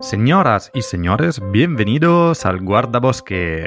[0.00, 3.66] Señoras y señores, bienvenidos al Guardabosque.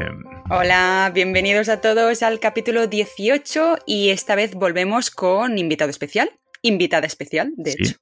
[0.50, 6.30] Hola, bienvenidos a todos al capítulo 18 y esta vez volvemos con invitado especial,
[6.62, 7.96] invitada especial, de Sí, hecho.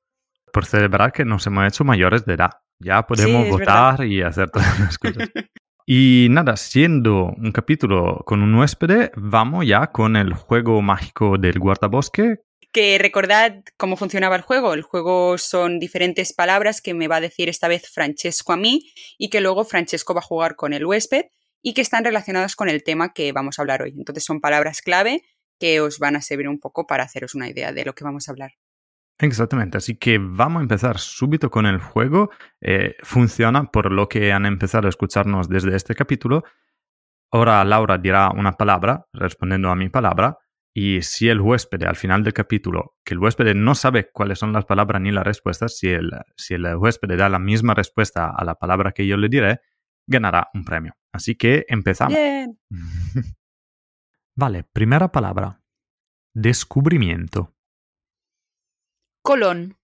[0.53, 2.51] por celebrar que nos hemos hecho mayores de edad.
[2.79, 5.29] Ya podemos votar y hacer todas las cosas.
[5.87, 11.57] Y nada, siendo un capítulo con un huésped, vamos ya con el juego mágico del
[11.57, 12.41] guardabosque.
[12.71, 14.73] Que recordad cómo funcionaba el juego.
[14.73, 18.91] El juego son diferentes palabras que me va a decir esta vez Francesco a mí
[19.17, 21.25] y que luego Francesco va a jugar con el huésped
[21.61, 23.93] y que están relacionadas con el tema que vamos a hablar hoy.
[23.97, 25.23] Entonces son palabras clave
[25.59, 28.27] que os van a servir un poco para haceros una idea de lo que vamos
[28.27, 28.51] a hablar.
[29.21, 32.29] Exactamente, así que vamos a empezar súbito con el juego.
[32.61, 36.45] Eh, funciona por lo que han empezado a escucharnos desde este capítulo.
[37.31, 40.37] Ahora Laura dirá una palabra respondiendo a mi palabra
[40.81, 44.53] y si el huésped al final del capítulo, que el huésped no sabe cuáles son
[44.53, 48.45] las palabras ni las respuestas, si el, si el huésped da la misma respuesta a
[48.45, 49.59] la palabra que yo le diré,
[50.07, 50.93] ganará un premio.
[51.11, 52.13] Así que empezamos.
[52.13, 52.57] Bien.
[54.37, 55.61] vale, primera palabra.
[56.33, 57.53] Descubrimiento.
[59.21, 59.77] Colón.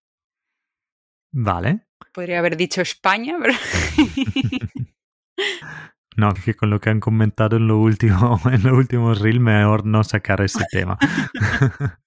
[1.30, 1.88] Vale.
[2.14, 3.52] Podría haber dicho España, pero...
[6.16, 9.84] No, que con lo que han comentado en lo último, en los últimos reel, mejor
[9.84, 10.98] no sacar ese tema.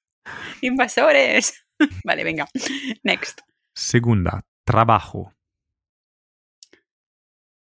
[0.62, 1.66] Invasores.
[2.04, 2.48] Vale, venga.
[3.04, 3.42] Next.
[3.74, 5.34] Segunda, trabajo.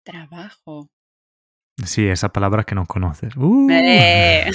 [0.04, 0.88] Trabajo.
[1.84, 3.36] Sí, esa palabra que no conoces.
[3.36, 3.68] Uh.
[3.70, 4.50] Eh.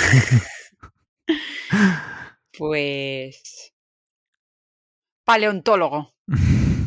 [2.58, 3.74] Pues.
[5.26, 6.12] Paleontólogo.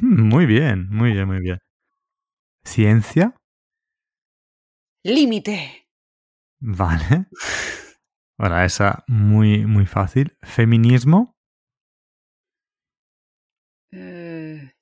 [0.02, 1.58] Muy bien, muy bien, muy bien.
[2.64, 3.34] Ciencia.
[5.06, 5.86] Límite.
[6.58, 7.26] Vale.
[8.38, 10.36] Ahora, esa muy, muy fácil.
[10.42, 11.36] Feminismo.
[13.92, 14.72] Eh,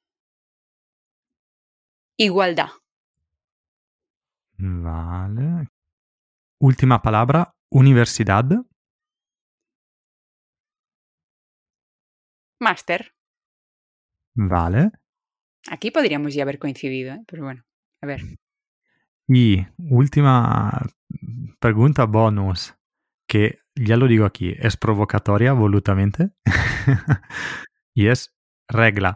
[2.16, 2.70] Igualdad.
[4.56, 5.68] Vale.
[6.58, 8.46] Última palabra, universidad.
[12.60, 13.14] Máster.
[14.34, 14.90] Vale.
[15.70, 17.24] Aquí podríamos ya haber coincidido, ¿eh?
[17.26, 17.62] pero bueno.
[18.00, 18.22] A ver.
[19.28, 20.86] Y última
[21.58, 22.74] pregunta bonus,
[23.26, 26.30] que ya lo digo aquí, es provocatoria volutamente.
[27.94, 28.34] y es
[28.68, 29.14] regla.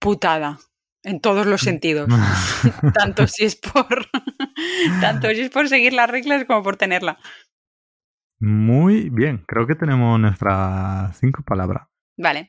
[0.00, 0.58] Putada.
[1.02, 2.08] En todos los sentidos.
[2.94, 4.08] tanto si es por.
[5.00, 7.18] tanto si es por seguir las reglas como por tenerla.
[8.40, 11.88] Muy bien, creo que tenemos nuestras cinco palabras.
[12.16, 12.48] Vale.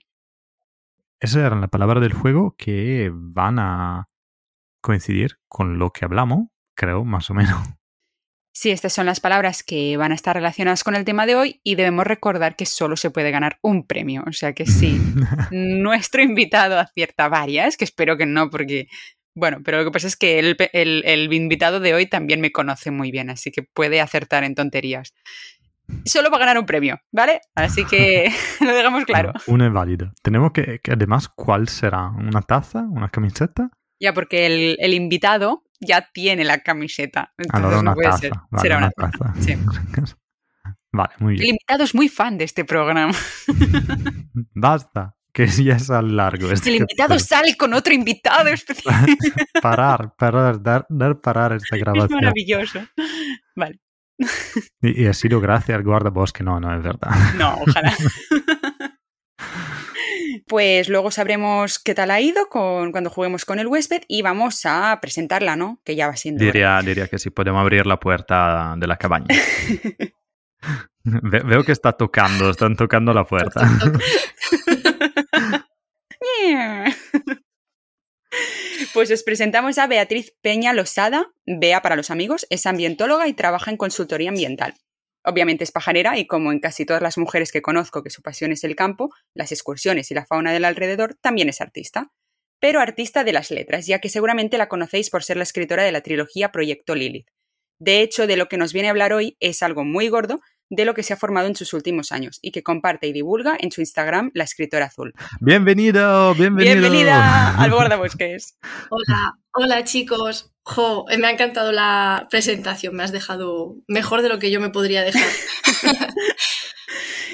[1.20, 4.08] Esas eran las palabras del juego que van a
[4.86, 7.58] coincidir con lo que hablamos, creo, más o menos.
[8.58, 11.60] Sí, estas son las palabras que van a estar relacionadas con el tema de hoy
[11.62, 14.24] y debemos recordar que solo se puede ganar un premio.
[14.26, 14.98] O sea que sí,
[15.52, 18.88] nuestro invitado acierta varias, que espero que no, porque,
[19.36, 22.54] bueno, pero lo que pasa es que el, el, el invitado de hoy también me
[22.54, 25.14] conoce muy bien, así que puede acertar en tonterías.
[26.06, 27.42] Solo va a ganar un premio, ¿vale?
[27.56, 28.32] Así que
[28.62, 29.34] lo dejamos claro.
[29.48, 30.14] Uno es válido.
[30.22, 32.08] Tenemos que, que, además, ¿cuál será?
[32.08, 32.84] ¿Una taza?
[32.90, 33.70] ¿Una camiseta?
[34.00, 37.34] Ya, porque el, el invitado ya tiene la camiseta.
[37.38, 38.20] Entonces Ahora una no puede taza.
[38.20, 38.32] ser.
[38.52, 39.34] Vale, Será una taza.
[39.40, 39.56] Sí.
[40.92, 43.14] Vale, muy El invitado es muy fan de este programa.
[44.54, 46.50] Basta, que ya es al largo.
[46.52, 49.06] este El invitado sale con otro invitado especial.
[49.62, 52.20] parar, parar, dar, dar parar esta Es grabación.
[52.20, 52.80] maravilloso.
[53.56, 53.80] Vale.
[54.82, 57.12] Y, y ha sido gracias al guardabosque, no, no es verdad.
[57.38, 57.94] No, ojalá.
[60.48, 64.62] Pues luego sabremos qué tal ha ido con, cuando juguemos con el huésped y vamos
[64.66, 65.80] a presentarla, ¿no?
[65.84, 66.44] Que ya va siendo.
[66.44, 66.52] hora.
[66.52, 69.28] Diría, diría que sí, podemos abrir la puerta de la cabaña.
[71.04, 73.62] Ve- veo que está tocando, están tocando la puerta.
[78.94, 83.72] Pues os presentamos a Beatriz Peña Losada, Bea para los amigos, es ambientóloga y trabaja
[83.72, 84.74] en consultoría ambiental.
[85.26, 88.52] Obviamente es pajarera y como en casi todas las mujeres que conozco que su pasión
[88.52, 92.12] es el campo, las excursiones y la fauna del alrededor, también es artista.
[92.60, 95.92] Pero artista de las letras, ya que seguramente la conocéis por ser la escritora de
[95.92, 97.28] la trilogía Proyecto Lilith.
[97.80, 100.40] De hecho, de lo que nos viene a hablar hoy es algo muy gordo
[100.70, 103.56] de lo que se ha formado en sus últimos años y que comparte y divulga
[103.60, 105.14] en su Instagram La Escritora Azul.
[105.40, 106.80] Bienvenido, bienvenido.
[106.80, 108.58] Bienvenida al Guardabosques.
[108.90, 110.52] Hola, hola chicos.
[110.64, 114.72] Jo, me ha encantado la presentación, me has dejado mejor de lo que yo me
[114.72, 115.24] podría dejar.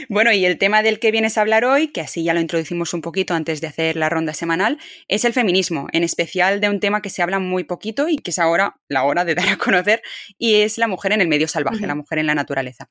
[0.09, 2.93] Bueno, y el tema del que vienes a hablar hoy, que así ya lo introducimos
[2.93, 4.77] un poquito antes de hacer la ronda semanal,
[5.07, 8.31] es el feminismo, en especial de un tema que se habla muy poquito y que
[8.31, 10.01] es ahora la hora de dar a conocer,
[10.37, 12.89] y es la mujer en el medio salvaje, la mujer en la naturaleza.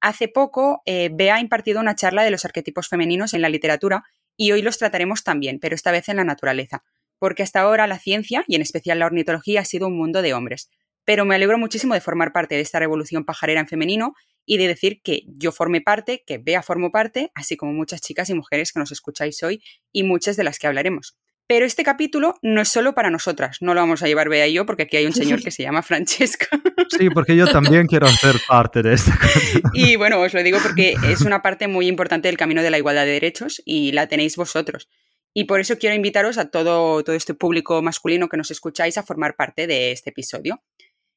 [0.00, 4.04] Hace poco, eh, Bea ha impartido una charla de los arquetipos femeninos en la literatura
[4.36, 6.84] y hoy los trataremos también, pero esta vez en la naturaleza.
[7.18, 10.32] porque hasta ahora la ciencia, y en especial la ornitología, ha sido un mundo de
[10.32, 10.70] hombres.
[11.04, 14.14] Pero me alegro muchísimo de formar parte de esta revolución pajarera en femenino
[14.50, 18.30] y de decir que yo formé parte, que Bea formó parte, así como muchas chicas
[18.30, 19.62] y mujeres que nos escucháis hoy
[19.92, 21.16] y muchas de las que hablaremos.
[21.46, 24.54] Pero este capítulo no es solo para nosotras, no lo vamos a llevar Bea y
[24.54, 26.46] yo porque aquí hay un señor que se llama Francesco.
[26.88, 29.60] Sí, porque yo también quiero ser parte de esta cosa.
[29.72, 32.78] Y bueno, os lo digo porque es una parte muy importante del camino de la
[32.78, 34.88] igualdad de derechos y la tenéis vosotros.
[35.32, 39.04] Y por eso quiero invitaros a todo, todo este público masculino que nos escucháis a
[39.04, 40.60] formar parte de este episodio.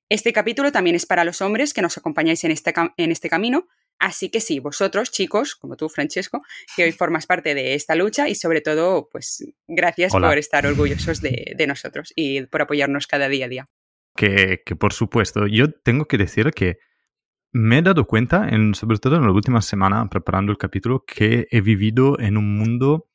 [0.09, 3.67] Este capítulo también es para los hombres que nos acompañáis en este, en este camino,
[3.99, 6.43] así que sí, vosotros, chicos, como tú, Francesco,
[6.75, 11.21] que hoy formas parte de esta lucha y sobre todo, pues gracias por estar orgullosos
[11.21, 13.69] de, nosotros y por apoyarnos cada día a día.
[14.15, 16.77] Que, que, por supuesto, yo tengo que decir que
[17.53, 21.47] me he dado cuenta, en, sobre todo en la última semana preparando el capítulo, que
[21.51, 23.09] he vivido en un mundo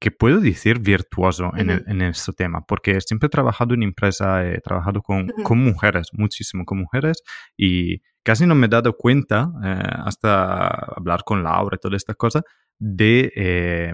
[0.00, 4.60] que puedo decir virtuoso en, en, este tema, porque siempre he trabajado en empresa, he
[4.60, 7.22] trabajado con, con mujeres, muchísimo con mujeres,
[7.56, 12.14] y casi no me he dado cuenta, eh, hasta hablar con Laura y toda esta
[12.14, 12.42] cosa,
[12.78, 13.92] de, eh,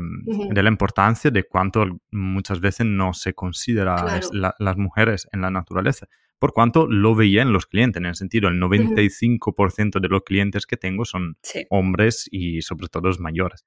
[0.51, 6.07] de, la importancia de cuánto muchas veces no se considera las mujeres en la naturaleza.
[6.39, 10.67] Por cuanto lo veía en los clientes, en el sentido, el 95% de los clientes
[10.67, 11.39] que tengo son
[11.71, 13.65] hombres y sobre todo los mayores.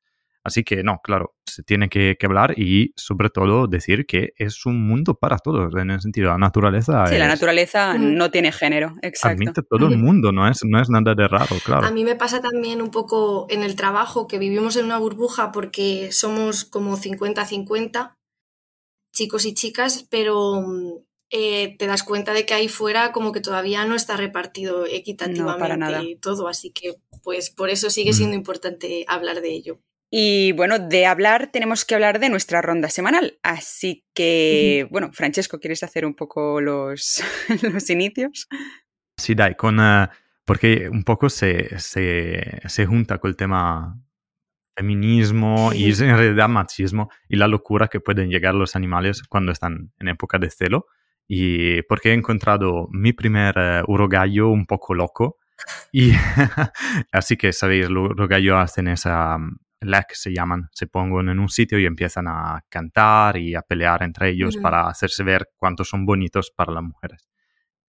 [0.48, 4.88] Así que no, claro, se tiene que, hablar y sobre todo decir que es un
[4.88, 7.06] mundo para todos, en el sentido, la naturaleza.
[7.08, 9.44] Sí, la naturaleza no tiene género, exacto.
[9.44, 11.86] Admite todo el mundo, no es, no es nada de raro, claro.
[11.86, 15.52] A mí me pasa también un poco en el trabajo que vivimos en una burbuja
[15.52, 18.14] porque somos como 50-50,
[19.14, 20.64] chicos y chicas, pero
[21.30, 26.18] eh, te das cuenta de que ahí fuera como que todavía no está repartido equitativamente
[26.22, 28.40] todo, así que pues por eso sigue siendo mm.
[28.40, 29.82] importante hablar de ello.
[30.09, 33.38] Y bueno, de hablar tenemos que hablar de nuestra ronda semanal.
[33.44, 37.21] Así que, bueno, Francesco, ¿quieres hacer un poco los,
[37.62, 38.48] los inicios?
[39.18, 40.07] Sí, dai, con, uh,
[40.45, 44.00] porque un poco se, se, se, junta con el tema
[44.77, 49.92] feminismo y en realidad machismo y la locura que pueden llegar los animales cuando están
[50.00, 50.86] en época de celo.
[51.27, 55.38] Y porque he encontrado mi primer uh, urogallo un poco loco.
[55.92, 56.12] Y
[57.12, 59.38] así que sabéis, los urogallos hacen esa,
[59.82, 64.04] LEC se llaman, se pongan en un sitio y empiezan a cantar y a pelear
[64.04, 67.28] entre ellos para hacerse ver cuántos son bonitos para las mujeres.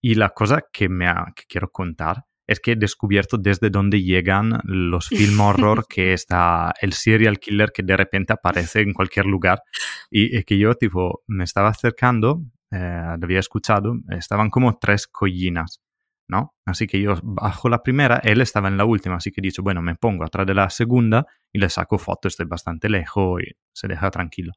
[0.01, 1.13] Y la cosa que, me
[1.49, 6.93] quiero contar es que he descubierto desde dónde llegan los film horror que está el
[6.93, 9.63] serial killer que de repente aparece en cualquier lugar.
[10.11, 15.81] Y, que yo tipo me estaba acercando, eh, lo había escuchado, estaban como tres collinas
[16.29, 16.55] ¿no?
[16.67, 19.83] Así que yo bajo la primera, él estaba en la última, así que dicho, bueno,
[19.83, 23.89] me pongo atrás de la segunda y le saco foto, estoy bastante lejos y se
[23.89, 24.53] deja tranquilo.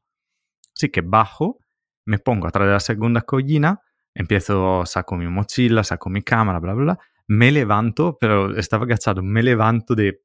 [0.76, 1.58] Así que bajo,
[2.06, 3.80] me pongo atrás de la segunda collina,
[4.14, 6.98] empiezo, saco mi mochila, saco mi cámara, bla, bla, bla,
[7.28, 10.20] me levanto, pero estaba agachado, me levanto de,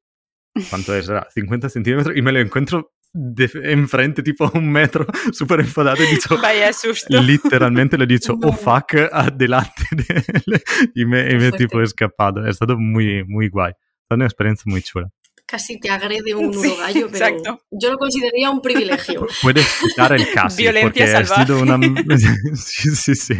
[0.68, 1.10] ¿cuánto es?
[1.30, 5.06] 50 centímetros y me lo encuentro de enfrente, tipo un metro.
[5.26, 7.20] He dicho, Vaya susto.
[7.20, 10.62] Literalmente le he dicho, oh fuck, adelante de.
[10.94, 12.44] Y me, he tipo escapado.
[12.44, 13.72] Ha estado muy, muy guay.
[14.10, 15.08] Ha una experiencia muy chula.
[15.46, 17.62] Casi te agrede un urogallo, pero exacto.
[17.70, 19.26] yo lo consideraría un privilegio.
[19.42, 20.58] Puedes quitar el caso.
[20.58, 21.42] Violencia porque salvaje.
[21.42, 21.78] Ha sido una...
[22.54, 23.34] sí, sí, sí.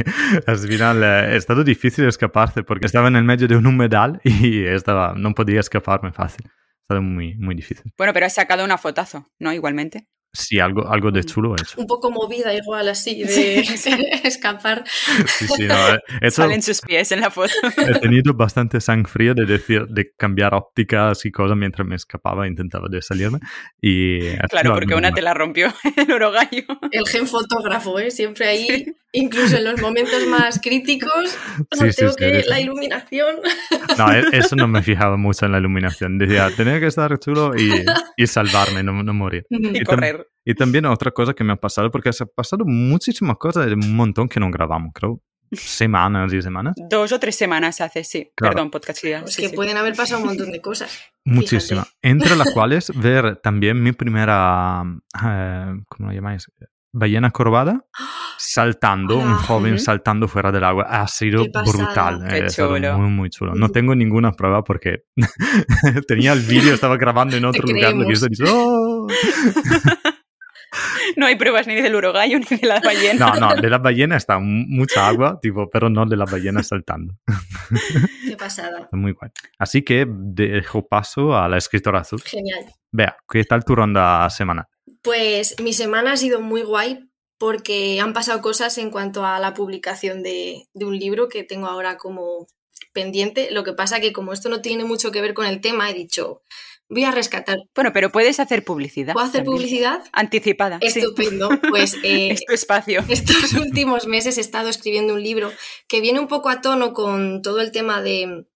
[0.47, 4.21] Al final eh, ha estado difícil escaparse porque estaba en el medio de un humedal
[4.25, 6.51] y estaba, no podía escaparme fácil
[7.01, 7.93] muy, muy difícil.
[7.97, 9.53] Bueno, pero has sacado una fotazo, ¿no?
[9.53, 10.09] Igualmente.
[10.33, 11.81] Sí, algo, algo de chulo he hecho.
[11.81, 13.61] Un poco movida igual así, de
[14.25, 14.85] escapar.
[14.87, 15.75] Sí, sí, no,
[16.21, 17.53] eso, Salen sus pies en la foto.
[17.79, 22.47] He tenido bastante sangre fría de decir, de cambiar ópticas y cosas mientras me escapaba,
[22.47, 23.39] intentaba de salirme.
[23.81, 26.67] Y claro, porque una te la rompió el orogallo.
[26.93, 28.11] El gen fotógrafo, ¿eh?
[28.11, 31.37] Siempre ahí, incluso en los momentos más críticos,
[31.81, 33.37] no tengo que la iluminación.
[33.97, 36.19] No, e, eso no me fijaba mucho en la iluminación.
[36.19, 37.85] Decía, tenía que estar chulo y,
[38.17, 39.47] y salvarme, no, no morir.
[39.51, 40.29] Y, correr.
[40.45, 43.97] Y también otra cosa que me ha pasado, porque se ha pasado muchísimas cosas, un
[43.97, 45.23] montón que no grabamos, creo.
[45.53, 46.75] Semanas y semanas.
[46.77, 48.31] Dos o tres semanas hace, sí.
[48.37, 49.03] Perdón, podcast.
[49.05, 50.99] Es que pueden haber pasado un montón de cosas.
[51.25, 51.89] Muchísimas.
[52.03, 54.83] Entre las cuales ver también mi primera,
[55.25, 56.51] eh, ¿cómo lo llamáis?
[56.99, 57.85] Ballena corvada
[58.39, 60.87] saltando, un joven saltando fuera del agua.
[60.89, 62.27] Ha sido brutal.
[62.31, 62.47] Eh,
[62.97, 63.55] muy, muy chulo.
[63.55, 65.05] No tengo ninguna prueba porque
[66.07, 67.95] tenía el vídeo, estaba grabando en otro lugar.
[67.95, 69.07] Y ¡Oh!
[71.17, 73.35] no hay pruebas ni del urogallo ni de la ballena.
[73.35, 77.15] No, no, de la ballena está mucha agua, tipo, pero no de la ballena saltando.
[78.29, 78.89] Qué pasada.
[78.93, 79.31] Muy guay.
[79.59, 82.21] Así que dejo paso a la escritora azul.
[82.23, 82.65] Genial.
[82.91, 84.69] Vea, ¿qué tal tu ronda semana?
[85.03, 89.55] Pues mi semana ha sido muy guay porque han pasado cosas en cuanto a la
[89.55, 92.47] publicación de, de un libro que tengo ahora como
[92.93, 93.51] pendiente.
[93.51, 95.95] Lo que pasa que como esto no tiene mucho que ver con el tema, he
[95.95, 96.43] dicho,
[96.89, 97.59] voy a rescatar.
[97.75, 99.13] Bueno, pero puedes hacer publicidad.
[99.13, 99.57] ¿Puedo hacer también.
[99.57, 100.05] publicidad?
[100.13, 100.79] Anticipada.
[100.81, 101.01] sí.
[101.01, 101.49] Estupendo.
[101.71, 103.05] Pues eh, Es tu espacio.
[103.09, 105.53] estos últimos meses he estado escribiendo un libro
[105.87, 108.47] que viene un poco a tono con todo el tema de,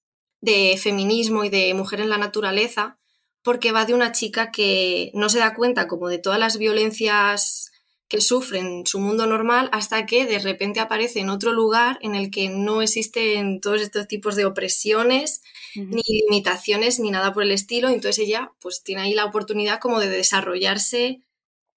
[0.41, 2.99] de feminismo y de mujer en la naturaleza,
[3.43, 7.73] porque va de una chica que no se da cuenta como de todas las violencias
[8.13, 12.15] que sufre en su mundo normal hasta que de repente aparece en otro lugar en
[12.15, 15.41] el que no existen todos estos tipos de opresiones
[15.75, 17.89] ni limitaciones ni nada por el estilo.
[17.89, 21.23] Entonces ella pues tiene ahí la oportunidad como de desarrollarse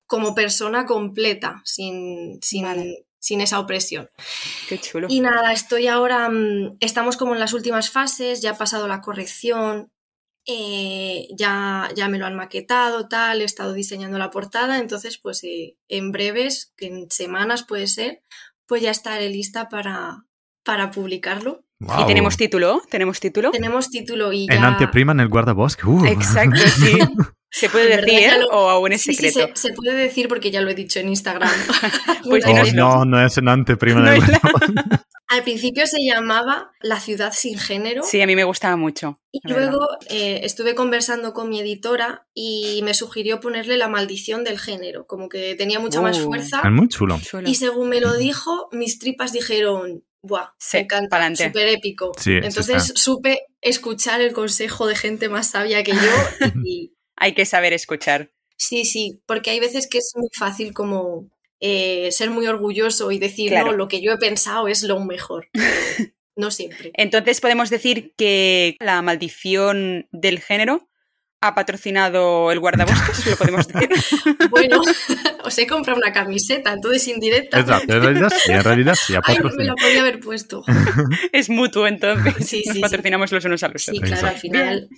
[0.07, 3.05] como persona completa, sin, sin, Vale.
[3.19, 4.09] sin esa opresión.
[4.67, 5.07] Qué chulo.
[5.09, 9.01] Y nada, estoy ahora, mm, estamos como en las últimas fases, ya ha pasado la
[9.01, 9.89] corrección,
[10.47, 15.43] eh, ya, ya me lo han maquetado, tal, he estado diseñando la portada, entonces pues
[15.43, 18.21] eh, en breves, en semanas puede ser,
[18.67, 20.25] pues ya estaré lista para,
[20.63, 21.61] para publicarlo.
[21.81, 22.07] ¿Y Wow.
[22.07, 22.81] tenemos título?
[22.89, 23.51] ¿Tenemos título?
[23.51, 24.67] Tenemos título y En ya...
[24.67, 25.85] anteprima en el guardabosque.
[25.85, 26.05] Uh.
[26.05, 26.97] Exacto, sí.
[27.51, 29.55] ¿Se puede En verdad decir lo- o aún es Sí, sí, secreto?
[29.55, 31.49] se, se puede decir porque ya lo he dicho en Instagram.
[32.23, 34.73] Pues Oh, no, no es en anteprima No en el guardabosque.
[35.35, 38.03] Al principio se llamaba La ciudad sin género.
[38.03, 39.19] Sí, a mí me gustaba mucho.
[39.31, 44.59] Y luego eh, estuve conversando con mi editora y me sugirió ponerle la maldición del
[44.59, 46.23] género, como que tenía mucha más Uh.
[46.25, 46.61] fuerza.
[46.63, 47.19] Es muy chulo.
[47.45, 50.51] Y según me lo dijo, mis tripas dijeron, ¡buah!
[50.57, 52.13] Sí, me encanta, súper épico.
[52.17, 55.99] Sí, Entonces supe escuchar el consejo de gente más sabia que yo
[56.65, 58.31] y Hay que saber escuchar.
[58.57, 61.29] sí, sí, porque hay veces que es muy fácil como
[61.67, 63.71] eh, ser muy orgulloso y decir, Claro.
[63.71, 65.47] no, lo que yo he pensado es lo mejor.
[66.37, 66.91] No siempre.
[66.95, 70.89] Entonces podemos decir que la maldición del género
[71.39, 73.87] ha patrocinado el guardabosques, lo podemos decir.
[74.49, 74.81] Bueno,
[75.45, 77.57] os he comprado una camiseta, entonces indirecta.
[77.61, 79.67] Exacto, en realidad sí, en realidad sí, a Ay, no me patrocinar.
[79.67, 80.61] la podía haber puesto.
[81.31, 82.33] es mutuo entonces.
[82.45, 82.79] Sí, Nos sí, sí.
[82.81, 84.11] patrocinamos los unos a los Sí, otros.
[84.11, 84.89] claro, al final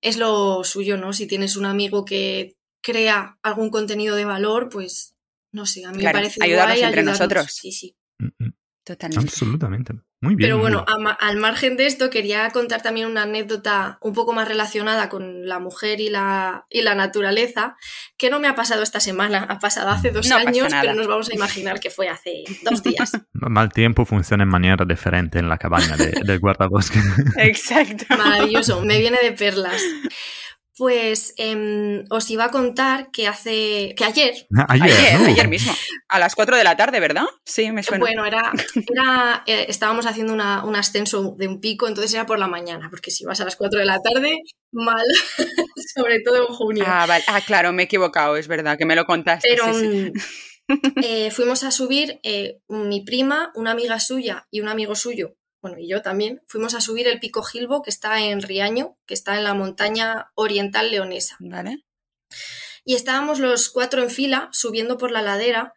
[0.00, 1.12] es lo suyo, ¿no?
[1.12, 5.13] Si tienes un amigo que crea algún contenido de valor, pues
[5.54, 7.20] no sé, a mí Claro, me parece ayudarnos guay entre ayudarnos.
[7.20, 7.52] nosotros.
[7.54, 7.96] Sí, sí.
[8.18, 8.52] Mm, mm,
[8.84, 9.24] Totalmente.
[9.30, 9.94] Absolutamente.
[10.20, 10.46] Muy bien.
[10.48, 10.94] Pero bueno, bien.
[10.94, 15.08] a ma- al margen de esto, quería contar también una anécdota un poco más relacionada
[15.08, 17.76] con la mujer y la, y la naturaleza,
[18.18, 21.06] que no me ha pasado esta semana, ha pasado hace dos No años, pero nos
[21.06, 23.12] vamos a imaginar que fue hace dos días.
[23.32, 26.98] Mal tiempo funciona en manera diferente en la cabaña de- del guardabosque.
[27.38, 28.04] Exacto.
[28.10, 29.80] Maravilloso, me viene de perlas.
[30.76, 33.94] Pues em, os iba a contar que hace.
[33.96, 34.34] que ayer.
[34.68, 35.26] Ayer, Ayer, ¿no?
[35.26, 35.72] ayer mismo.
[36.08, 37.26] A las 4 de la tarde, ¿verdad?
[37.44, 38.04] Sí, me suena.
[38.04, 38.52] Bueno, era.
[38.92, 42.88] era eh, estábamos haciendo una- un ascenso de un pico, entonces era por la mañana,
[42.90, 44.40] porque si vas a las 4 de la tarde,
[44.72, 45.04] mal.
[45.94, 46.84] Sobre todo en junio.
[46.86, 47.24] Ah, vale.
[47.28, 49.48] Ah, claro, me he equivocado, es verdad, que me lo contaste.
[49.48, 50.12] Pero sí, sí.
[50.68, 55.36] mm, eh, fuimos a subir, eh, mi prima, una amiga suya y un amigo suyo,
[55.64, 59.14] bueno, y yo también, fuimos a subir el pico Gilbo, que está en Riaño, que
[59.14, 61.38] está en la montaña oriental leonesa.
[61.40, 61.86] Vale.
[62.84, 65.72] Y estábamos los cuatro en fila subiendo por la ladera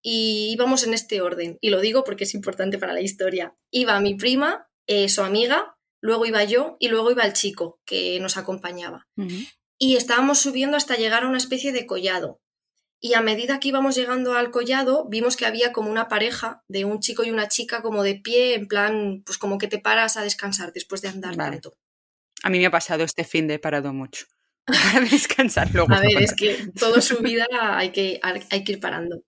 [0.00, 1.58] y íbamos en este orden.
[1.60, 3.56] Y lo digo porque es importante para la historia.
[3.72, 8.20] Iba mi prima, eh, su amiga, luego iba yo y luego iba el chico que
[8.20, 9.08] nos acompañaba.
[9.76, 12.40] Y estábamos subiendo hasta llegar a una especie de collado.
[13.04, 16.84] Y a medida que íbamos llegando al collado, vimos que había como una pareja de
[16.84, 20.16] un chico y una chica como de pie, en plan, pues como que te paras
[20.16, 21.50] a descansar después de andar Vale.
[21.50, 21.76] tanto.
[22.44, 24.26] A mí me ha pasado este fin de parado mucho.
[24.66, 25.92] Para descansar luego.
[25.92, 29.24] A ver, es que toda su vida hay que, hay que ir parando.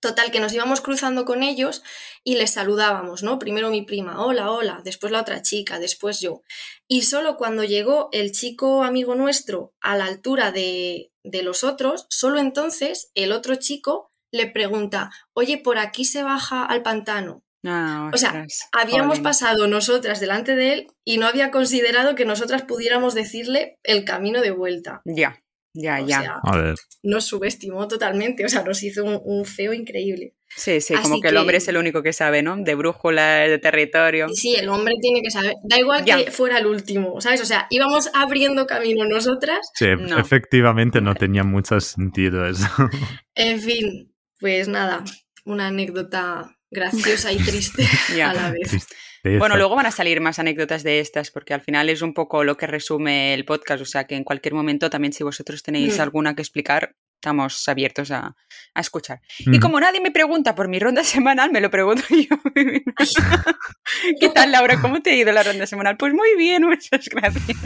[0.00, 1.82] Total, que nos íbamos cruzando con ellos
[2.24, 3.38] y les saludábamos, ¿no?
[3.38, 6.42] Primero mi prima, hola, hola, después la otra chica, después yo.
[6.88, 12.06] Y solo cuando llegó el chico amigo nuestro a la altura de, de los otros,
[12.10, 17.42] solo entonces el otro chico le pregunta, oye, ¿por aquí se baja al pantano?
[17.64, 19.22] Ah, O sea, Habíamos jolín.
[19.22, 24.40] pasado nosotras delante de él y no había considerado que nosotras pudiéramos decirle el camino
[24.40, 25.00] de vuelta.
[25.04, 25.38] Ya,
[25.74, 26.20] ya, O ya.
[26.22, 26.74] sea, A ver,
[27.04, 30.34] nos subestimó totalmente, o sea, nos hizo un, un feo increíble.
[30.56, 32.56] Sí, sí, como que el hombre es el único que sabe, ¿no?
[32.56, 34.28] De brújula, de territorio.
[34.34, 36.24] Sí, el hombre tiene que saber, da igual Ya.
[36.24, 37.40] que fuera el último, ¿sabes?
[37.40, 40.18] O sea, íbamos abriendo camino nosotras, sí, No.
[40.18, 42.66] efectivamente no tenía mucho sentido eso.
[43.34, 45.04] en fin, pues nada,
[45.44, 47.84] una anécdota graciosa y triste
[48.16, 48.30] Ya.
[48.30, 48.68] a la vez.
[48.70, 48.96] Tristeza.
[49.38, 52.42] Bueno, luego van a salir más anécdotas de estas, porque al final es un poco
[52.42, 55.98] lo que resume el podcast, o sea que en cualquier momento también si vosotros tenéis
[55.98, 56.00] Mm.
[56.00, 58.34] alguna que explicar, estamos abiertos a,
[58.74, 59.20] a escuchar.
[59.38, 59.60] Y Mm.
[59.60, 62.36] como nadie me pregunta por mi ronda semanal, me lo pregunto yo.
[64.20, 64.80] ¿Qué tal, Laura?
[64.80, 65.96] ¿Cómo te ha ido la ronda semanal?
[65.96, 67.58] Pues muy bien, muchas gracias.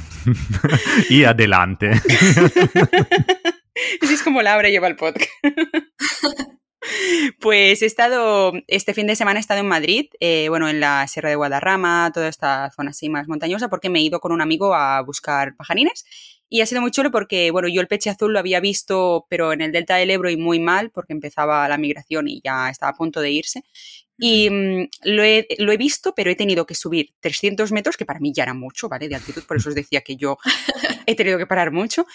[1.08, 1.90] y adelante.
[4.02, 5.30] Así es como Laura lleva el podcast.
[7.40, 11.08] Pues he estado, este fin de semana he estado en Madrid, eh, bueno, en la
[11.08, 14.40] Sierra de Guadarrama, toda esta zona así más montañosa, porque me he ido con un
[14.40, 16.04] amigo a buscar pajarines.
[16.52, 19.52] Y ha sido muy chulo porque, bueno, yo el peche azul lo había visto, pero
[19.52, 22.90] en el delta del Ebro y muy mal, porque empezaba la migración y ya estaba
[22.92, 23.64] a punto de irse.
[24.18, 28.06] Y mm, lo, he, lo, he, visto, pero he tenido que subir 300 metros, que
[28.06, 29.08] para mí ya era mucho, ¿vale?
[29.08, 30.38] De altitud, por eso os decía que yo
[31.06, 32.06] he tenido que parar mucho.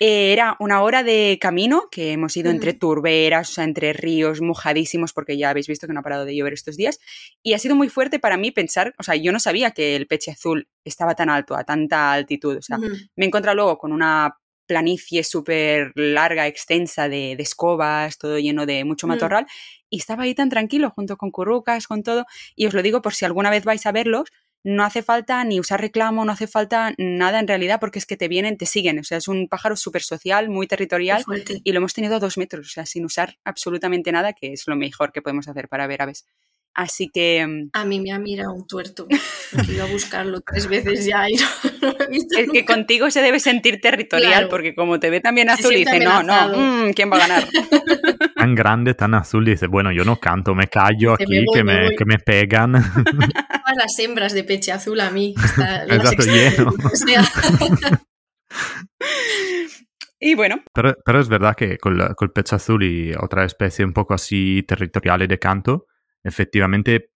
[0.00, 4.40] Eh, era una hora de camino, que hemos ido entre turberas, o sea, entre ríos
[4.40, 6.98] mojadísimos, porque ya habéis visto que no ha parado de llover estos días.
[7.42, 10.06] Y ha sido muy fuerte para mí pensar, o sea, yo no sabía que el
[10.06, 12.56] peche azul estaba tan alto, a tanta altitud.
[12.58, 14.36] O sea, me he encontrado luego con una
[14.66, 19.46] planicie súper larga, extensa de, de, escobas, todo lleno de mucho matorral,
[19.90, 23.14] y estaba ahí tan tranquilo junto con currucas, con todo, y os lo digo por
[23.14, 24.30] si alguna vez vais a verlos,
[24.66, 28.16] no hace falta ni usar reclamo, no hace falta nada en realidad, porque es que
[28.16, 31.24] te vienen, te siguen, o sea, es un pájaro súper social, muy territorial,
[31.62, 34.66] y lo hemos tenido a dos metros, o sea, sin usar absolutamente nada, que es
[34.66, 36.26] lo mejor que podemos hacer para ver aves.
[36.78, 37.46] Así que...
[37.46, 39.06] mm, A mí me ha mirado un tuerto,
[39.52, 41.46] porque iba a buscarlo tres veces ya y no,
[41.82, 44.48] no lo he visto Es que contigo se debe sentir territorial, Claro.
[44.50, 46.48] porque como te ve también azul, y dice, no, no,
[46.88, 47.44] mm, ¿quién va a ganar?
[48.36, 51.64] Tan grande, tan azul, dice, bueno, yo no canto, me callo aquí, "Me voy, que,
[51.64, 51.96] me me, voy".
[51.96, 52.72] que me pegan.
[52.72, 55.34] Todas las hembras de peche azul a mí.
[55.42, 56.68] Está, Exacto, lleno.
[56.68, 57.22] o sea,
[60.20, 63.92] Y bueno, Pero, pero es verdad que con, col pecho azul y otra especie un
[63.92, 65.86] poco así territoriales de canto,
[66.26, 67.10] efectivamente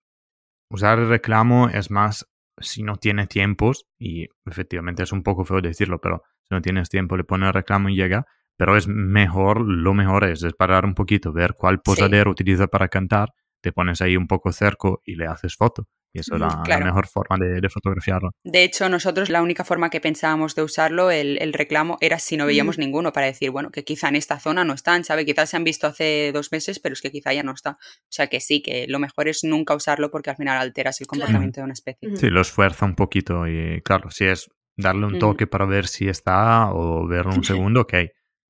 [0.71, 5.61] usar el reclamo es más si no tiene tiempos, y efectivamente es un poco feo
[5.61, 8.26] decirlo, pero si no tienes tiempo le pones el reclamo y llega,
[8.57, 12.88] pero es mejor, lo mejor es, es parar un poquito, ver cuál posadero utiliza para
[12.88, 13.31] cantar,
[13.62, 15.88] te pones ahí un poco cerco y le haces foto.
[16.12, 18.31] Y eso es Ujú, la, mejor forma de, de fotografiarlo.
[18.45, 22.37] de hecho, nosotros la única forma que pensábamos de usarlo, el, el reclamo, era si
[22.37, 25.25] no veíamos ninguno, para decir, bueno, que quizá en esta zona no están, ¿sabe?
[25.25, 27.71] Quizás se han visto hace dos meses, pero es que quizá ya no está.
[27.73, 27.76] O
[28.11, 31.20] sea que sí, que lo mejor es nunca usarlo porque al final alteras el Claro.
[31.20, 32.16] comportamiento de una especie.
[32.16, 35.18] Sí, lo esfuerza un poquito y claro, si es darle un Ujú.
[35.20, 37.94] toque para ver si está o verlo un segundo, ok.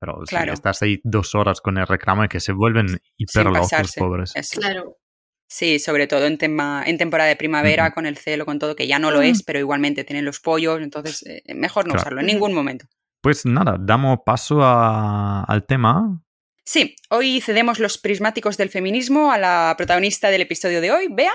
[0.00, 0.52] Pero Claro.
[0.52, 2.86] si estás ahí dos horas con el reclamo y que se vuelven
[3.18, 4.00] hiper Sin locos, pasarse.
[4.00, 4.32] pobres.
[4.34, 4.60] Eso.
[4.60, 4.96] claro.
[5.52, 8.86] Sí, sobre todo en, tema, en temporada de primavera, con el celo, con todo, que
[8.86, 9.22] ya no lo Mm.
[9.24, 12.02] es, pero igualmente tienen los pollos, entonces eh, mejor no Claro.
[12.02, 12.86] usarlo en ningún momento.
[13.20, 16.22] Pues nada, damos paso a- al tema.
[16.64, 21.32] Sí, hoy cedemos los prismáticos del feminismo a la protagonista del episodio de hoy, Bea.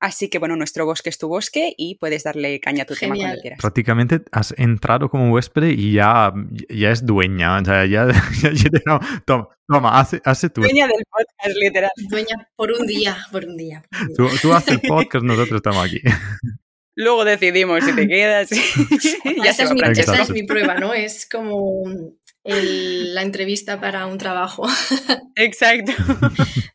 [0.00, 3.14] Así que bueno, nuestro bosque es tu bosque y puedes darle caña a tu tema
[3.14, 3.30] Genial.
[3.30, 3.58] cuando quieras.
[3.60, 6.32] Prácticamente has entrado como huésped y ya,
[6.68, 7.58] ya es dueña.
[7.58, 8.06] O sea, ya,
[8.42, 10.60] ya, ya- no, toma, toma, hace, hace tú.
[10.60, 11.90] Dueña del podcast, literal.
[12.08, 13.82] Dueña por un día, por un día.
[13.90, 14.14] por un día.
[14.16, 16.00] Tú, tú haces el podcast, nosotros estamos aquí.
[16.94, 18.50] Luego decidimos si te quedas.
[18.50, 20.22] ya esta, se es mi, Exacto.
[20.22, 20.92] es mi prueba, ¿no?
[20.94, 21.84] Es como
[22.48, 24.66] el- la entrevista para un trabajo.
[25.36, 25.92] Exacto.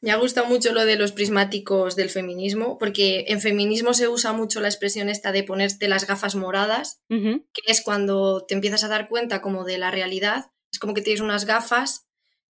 [0.01, 4.33] Me ha gustado mucho lo de los prismáticos del feminismo, porque en feminismo se usa
[4.33, 8.87] mucho la expresión esta de ponerte las gafas moradas, que es cuando te empiezas a
[8.89, 10.45] dar cuenta como de la realidad.
[10.71, 12.05] Es como que tienes unas gafas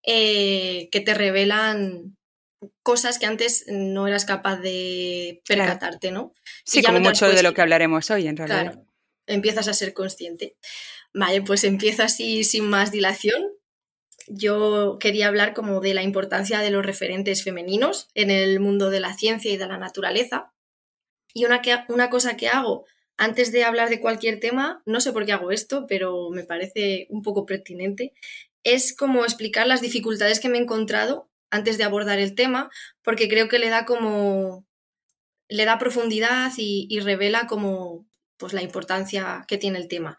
[0.06, 2.18] eh, que te revelan
[2.82, 6.34] cosas que antes no eras capaz de percatarte, ¿no?
[6.66, 8.62] Sí, ya como no mucho de lo que hablaremos hoy, en realidad.
[8.74, 8.86] Claro,
[9.28, 10.56] empiezas a ser consciente.
[11.14, 13.42] Vale, pues empiezo así sin más dilación.
[14.28, 19.00] Yo quería hablar como de la importancia de los referentes femeninos en el mundo de
[19.00, 20.54] la ciencia y de la naturaleza.
[21.34, 22.86] Y una, que, una cosa que hago
[23.18, 27.08] antes de hablar de cualquier tema, no sé por qué hago esto, pero me parece
[27.10, 28.14] un poco pertinente,
[28.64, 32.72] es como explicar las dificultades que me he encontrado antes de abordar el tema,
[33.04, 34.66] porque creo que le da como
[35.50, 40.18] le da profundidad y, y revela como pues la importancia que tiene el tema.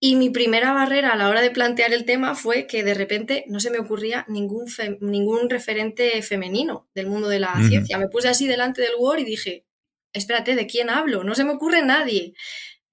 [0.00, 3.44] Y mi primera barrera a la hora de plantear el tema fue que de repente
[3.48, 7.98] no se me ocurría ningún, fe- ningún referente femenino del mundo de la ciencia.
[7.98, 9.66] Me puse así delante del Word y dije,
[10.12, 11.24] espérate, ¿de quién hablo?
[11.24, 12.34] No se me ocurre nadie.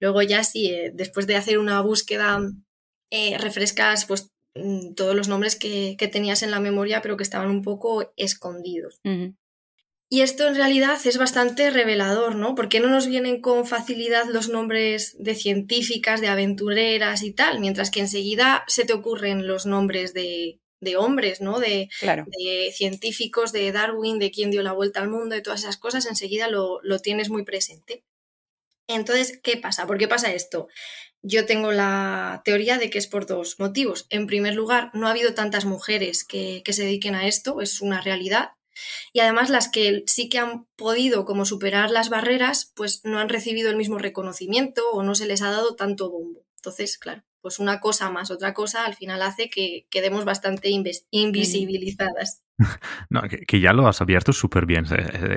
[0.00, 2.40] Luego ya sí, eh, después de hacer una búsqueda,
[3.12, 7.22] eh, refrescas pues mm, todos los nombres que, que tenías en la memoria, pero que
[7.22, 8.98] estaban un poco escondidos.
[10.08, 12.54] Y esto en realidad es bastante revelador, ¿no?
[12.54, 17.58] ¿Por qué no nos vienen con facilidad los nombres de científicas, de aventureras y tal?
[17.58, 21.58] Mientras que enseguida se te ocurren los nombres de, de hombres, ¿no?
[21.58, 22.24] De, Claro.
[22.28, 26.06] de científicos, de Darwin, de quién dio la vuelta al mundo, de todas esas cosas,
[26.06, 28.04] enseguida lo, lo tienes muy presente.
[28.88, 29.86] Entonces, ¿qué pasa?
[29.86, 30.68] ¿Por qué pasa esto?
[31.22, 34.06] Yo tengo la teoría de que es por dos motivos.
[34.10, 37.80] En primer lugar, no ha habido tantas mujeres que, que se dediquen a esto, es
[37.80, 38.50] una realidad.
[39.12, 43.28] Y además las que sí que han podido como superar las barreras, pues no han
[43.28, 46.46] recibido el mismo reconocimiento o no se les ha dado tanto bombo.
[46.56, 50.68] Entonces, claro, pues una cosa más otra cosa al final hace que quedemos bastante
[51.10, 52.42] invisibilizadas.
[53.10, 54.86] No, que, ya lo has abierto súper bien,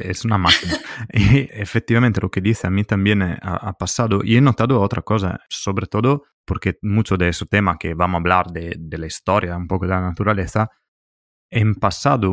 [0.04, 0.80] es una máquina.
[1.13, 5.02] y efectivamente lo que dice a mí también eh, ha, pasado y he notado otra
[5.02, 9.06] cosa, sobre todo porque mucho de ese tema que vamos a hablar de, de la
[9.06, 10.71] historia, un poco de la naturaleza,
[11.52, 12.32] en pasado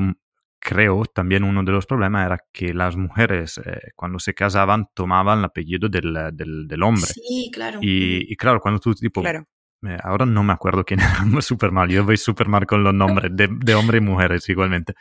[0.58, 5.38] creo también uno de los problemas era que las mujeres eh, cuando se casaban tomaban
[5.40, 7.06] el apellido del, del, hombre.
[7.06, 7.78] Sí, claro.
[7.80, 9.22] Y, y, claro, cuando tú tipo...
[9.22, 9.46] Claro.
[9.86, 12.94] Eh, ahora no me acuerdo quién era súper mal, yo voy súper mal con los
[12.94, 14.94] nombres de, de hombres y mujeres igualmente,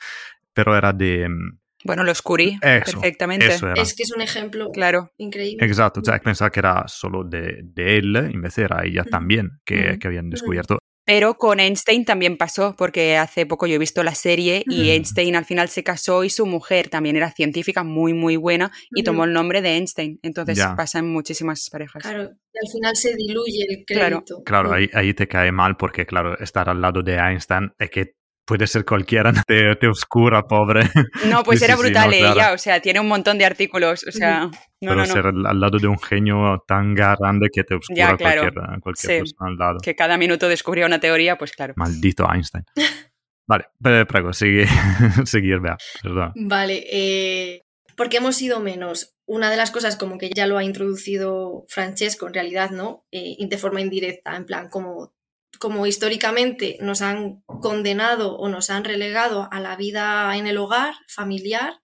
[0.54, 1.30] pero era de...
[1.30, 3.48] Mm, bueno, lo oscurí perfectamente.
[3.76, 5.12] Es que es un ejemplo claro.
[5.18, 5.64] increíble.
[5.64, 9.04] Exacto, o sea, pensaba que era solo de, de él, en vez de era ella
[9.04, 10.80] también que, que habían descubierto.
[11.06, 15.36] Pero con Einstein también pasó, porque hace poco yo he visto la serie y Einstein
[15.36, 19.24] al final se casó y su mujer también era científica muy, muy buena y tomó
[19.26, 20.20] el nombre de Einstein.
[20.24, 22.02] Entonces pasa en muchísimas parejas.
[22.02, 24.44] Claro, y al final se diluye el crédito.
[24.44, 28.16] Claro, ahí, ahí, te cae mal porque, claro, estar al lado de Einstein es que
[28.46, 30.90] puede ser cualquiera, te, te oscura, pobre.
[31.26, 34.50] No, pues era brutal ella, o sea, tiene un montón de artículos, o sea,
[34.82, 39.20] no, Pero ser al lado de un genio tan grande que te oscura cualquier, cualquier
[39.20, 39.78] persona al lado.
[39.82, 41.74] Que cada minuto descubría una teoría, pues claro.
[41.76, 42.64] Maldito Einstein.
[43.48, 44.66] Vale, prego, sigue,
[45.26, 46.34] seguir, vea, perdón.
[46.36, 47.62] Vale, eh,
[47.96, 49.12] porque hemos sido menos.
[49.28, 53.06] Una de las cosas como que ya lo ha introducido Francesco en realidad, ¿no?
[53.12, 55.15] Eh, de forma indirecta, en plan, como
[55.60, 60.96] como históricamente nos han condenado o nos han relegado a la vida en el hogar
[61.08, 61.82] familiar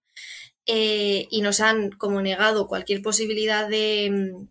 [0.66, 4.48] eh, y nos han como negado cualquier posibilidad de,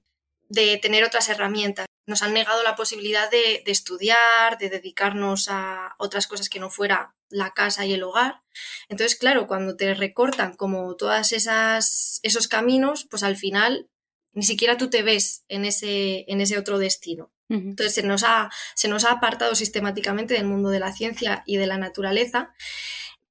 [0.82, 1.86] tener otras herramientas.
[2.06, 7.14] Nos han negado la posibilidad de, estudiar, de dedicarnos a otras cosas que no fuera
[7.28, 8.42] la casa y el hogar.
[8.88, 13.88] Entonces, claro, cuando te recortan como todas esas esos caminos, pues al final
[14.32, 17.30] ni siquiera tú te ves en ese, en ese otro destino.
[17.50, 21.56] Entonces se nos, ha, se nos ha apartado sistemáticamente del mundo de la ciencia y
[21.56, 22.52] de la naturaleza.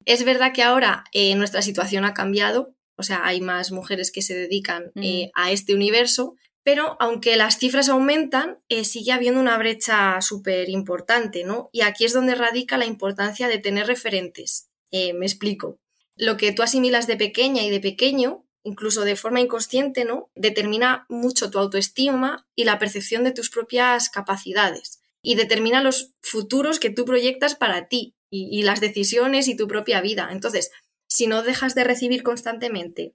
[0.04, 4.22] Es verdad que ahora eh, nuestra situación ha cambiado, o sea, hay más mujeres que
[4.22, 9.56] se dedican eh, a este universo, pero aunque las cifras aumentan, eh, sigue habiendo una
[9.56, 11.70] brecha súper importante, ¿no?
[11.72, 14.68] Y aquí es donde radica la importancia de tener referentes.
[14.92, 15.78] me explico.
[16.16, 20.30] Lo que tú asimilas de pequeña y de pequeño incluso de forma inconsciente, ¿no?
[20.34, 26.78] Determina mucho tu autoestima y la percepción de tus propias capacidades y determina los futuros
[26.80, 30.28] que tú proyectas para ti y, las decisiones y tu propia vida.
[30.30, 30.70] Entonces,
[31.08, 33.14] si no dejas de recibir constantemente,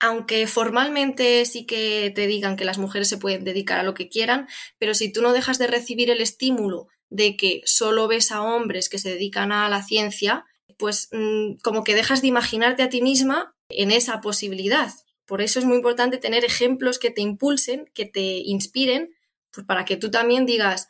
[0.00, 4.08] aunque formalmente sí que te digan que las mujeres se pueden dedicar a lo que
[4.08, 8.42] quieran, pero si tú no dejas de recibir el estímulo de que solo ves a
[8.42, 10.44] hombres que se dedican a la ciencia,
[10.76, 14.90] pues mm, como que dejas de imaginarte a ti misma en esa posibilidad.
[15.26, 19.08] Por eso es muy importante tener ejemplos que te impulsen, que te inspiren,
[19.50, 20.88] pues para que tú también digas,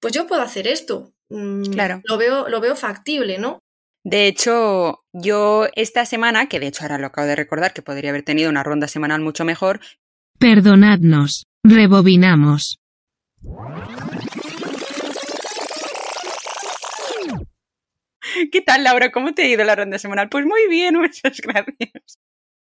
[0.00, 1.12] pues yo puedo hacer esto.
[1.28, 2.00] Mm, claro.
[2.04, 3.60] Lo veo, lo veo factible, ¿no?
[4.04, 8.10] De hecho, yo esta semana, que de hecho ahora lo acabo de recordar, que podría
[8.10, 9.80] haber tenido una ronda semanal mucho mejor.
[10.38, 12.78] Perdonadnos, rebobinamos.
[18.52, 19.10] ¿Qué tal, Laura?
[19.10, 20.28] ¿Cómo te ha ido la ronda semanal?
[20.28, 22.18] Pues muy bien, muchas gracias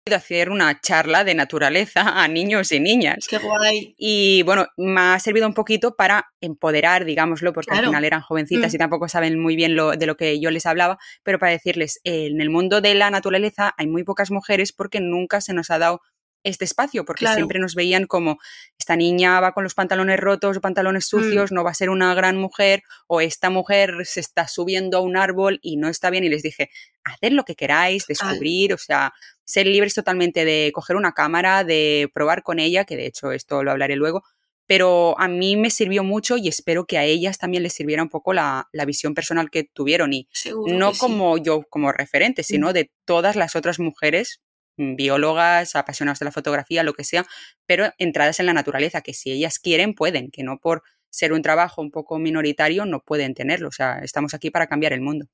[0.06, 3.28] He ido a hacer una charla de naturaleza a niños y niñas.
[3.30, 3.96] ¡Qué guay!
[3.98, 8.72] Y bueno, me ha servido un poquito para empoderar, digámoslo, porque al final eran jovencitas
[8.72, 8.76] mm.
[8.76, 12.00] y tampoco saben muy bien lo, de lo que yo les hablaba, pero para decirles,
[12.06, 15.78] en el mundo de la naturaleza hay muy pocas mujeres porque nunca se nos ha
[15.78, 16.02] dado
[16.43, 18.39] este espacio, porque siempre nos veían como
[18.78, 21.10] esta niña va con los pantalones rotos o pantalones mm.
[21.10, 25.02] sucios, no va a ser una gran mujer, o esta mujer se está subiendo a
[25.02, 26.23] un árbol y no está bien.
[26.23, 26.69] Y les dije,
[27.04, 32.10] haced lo que queráis, descubrir, o sea, ser libres totalmente de coger una cámara, de
[32.13, 34.23] probar con ella, que de hecho esto lo hablaré luego,
[34.65, 38.10] pero a mí me sirvió mucho y espero que a ellas también les sirviera un
[38.10, 40.30] poco la, visión personal que tuvieron y
[40.67, 44.49] no como yo como referente, sino de todas las otras mujeres Mm,
[44.80, 47.26] biólogas, apasionadas de la fotografía, lo que sea,
[47.65, 51.42] pero entradas en la naturaleza, que si ellas quieren, pueden, que no por ser un
[51.42, 53.68] trabajo un poco minoritario no pueden tenerlo.
[53.68, 55.28] O sea, estamos aquí para cambiar el mundo.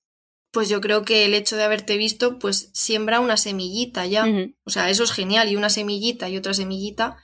[0.52, 4.26] Pues yo creo que el hecho de haberte visto, pues siembra una semillita ya.
[4.64, 5.50] O sea, eso es genial.
[5.50, 7.18] Y una semillita y otra semillita,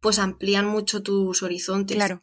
[0.00, 1.96] pues amplían mucho tus horizontes.
[1.96, 2.22] Claro.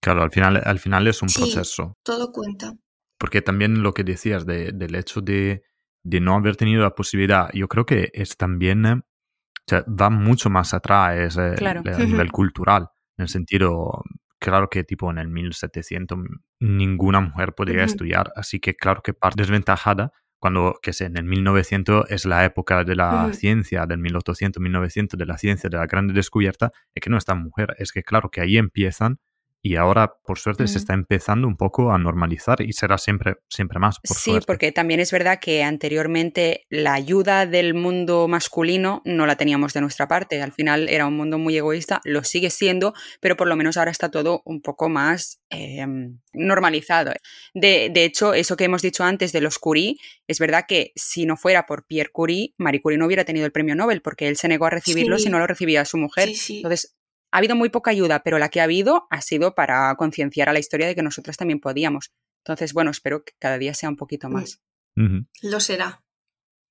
[0.00, 1.98] Claro, al final, al final es un proceso.
[2.02, 2.72] Todo cuenta.
[3.18, 5.62] Porque también lo que decías del hecho de,
[6.02, 10.10] de no haber tenido la posibilidad, yo creo que es también, eh, o sea, va
[10.10, 14.02] mucho más atrás eh, a nivel cultural, en el sentido,
[14.38, 16.18] claro que tipo en el 1700
[16.60, 21.24] ninguna mujer podría estudiar, así que claro que parte desventajada cuando, que sé, en el
[21.24, 25.86] 1900 es la época de la ciencia, del 1800, 1900, de la ciencia, de la
[25.86, 29.18] grande descubierta, es que no está mujer, es que claro que ahí empiezan
[29.62, 33.78] y ahora, por suerte, se está empezando un poco a normalizar y será siempre, siempre
[33.78, 34.46] más, por Sí, suerte.
[34.46, 39.80] porque también es verdad que anteriormente la ayuda del mundo masculino no la teníamos de
[39.82, 40.40] nuestra parte.
[40.42, 43.90] Al final era un mundo muy egoísta, lo sigue siendo, pero por lo menos ahora
[43.90, 45.86] está todo un poco más eh,
[46.32, 47.12] normalizado.
[47.54, 49.96] De, de hecho, eso que hemos dicho antes de los Curie,
[50.26, 53.52] es verdad que si no fuera por Pierre Curie, Marie Curie no hubiera tenido el
[53.52, 55.24] premio Nobel porque él se negó a recibirlo Sí.
[55.24, 56.28] si no lo recibía su mujer.
[56.28, 56.56] Sí, sí.
[56.58, 56.96] Entonces,
[57.32, 60.52] ha habido muy poca ayuda, pero la que ha habido ha sido para concienciar a
[60.52, 62.10] la historia de que nosotras también podíamos.
[62.44, 64.32] Entonces, bueno, espero que cada día sea un poquito Mm.
[64.32, 64.60] más.
[65.42, 66.02] Lo será.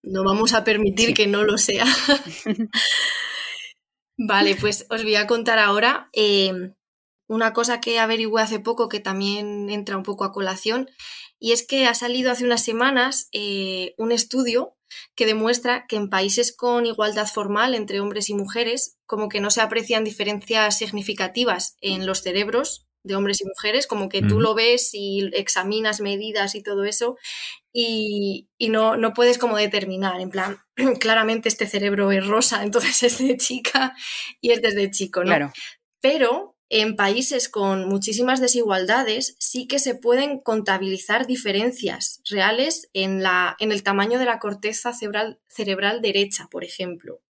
[0.03, 1.13] No vamos a permitir Sí.
[1.13, 1.85] que no lo sea.
[4.17, 6.73] Vale, pues os voy a contar ahora eh,
[7.27, 10.89] una cosa que averigüé hace poco que también entra un poco a colación
[11.39, 14.75] y es que ha salido hace unas semanas eh, un estudio
[15.15, 19.49] que demuestra que en países con igualdad formal entre hombres y mujeres como que no
[19.49, 24.53] se aprecian diferencias significativas en los cerebros de hombres y mujeres, como que tú lo
[24.53, 27.17] ves y examinas medidas y todo eso
[27.71, 30.57] y, y no, no puedes como determinar, en plan,
[30.99, 33.95] claramente este cerebro es rosa, entonces es de chica
[34.41, 35.27] y este es de chico, ¿no?
[35.27, 35.53] Claro.
[36.01, 43.55] Pero en países con muchísimas desigualdades sí que se pueden contabilizar diferencias reales en, la,
[43.59, 47.21] en el tamaño de la corteza cerebral, cerebral derecha, por ejemplo.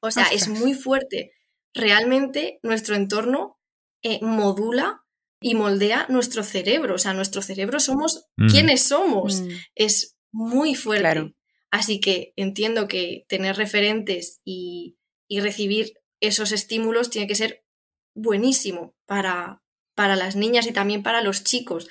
[0.00, 1.32] O sea, es muy fuerte.
[1.74, 3.58] Realmente nuestro entorno
[4.02, 5.04] eh, modula
[5.40, 6.94] y moldea nuestro cerebro.
[6.94, 8.48] O sea, nuestro cerebro somos Ujú.
[8.50, 9.40] quienes somos.
[9.40, 11.02] Mm, Es muy fuerte.
[11.02, 11.34] Claro.
[11.70, 17.64] Así que entiendo que tener referentes y, y recibir esos estímulos tiene que ser
[18.18, 19.60] buenísimo para,
[19.94, 21.88] para las niñas y también para los chicos.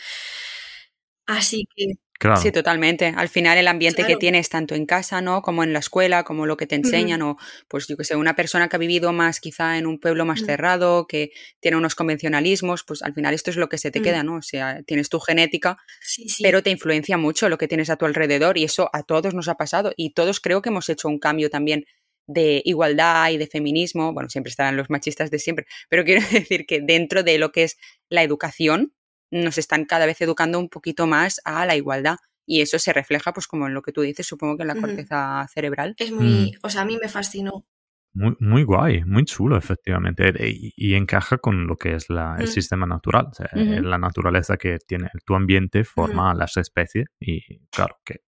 [1.26, 2.42] Así que Claro.
[2.42, 3.14] Sí, totalmente.
[3.16, 5.44] Al final el ambiente que tienes tanto en casa, ¿no?
[5.44, 7.38] Como en la escuela, como lo que te enseñan, o
[7.68, 10.42] pues yo que sé, una persona que ha vivido más quizá en un pueblo más
[10.42, 10.46] Mm.
[10.46, 14.04] cerrado, que tiene unos convencionalismos, pues al final esto es lo que se te Mm.
[14.04, 14.38] queda, ¿no?
[14.38, 16.42] O sea, tienes tu genética, sí, sí.
[16.42, 19.48] pero te influencia mucho lo que tienes a tu alrededor y eso a todos nos
[19.48, 21.86] ha pasado y todos creo que hemos hecho un cambio también
[22.28, 26.66] de igualdad y de feminismo, bueno, siempre estarán los machistas de siempre, pero quiero decir
[26.66, 27.78] que dentro de lo que es
[28.10, 28.94] la educación,
[29.32, 33.34] nos están cada vez educando un poquito más a la igualdad y eso se refleja,
[33.34, 35.96] pues como en lo que tú dices, supongo que en la corteza cerebral.
[35.98, 37.66] es muy, o sea, a mí me fascinó.
[38.14, 40.30] Muy, muy guay, muy chulo, efectivamente.
[40.30, 42.48] E- Y, y encaja con lo que es la- el Mm.
[42.48, 43.28] sistema natural.
[43.32, 43.82] O sea, Ujú.
[43.84, 48.22] La naturaleza que tiene tu ambiente forma a las especies y, claro, que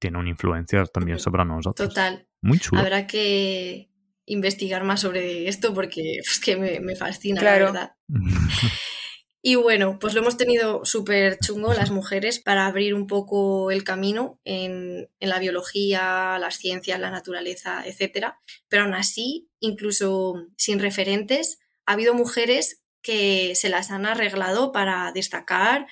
[0.00, 1.88] tiene una influencia también sobre nosotros.
[1.88, 2.26] Total.
[2.44, 2.80] Muy chulo.
[2.82, 3.90] Habrá que
[4.26, 7.66] investigar más sobre esto porque es que me, me fascina, Claro.
[7.66, 7.92] la verdad.
[9.46, 13.84] Y bueno, pues lo hemos tenido súper chungo las mujeres para abrir un poco el
[13.84, 18.28] camino en, en la biología, las ciencias, la naturaleza, etc.
[18.70, 25.12] Pero aún así, incluso sin referentes, ha habido mujeres que se las han arreglado para
[25.12, 25.88] destacar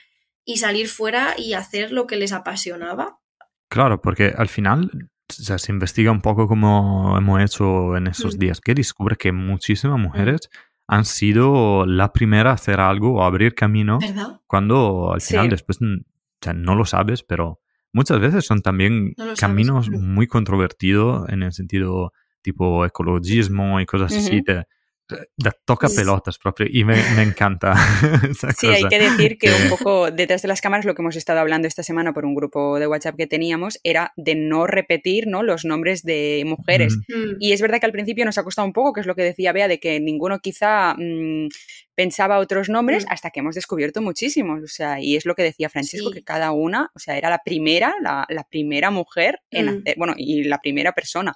[0.47, 3.21] y salir fuera y hacer lo que les apasionaba.
[3.69, 8.37] Claro, porque al final o sea, se investiga un poco como hemos hecho en esos
[8.37, 8.39] Mm.
[8.39, 10.49] días, que descubre que muchísimas mujeres
[10.89, 14.41] han sido la primera a hacer algo o abrir camino ¿Verdad?
[14.47, 15.35] cuando al Sí.
[15.35, 17.61] final después mm, o sea, no lo sabes, pero
[17.93, 19.41] muchas veces son también No lo sabes.
[19.41, 20.15] caminos Mm.
[20.15, 24.43] muy controvertidos en el sentido tipo ecologismo y cosas así.
[24.43, 24.65] Te-
[25.13, 27.73] te toca pelotas propio y me, me encanta
[28.31, 31.17] esa Sí, hay que decir que un poco detrás de las cámaras lo que hemos
[31.17, 35.27] estado hablando esta semana por un grupo de WhatsApp que teníamos era de no repetir
[35.27, 35.43] ¿no?
[35.43, 36.97] los nombres de mujeres.
[37.09, 37.37] Mm.
[37.41, 39.23] Y es verdad que al principio nos ha costado un poco, que es lo que
[39.23, 41.49] decía Bea, de que ninguno quizá mm,
[41.95, 43.09] pensaba otros nombres Mm.
[43.11, 44.63] hasta que hemos descubierto muchísimos.
[44.63, 46.15] O sea, y es lo que decía Francisco, Sí.
[46.19, 49.79] que cada una, o sea, era la primera, la, la primera mujer en Mm.
[49.81, 51.35] hacer, bueno, y la primera persona.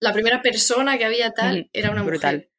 [0.00, 2.34] La primera persona que había tal era una brutal.
[2.36, 2.50] mujer.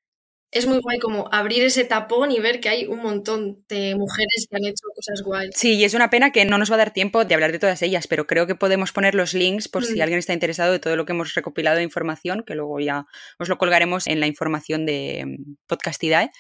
[0.56, 4.48] Es muy guay como abrir ese tapón y ver que hay un montón de mujeres
[4.50, 5.50] que han hecho cosas guays.
[5.54, 7.60] Sí, y es una pena que no nos va a dar tiempo de hablar de
[7.60, 10.02] todas ellas, pero creo que podemos poner los links por si Mm.
[10.02, 13.06] alguien está interesado de todo lo que hemos recopilado de información, que luego ya
[13.38, 16.32] os lo colgaremos en la información de mm, Podcastidae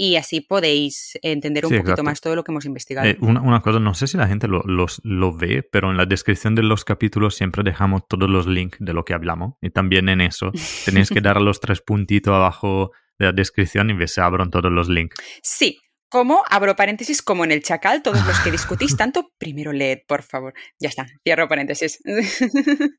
[0.00, 2.04] y así podéis entender un Sí, poquito exacto.
[2.04, 3.08] más todo lo que hemos investigado.
[3.08, 5.96] Eh, una, una cosa, no sé si la gente lo, los- lo ve, pero en
[5.96, 9.54] la descripción de los capítulos siempre dejamos todos los links de lo que hablamos.
[9.60, 10.52] Y también en eso
[10.84, 14.70] tenéis que dar a los tres puntitos abajo de la descripción y si abren todos
[14.70, 15.16] los links.
[15.42, 19.98] Sí, como, abro paréntesis, como en el chacal, todos los que discutís tanto, primero leed,
[20.06, 20.54] por favor.
[20.78, 21.98] Ya está, cierro paréntesis.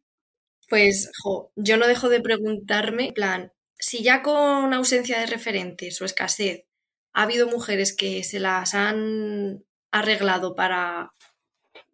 [0.70, 6.00] Pues, jo, yo no dejo de preguntarme, en plan, si ya con ausencia de referentes
[6.02, 6.66] o escasez
[7.14, 11.12] ha habido mujeres que se las han arreglado para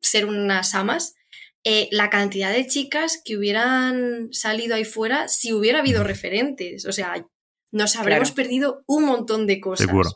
[0.01, 1.15] ser unas amas,
[1.63, 6.85] eh, la cantidad de chicas que hubieran salido ahí fuera si hubiera habido referentes.
[6.85, 7.25] O sea,
[7.71, 8.35] nos habremos Claro.
[8.35, 9.87] perdido un montón de cosas.
[9.87, 10.09] Seguro.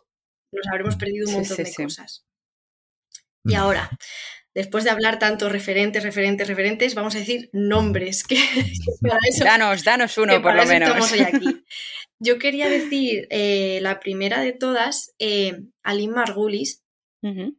[0.51, 1.83] nos habremos perdido un Sí, montón sí, de sí.
[1.83, 2.25] cosas.
[3.45, 3.89] Y ahora,
[4.55, 8.35] después de hablar tanto referentes, referentes, referentes, vamos a decir nombres, que
[9.01, 10.89] para eso, Danos, danos que uno por para lo eso menos.
[10.89, 11.63] estamos hoy aquí.
[12.19, 16.83] Yo quería decir eh, la primera de todas, eh, Aline Margulis,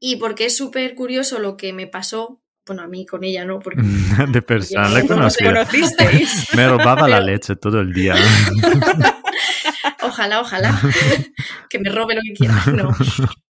[0.00, 3.58] y porque es súper curioso lo que me pasó, bueno, a mí con ella, ¿no?
[3.58, 3.82] Porque
[4.32, 5.64] De persona, le ¿Cómo ¿Cómo os conocía.
[5.66, 6.48] conocisteis?
[6.56, 8.14] Me robaba la leche todo el día.
[10.02, 10.80] Ojalá, ojalá.
[11.68, 12.64] que me robe lo que quiera.
[12.74, 12.90] No.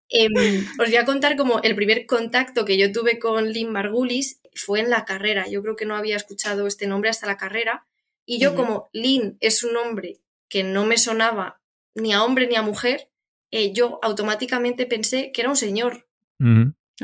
[0.08, 4.40] Em, os voy a contar como el primer contacto que yo tuve con Lynn Margulis
[4.54, 5.46] fue en la carrera.
[5.48, 7.86] Yo creo que no había escuchado este nombre hasta la carrera.
[8.26, 10.18] Y yo, como Lynn es un nombre
[10.50, 11.62] que no me sonaba
[11.94, 13.08] ni a hombre ni a mujer,
[13.50, 16.06] eh, yo automáticamente pensé que era un señor.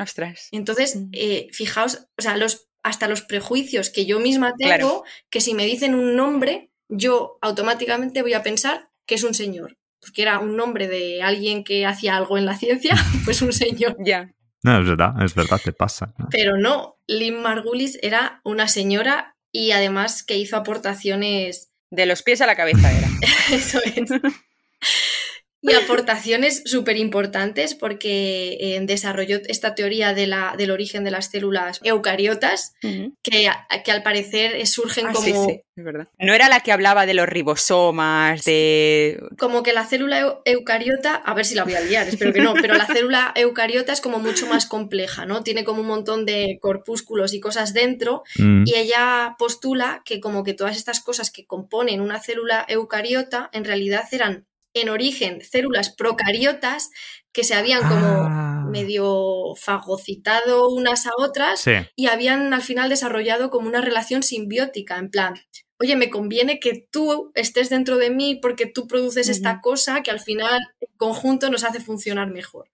[0.00, 0.48] Ostras.
[0.52, 1.08] Entonces, Mm.
[1.12, 5.02] eh, fijaos, o sea, los, hasta los prejuicios que yo misma tengo, Claro.
[5.30, 9.76] que si me dicen un nombre, yo automáticamente voy a pensar que es un señor.
[10.00, 13.96] Porque era un nombre de alguien que hacía algo en la ciencia, pues un señor.
[14.04, 14.32] Ya.
[14.62, 16.14] No, es verdad, es verdad, te pasa.
[16.18, 16.28] ¿no?
[16.30, 21.72] Pero no, Lynn Margulis era una señora y además que hizo aportaciones.
[21.90, 23.05] De los pies a la cabeza era.
[23.50, 24.10] Eso es.
[25.72, 31.26] Y aportaciones súper importantes porque eh, desarrolló esta teoría de la, del origen de las
[31.30, 33.48] células eucariotas, que,
[33.84, 36.08] que al parecer eh, surgen Ah, como, sí, sí, es verdad.
[36.18, 39.18] No era la que hablaba de los ribosomas, de...
[39.38, 42.40] como que la célula eu- eucariota, a ver si la voy a liar, espero que
[42.40, 45.42] no, pero la célula eucariota es como mucho más compleja, ¿no?
[45.42, 48.64] Tiene como un montón de corpúsculos y cosas dentro Mm.
[48.66, 53.64] y ella postula que como que todas estas cosas que componen una célula eucariota en
[53.64, 54.46] realidad eran
[54.80, 56.90] en origen células procariotas
[57.32, 58.64] que se habían como Ah.
[58.70, 64.96] medio fagocitado unas a otras Sí, y habían al final desarrollado como una relación simbiótica,
[64.98, 65.34] en plan,
[65.78, 70.10] oye, me conviene que tú estés dentro de mí porque tú produces esta cosa que
[70.10, 72.70] al final en conjunto nos hace funcionar mejor.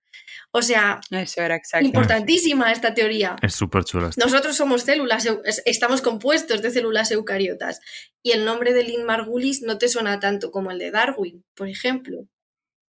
[0.54, 1.86] O sea, Eso era exacto.
[1.86, 3.36] importantísima esta teoría.
[3.40, 4.08] es súper chulo.
[4.08, 4.22] esto.
[4.24, 5.26] Nosotros somos células,
[5.64, 7.80] estamos compuestos de células eucariotas.
[8.22, 11.68] Y el nombre de Lynn Margulis no te suena tanto como el de Darwin, por
[11.68, 12.26] ejemplo.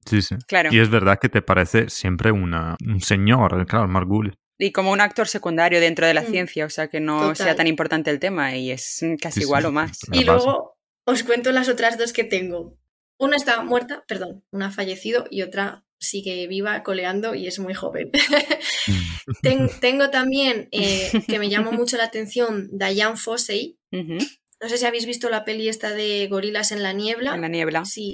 [0.07, 0.37] Sí, sí.
[0.49, 0.71] Claro.
[0.73, 4.33] Y es verdad que te parece siempre una, un señor, claro, Margulis.
[4.59, 6.27] Y como un actor secundario dentro de la Mm.
[6.31, 7.37] ciencia, o sea que no Total.
[7.37, 9.47] sea tan importante el tema y es casi Sí, sí.
[9.47, 9.99] igual o más.
[10.13, 12.79] Y luego os cuento las otras dos que tengo.
[13.19, 17.75] Una está muerta, perdón, una ha fallecido y otra sigue viva, coleando y es muy
[17.75, 18.11] joven.
[19.43, 23.79] Ten- tengo también, eh, que me llamó mucho la atención, Diane Fossey.
[23.93, 27.35] No sé si habéis visto la peli esta de Gorilas en la Niebla.
[27.35, 27.85] En la niebla.
[27.85, 28.13] Sí.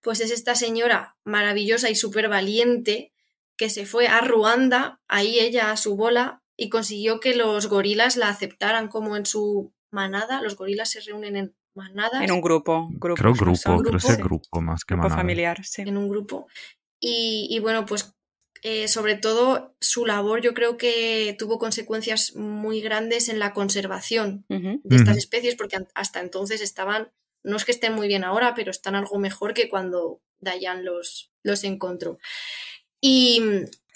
[0.00, 3.12] Pues es esta señora maravillosa y súper valiente
[3.56, 8.16] que se fue a Ruanda, ahí ella a su bola, y consiguió que los gorilas
[8.16, 10.40] la aceptaran como en su manada.
[10.42, 12.88] Los gorilas se reúnen en manadas, En un grupo.
[12.92, 14.08] grupo Creo grupo, creo que grupo.
[14.12, 15.20] es grupo más que grupo manada.
[15.20, 15.82] familiar, sí.
[15.82, 16.46] en un grupo.
[17.00, 18.14] Y, y bueno, pues
[18.62, 24.44] eh, sobre todo su labor yo creo que tuvo consecuencias muy grandes en la conservación
[24.48, 27.12] de estas especies, porque hasta entonces estaban,
[27.44, 31.30] no es que estén muy bien ahora, pero están algo mejor que cuando Dayan los,
[31.42, 32.18] los encontró.
[33.00, 33.42] Y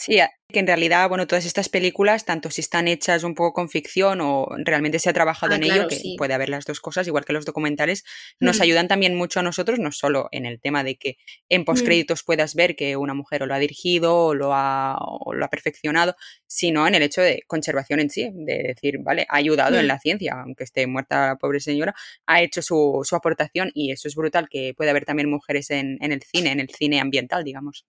[0.05, 3.69] Sí, que en realidad, bueno, todas estas películas, tanto si están hechas un poco con
[3.69, 6.17] ficción o realmente se ha trabajado Ah, en claro, ello, que sí.
[6.17, 8.03] puede haber las dos cosas, igual que los documentales,
[8.41, 8.63] nos Mm.
[8.63, 12.55] ayudan también mucho a nosotros, no solo en el tema de que en postcréditos puedas
[12.57, 16.17] ver que una mujer o lo ha dirigido o lo ha, o lo ha perfeccionado,
[16.49, 19.87] sino en el hecho de conservación en sí, de decir, vale, ha ayudado en Mm.
[19.87, 21.95] la ciencia, aunque esté muerta la pobre señora,
[22.27, 25.99] ha hecho su, su aportación y eso es brutal, que puede haber también mujeres en,
[26.03, 27.87] en el cine, en el cine ambiental, digamos.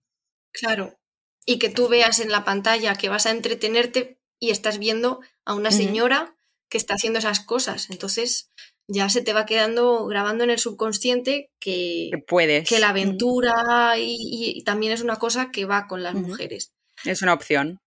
[0.52, 0.98] claro,
[1.46, 5.54] y que tú veas en la pantalla que vas a entretenerte y estás viendo a
[5.54, 6.36] una señora
[6.70, 7.90] que está haciendo esas cosas.
[7.90, 8.52] Entonces
[8.88, 12.68] ya se te va quedando grabando en el subconsciente que, Que puedes.
[12.68, 14.18] que la aventura y,
[14.58, 16.74] y también es una cosa que va con las mujeres.
[17.06, 17.80] Es una opción.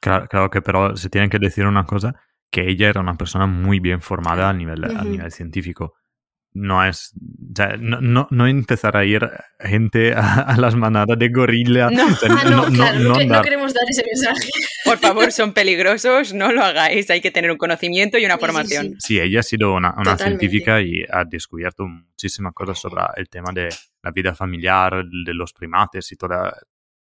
[0.00, 2.14] Claro, claro que pero se tiene que decir una cosa,
[2.50, 5.94] que ella era una persona muy bien formada a nivel, a nivel científico.
[6.54, 9.26] No es, o sea, no, no, no empezar a ir
[9.58, 11.88] gente a, a las manadas de gorila.
[11.90, 12.06] No.
[12.06, 14.50] o sea, Ah, no, claro, no, que- no queremos dar ese mensaje.
[14.84, 17.08] Por favor, son peligrosos, no lo hagáis.
[17.10, 18.84] Hay que tener un conocimiento y una Sí, sí, formación.
[18.86, 18.96] sí.
[18.98, 23.50] Sí, ella ha sido una, una científica y ha descubierto muchísimas cosas sobre el tema
[23.54, 23.68] de
[24.02, 26.54] la vida familiar, de los primates y toda,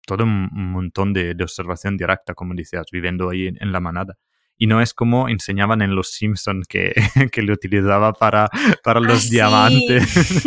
[0.04, 3.78] todo un un montón de, de observación directa, como decías, viviendo ahí en, en la
[3.80, 4.16] manada.
[4.58, 6.92] Y no es como enseñaban en Los Simpsons que,
[7.32, 8.48] que lo utilizaba para,
[8.82, 9.30] para los Ah, sí.
[9.30, 10.46] diamantes.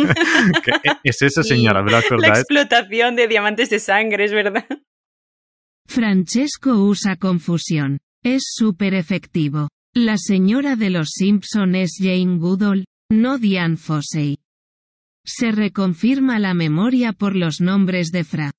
[0.84, 1.50] E, es esa Sí.
[1.50, 2.00] señora, ¿verdad?
[2.00, 2.38] La acordáis?
[2.40, 4.66] explotación de diamantes de sangre, es verdad.
[5.86, 7.98] Francesco usa confusión.
[8.22, 9.68] Es súper efectivo.
[9.94, 14.38] La señora de los Simpson es Jane Goodall, no Diane Fossey.
[15.24, 18.50] Se reconfirma la memoria por los nombres de Fra.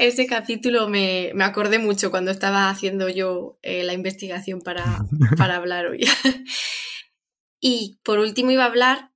[0.00, 5.04] Ese capítulo me, me, acordé mucho cuando estaba haciendo yo eh, la investigación para,
[5.36, 6.00] para hablar hoy.
[7.60, 9.12] y por último iba a hablar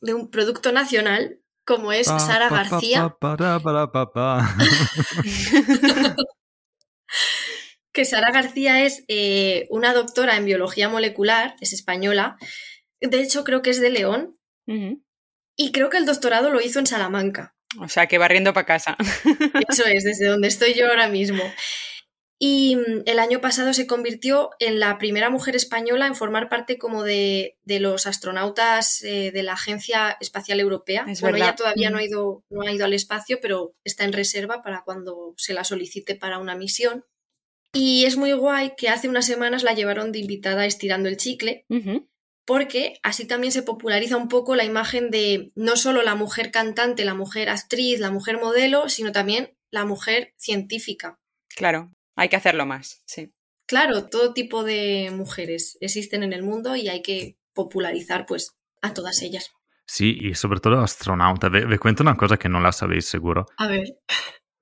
[0.00, 3.16] de un producto nacional como es Sara García.
[7.92, 12.36] que Sara García es eh, una doctora en biología molecular, es española.
[13.00, 14.38] De hecho, creo que es de León.
[15.56, 17.57] Y creo que el doctorado lo hizo en Salamanca.
[17.78, 18.96] O sea, que barriendo para casa.
[19.68, 21.42] Eso es, desde donde estoy yo ahora mismo.
[22.38, 26.78] Y mm, el año pasado se convirtió en la primera mujer española en formar parte
[26.78, 31.06] como de, los astronautas eh, de la Agencia Espacial Europea.
[31.20, 34.62] bueno, ella todavía no ha, ido, no ha ido al espacio, pero está en reserva
[34.62, 37.04] para cuando se la solicite para una misión.
[37.74, 41.66] Y es muy guay que hace unas semanas la llevaron de invitada estirando el chicle,
[42.48, 47.04] porque así también se populariza un poco la imagen de no solo la mujer cantante,
[47.04, 51.18] la mujer actriz, la mujer modelo, sino también la mujer científica.
[51.54, 53.34] Claro, hay que hacerlo más, sí.
[53.66, 58.94] Claro, todo tipo de mujeres existen en el mundo y hay que popularizar pues a
[58.94, 59.50] todas ellas.
[59.86, 61.50] Sí, y sobre todo astronauta.
[61.50, 63.44] Me cuento una cosa que no la sabéis seguro.
[63.58, 63.98] A ver.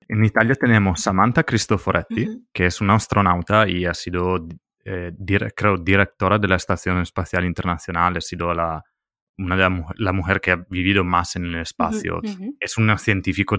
[0.09, 4.45] En Italia tenemos Samantha Cristoforetti, que es una astronauta y ha sido
[4.87, 5.11] eh,
[5.53, 8.81] creo, directora de la Estación Espacial Internacional, ha sido la,
[9.37, 12.21] una de la, mujer que ha vivido más en el espacio.
[12.59, 13.57] Es un científico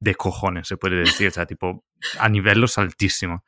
[0.00, 1.84] de cojones, se puede decir, o sea, tipo,
[2.18, 3.42] a niveles altísimos.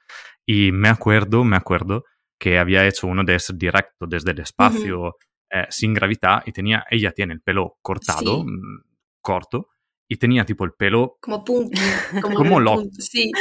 [0.47, 2.05] Y me acuerdo, me acuerdo
[2.39, 5.17] que había hecho uno de esos directos desde el espacio
[5.51, 8.83] eh, sin gravedad y tenía, ella tiene el pelo cortado, mm,
[9.23, 9.69] corto,
[10.15, 11.17] y tenía tipo el pelo...
[11.21, 11.81] Como punto.
[12.23, 12.85] Como, como lo...
[12.99, 13.33] Sí.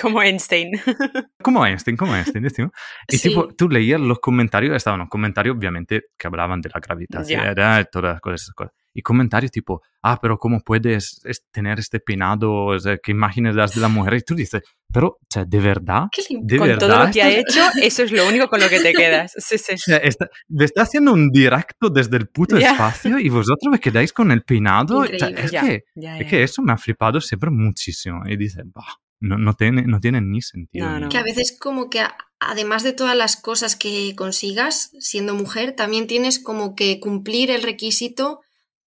[0.00, 0.70] Como Einstein.
[1.42, 2.70] como Einstein, como Einstein, decimos.
[3.08, 7.54] Y tipo, tú leías los comentarios, estaban los comentarios obviamente que hablaban de la gravitación,
[7.54, 7.84] yeah.
[7.90, 11.22] todas esas cosas y comentarios tipo, ah, pero ¿cómo puedes
[11.52, 12.66] tener este peinado?
[12.66, 14.14] O sea, ¿Qué imágenes das de la mujer?
[14.14, 14.62] Y tú dices,
[14.92, 16.04] pero, o sea, ¿de verdad?
[16.28, 16.88] ¿De con verdad?
[16.88, 19.32] todo lo que ha hecho, eso es lo único con lo que te quedas.
[19.36, 19.74] Sí, sí.
[19.74, 20.28] O sea, está,
[20.58, 24.98] está haciendo un directo desde el puto espacio y vosotros me quedáis con el peinado.
[24.98, 28.22] O sea, es, que, es que eso me ha flipado siempre muchísimo.
[28.26, 31.08] Y dices, bah, no, no, tiene, no tiene ni sentido.
[31.08, 32.02] Que a veces como que
[32.40, 37.62] además de todas las cosas que consigas siendo mujer, también tienes como que cumplir el
[37.62, 38.40] requisito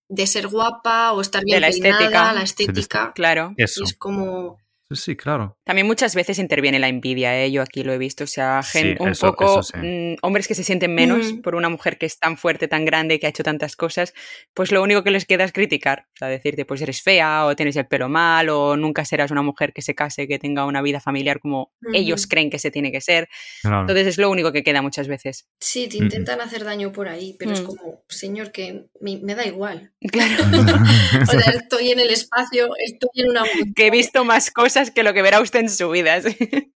[0.10, 2.34] de ser guapa o estar bien la peinada, estética.
[2.34, 3.12] la estética.
[3.14, 3.54] Claro.
[3.58, 4.60] Y es como
[4.92, 5.58] Sí, claro.
[5.64, 7.52] También muchas veces interviene la envidia, ¿eh?
[7.52, 8.62] yo aquí lo he visto, o sea,
[9.00, 12.68] un poco mm, hombres que se sienten menos por una mujer que es tan fuerte,
[12.68, 14.14] tan grande, que ha hecho tantas cosas,
[14.54, 17.56] pues lo único que les queda es criticar, o sea, decirte, pues eres fea o
[17.56, 20.82] tienes el pelo mal o nunca serás una mujer que se case, que tenga una
[20.82, 23.30] vida familiar como ellos creen que se tiene que ser.
[23.64, 25.48] Entonces es lo único que queda muchas veces.
[25.60, 27.66] Sí, te intentan hacer daño por ahí, pero es mm.
[27.66, 29.92] como, señor, que me, da igual.
[30.14, 30.44] Claro.
[31.22, 33.44] o sea, estoy en el espacio, estoy en una...
[33.76, 36.20] que he visto más cosas que lo que verá usted en su vida.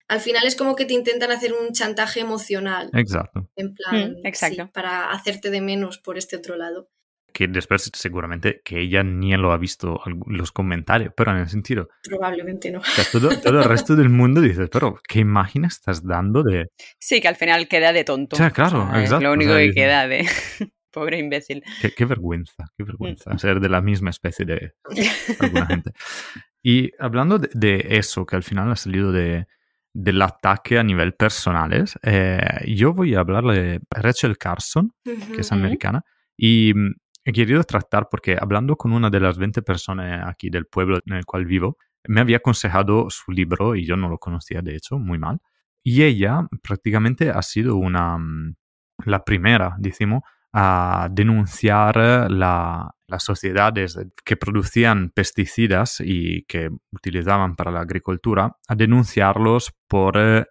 [0.08, 2.89] Al final es como que te intentan hacer un chantaje emocional.
[2.93, 3.50] Exacto.
[3.56, 4.70] En plan, mm, exacto.
[4.72, 6.89] para hacerte de menos por este otro lado.
[7.34, 11.89] Que después seguramente que ella ni lo ha visto los comentarios, pero en el sentido...
[12.02, 12.82] Probablemente no.
[13.12, 16.68] todo, todo, el resto del mundo dice, pero ¿qué imagen estás dando de...?
[16.98, 18.38] Sí, que al final queda de tonto.
[18.38, 19.20] O sea, claro, exacto.
[19.20, 20.26] lo único que queda de...
[20.96, 21.62] Pobre imbécil.
[21.93, 23.38] Qué, vergüenza, qué vergüenza mm.
[23.38, 24.72] ser de la misma especie de
[25.39, 25.91] alguna gente.
[26.68, 29.45] Y hablando de, eso, que al final ha salido de,
[29.93, 35.51] del ataque a nivel personal, eh, yo voy a hablar de Rachel Carson, que es
[35.51, 36.01] americana,
[36.36, 40.66] y mm, he querido tratar porque hablando con una de las 20 personas aquí del
[40.66, 44.63] pueblo en el cual vivo, me había aconsejado su libro y yo no lo conocía
[44.63, 45.38] de hecho, muy mal.
[45.84, 48.55] Y ella prácticamente ha sido una, mm,
[49.05, 57.72] la primera, decimos, a denunciar la, las sociedades que producían pesticidas y que utilizaban para
[57.72, 60.45] la agricultura, a denunciarlos por eh,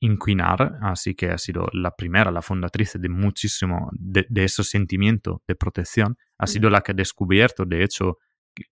[0.00, 5.54] inquinar, así que ha sido la primera, la fundatriz de muchísimo de, ese sentimiento de
[5.54, 8.18] protección, ha sido la que ha descubierto, de hecho,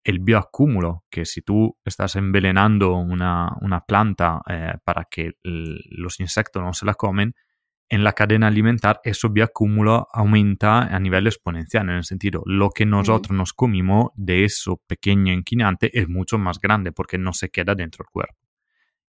[0.02, 6.62] el bioacúmulo, que si tú estás envenenando una, una planta eh, para que los insectos
[6.62, 7.34] no se la comen,
[7.88, 12.84] en la cadena alimentar eso bioacúmulo aumenta a nivel exponencial, en el sentido, lo que
[12.84, 17.74] nosotros nos comimos de eso pequeño inquinante es mucho más grande porque no se queda
[17.74, 18.36] dentro del cuerpo.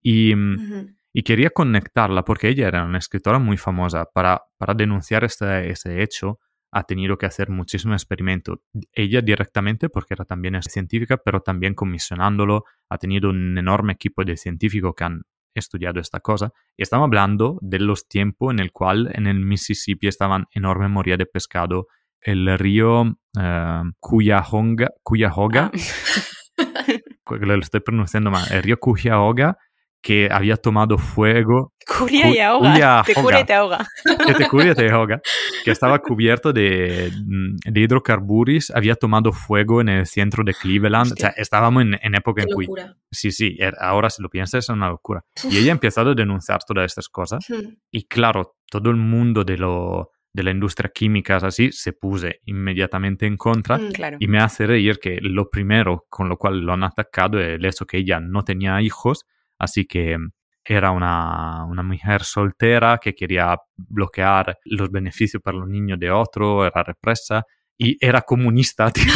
[0.03, 4.05] Y, mm, y quería conectarla porque ella era una escritora muy famosa.
[4.05, 8.61] Para, para denunciar este, este hecho, ha tenido que hacer muchísimo experimento.
[8.93, 14.37] Ella directamente, porque era también científica, pero también comisionándolo, ha tenido un enorme equipo de
[14.37, 15.23] científicos que han
[15.59, 16.53] estudiado esta cosa.
[16.77, 21.17] Y estamos hablando de los tiempos en el cual en el Mississippi estaban enorme moría
[21.17, 21.87] de pescado.
[22.21, 26.87] El río uh, Cuyahoga, Cuyahoga ah.
[27.31, 29.59] lo estoy pronunciando mal, el río Cuyahoga,
[30.07, 31.73] que había tomado fuego.
[31.85, 33.03] Curia y ahoga.
[33.05, 33.85] Te cura y te ahoga.
[34.25, 35.21] Que te cura y te ahoga.
[35.65, 41.11] Que estaba cubierto de, mm, de hidrocarburos, había tomado fuego en el centro de Cleveland.
[41.11, 42.87] O sea, estábamos en, en época en que...
[43.11, 45.25] Sí, sí, ahora si lo piensas es una locura.
[45.51, 47.45] Y ella ha empezado a denunciar todas estas cosas.
[47.91, 53.27] Y claro, todo el mundo de lo de la industria química así se puse inmediatamente
[53.27, 56.85] en contra mm, y me hace reír que lo primero con lo cual lo han
[56.85, 59.25] atacado es el hecho que ella no tenía hijos
[59.59, 60.17] Así que
[60.65, 66.67] era una, una, mujer soltera que quería bloquear los beneficios para los niños de otro,
[66.67, 67.45] era represa
[67.79, 68.91] y era comunista.
[68.93, 69.13] Tipo,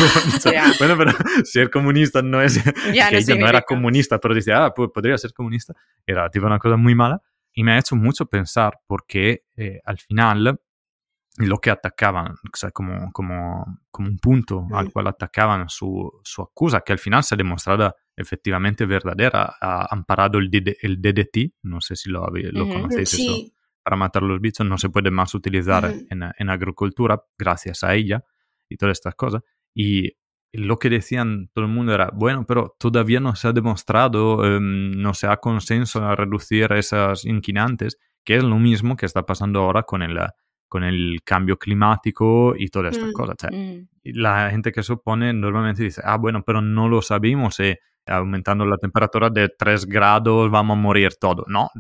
[0.79, 1.13] Bueno, pero
[1.45, 2.63] ser comunista no es
[2.95, 5.75] ya, que ella no era comunista, pero dice, ah, pues podría ser comunista.
[6.07, 7.21] Era tipo una cosa muy mala
[7.53, 10.61] y me ha hecho mucho pensar porque eh, al final
[11.47, 16.43] lo que atacaban, o sea, como, como, como un punto al cual atacaban su, su
[16.43, 20.51] acusa, que al final se ha demostrado efectivamente verdadera, ha amparado el,
[20.83, 23.35] el DDT, no sé si lo, lo conocéis, eso,
[23.83, 28.23] para matar los bichos, no se puede más utilizar en, en, agricultura gracias a ella
[28.69, 29.43] y todas estas cosas.
[29.75, 30.13] Y
[30.53, 34.93] lo que decían todo el mundo era, bueno, pero todavía no se ha demostrado, em,
[34.93, 39.61] no se ha consenso a reducir esas inquinantes, que es lo mismo que está pasando
[39.61, 40.19] ahora con el
[40.71, 43.37] con el cambio climático y todas estas mm, cosas.
[43.53, 43.89] Mm.
[44.05, 48.65] La gente que se opone normalmente dice, ah, bueno, pero no lo sabemos, eh, aumentando
[48.65, 51.45] la temperatura de 3 grados vamos a morir todo.
[51.49, 51.71] No,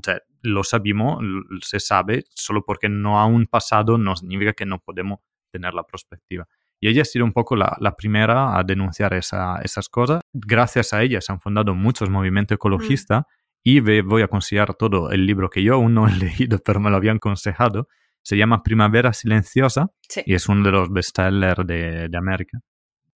[0.43, 1.23] lo sabemos,
[1.63, 5.21] se sabe, solo porque no ha un pasado no significa que no podemos
[5.53, 6.49] tener la perspectiva.
[6.81, 10.23] Y ella ha sido un poco la, la primera a denunciar esa, esas cosas.
[10.33, 13.25] Gracias a ella se han fundado muchos movimientos ecologistas mm.
[13.63, 16.91] y voy a considerar todo el libro que yo aún no he leído, pero me
[16.91, 17.87] lo habían aconsejado,
[18.23, 19.91] se llama Primavera Silenciosa
[20.25, 22.61] y es uno de los bestsellers de, de América.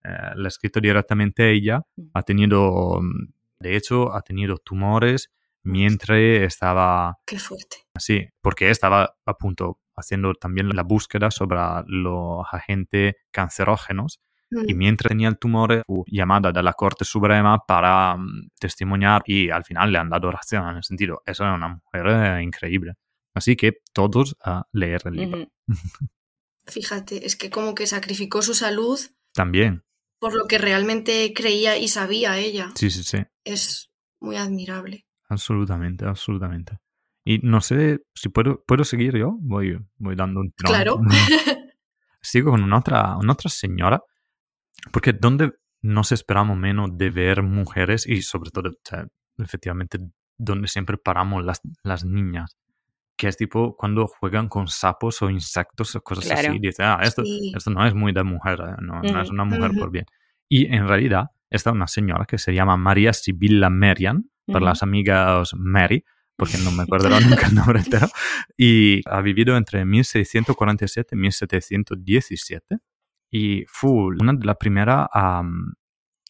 [0.04, 1.80] Eh, la ha escrito directamente ella.
[1.96, 2.02] Mm.
[2.14, 5.32] Ha tenido, mm, de hecho, ha tenido tumores
[5.62, 7.18] mientras estaba...
[7.26, 7.78] Qué fuerte.
[7.98, 14.20] Sí, porque estaba a punto haciendo también la búsqueda sobre los agentes cancerógenos.
[14.50, 14.76] Y mm.
[14.76, 18.16] mientras tenía el tumor, fue llamada de la Corte Suprema para
[18.60, 22.06] testimoniar y al final le han dado oración en el sentido, esa es una mujer
[22.06, 22.94] eh, increíble.
[23.34, 25.48] Así que todos a leer el libro.
[26.66, 28.98] Fíjate, es que como que sacrificó su salud.
[29.34, 29.84] También.
[30.20, 32.70] Por lo que realmente creía y sabía ella.
[32.76, 33.18] Sí, sí, sí.
[33.44, 35.06] Es muy admirable.
[35.28, 36.78] Absolutamente, absolutamente.
[37.24, 39.36] Y no sé si puedo, puedo seguir yo.
[39.40, 41.00] Voy, voy dando un Claro.
[42.22, 44.00] Sigo con una otra, una otra señora.
[44.92, 48.70] Porque donde nos esperamos menos de ver mujeres y sobre todo,
[49.38, 49.98] efectivamente,
[50.38, 52.56] donde siempre paramos las, las niñas
[53.16, 56.58] que es tipo cuando juegan con sapos o insectos o cosas así.
[56.58, 57.22] Dice, ah, esto,
[57.54, 60.06] esto no es muy de mujer, eh, no, es una mujer por bien.
[60.48, 65.54] Y en realidad está una señora que se llama María Sibilla Merian, para las amigas
[65.54, 66.04] Mary,
[66.36, 68.08] porque no me acuerdo nunca el nombre entero,
[68.56, 72.78] y ha vivido entre 1647 y 1717
[73.30, 75.42] y fue una de las primeras a,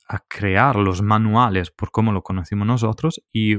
[0.08, 3.56] a crear los manuales por cómo lo conocimos nosotros y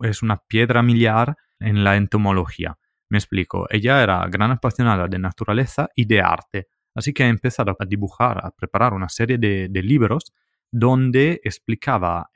[0.00, 2.76] es una piedra miliar en la entomología.
[3.08, 7.76] Me explico, ella era gran apasionada de naturaleza y de arte, así que ha empezado
[7.78, 10.32] a dibujar, a preparar una serie de, libros
[10.70, 12.30] donde explicaba,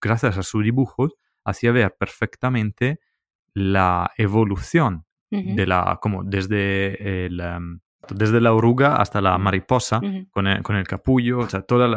[0.00, 3.00] gracias a sus dibujos, hacía ver perfectamente
[3.54, 7.80] la evolución de la, como desde em,
[8.10, 10.00] desde la oruga hasta la mariposa,
[10.30, 11.90] con, el, capullo, o sea, todos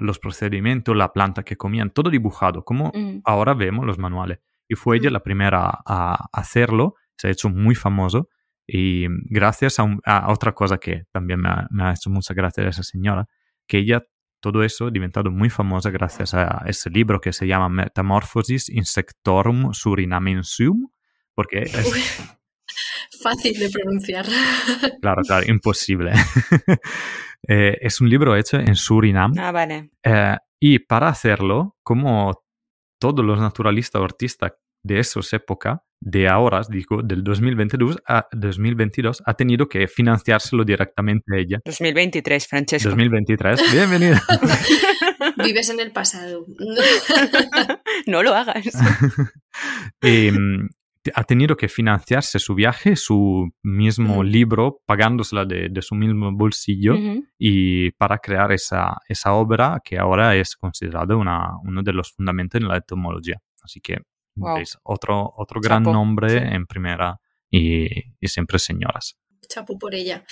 [0.00, 2.92] los procedimientos, la planta que comían, todo dibujado, como
[3.24, 7.74] ahora vemos los manuales y fue ella la primera a hacerlo, se ha hecho muy
[7.74, 8.28] famoso
[8.70, 13.26] y gracias a, otra cosa que también me ha, hecho mucha gracia de esa señora,
[13.66, 14.02] que ella
[14.40, 19.72] todo eso ha diventado muy famosa gracias a ese libro que se llama Metamorphosis Insectorum
[19.72, 20.90] Surinamensium,
[21.34, 22.22] porque es...
[23.22, 24.26] Fácil de pronunciar.
[25.00, 26.12] Claro, claro, imposible.
[27.46, 29.32] Eh, es un libro hecho en Surinam.
[29.38, 29.90] Ah, vale.
[30.02, 32.34] Eh, y para hacerlo, como
[32.98, 39.22] todos los naturalistas o artistas de esas épocas, de ahora, digo, del 2022 a 2022,
[39.26, 41.60] ha tenido que financiárselo directamente ella.
[41.64, 42.88] 2023, Francesco.
[42.90, 44.22] 2023, bienvenida.
[45.44, 46.46] Vives en el pasado.
[48.06, 48.64] no lo hagas.
[50.02, 50.68] y, em,
[51.14, 56.94] ha tenido que financiarse su viaje, su mismo libro, pagándosela de, su mismo bolsillo
[57.38, 62.60] y para crear esa, esa, obra que ahora es considerada una, uno de los fundamentos
[62.60, 63.40] en la etimología.
[63.62, 63.98] Así que
[64.34, 67.88] veis, otro, otro gran nombre en primera y,
[68.22, 69.18] siempre señoras.
[69.48, 70.24] Chapo por ella.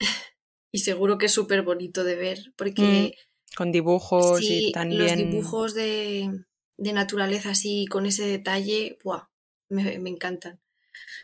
[0.72, 3.14] Y seguro que es súper bonito de ver, porque...
[3.56, 5.02] Con dibujos Sí, y también...
[5.02, 6.28] los dibujos de,
[6.76, 9.28] de naturaleza así, con ese detalle, ¡buah!
[9.68, 10.60] Me, me encantan.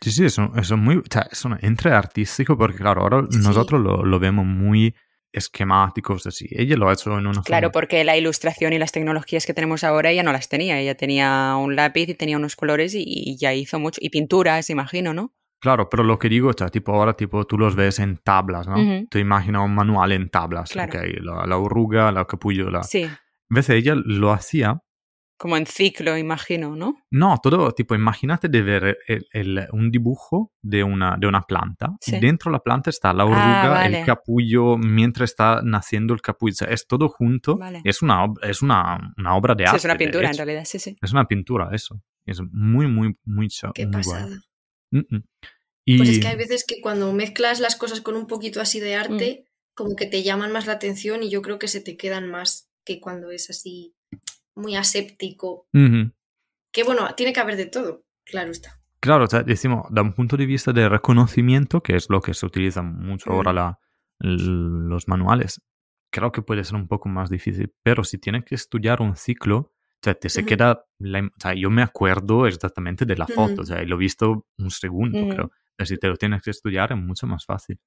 [0.01, 3.37] Sí, sí, eso, eso muy, o sea, eso entre artístico porque claro, ahora Sí.
[3.39, 4.93] nosotros lo, lo vemos muy
[5.31, 6.47] esquemáticos así.
[6.51, 9.53] Ella lo ha hecho en una Claro, forma- porque la ilustración y las tecnologías que
[9.53, 10.79] tenemos ahora ella no las tenía.
[10.79, 13.99] Ella tenía un lápiz y tenía unos colores y, y ya hizo mucho.
[14.03, 15.33] Y pinturas, imagino, ¿no?
[15.61, 18.67] Claro, pero lo que digo, o sea, tipo ahora tipo tú los ves en tablas,
[18.67, 18.73] ¿no?
[18.81, 19.07] Ujú.
[19.09, 20.91] Te imaginas un manual en tablas, Claro.
[20.99, 22.83] ok, la, la oruga, la capullo, la...
[22.83, 24.81] Sí, En vez de ella lo hacía
[25.41, 26.97] como en ciclo, imagino, ¿no?
[27.09, 31.95] No, todo tipo, imagínate de ver el- el- un dibujo de una, de una planta.
[31.99, 32.19] Sí.
[32.19, 34.01] Dentro de la planta está la oruga, Ah, vale.
[34.01, 36.51] el capullo, mientras está naciendo el capullo.
[36.53, 37.57] O sea, es todo junto.
[37.57, 37.81] Vale.
[37.83, 39.77] Es, una, es una, una obra de Sí, arte.
[39.77, 40.95] es una pintura, en realidad, sí, sí.
[41.01, 41.99] Es una pintura, eso.
[42.23, 44.27] Es muy, muy, muy, cha- Qué muy pasada.
[44.91, 45.23] Mm, mm.
[45.85, 48.79] Y Pues es que hay veces que cuando mezclas las cosas con un poquito así
[48.79, 49.49] de arte, Mm.
[49.73, 52.69] como que te llaman más la atención y yo creo que se te quedan más
[52.85, 53.95] que cuando es así
[54.55, 55.67] muy aséptico.
[55.73, 56.11] Ujú.
[56.71, 58.77] Que bueno, tiene que haber de todo, claro está.
[58.99, 62.33] Claro, o sea, decimos, da un punto de vista de reconocimiento, que es lo que
[62.33, 63.33] se utiliza mucho Mm.
[63.33, 63.79] ahora la,
[64.19, 65.61] los manuales,
[66.11, 69.57] creo que puede ser un poco más difícil, pero si tienes que estudiar un ciclo,
[69.57, 69.73] o
[70.03, 70.47] sea, te se Ujú.
[70.49, 73.61] queda, la o sea, yo me acuerdo exactamente de la foto, Ujú.
[73.61, 75.29] o sea, y lo he visto un segundo, Ujú.
[75.29, 75.51] creo.
[75.75, 77.79] Pero si te lo tienes que estudiar es mucho más fácil.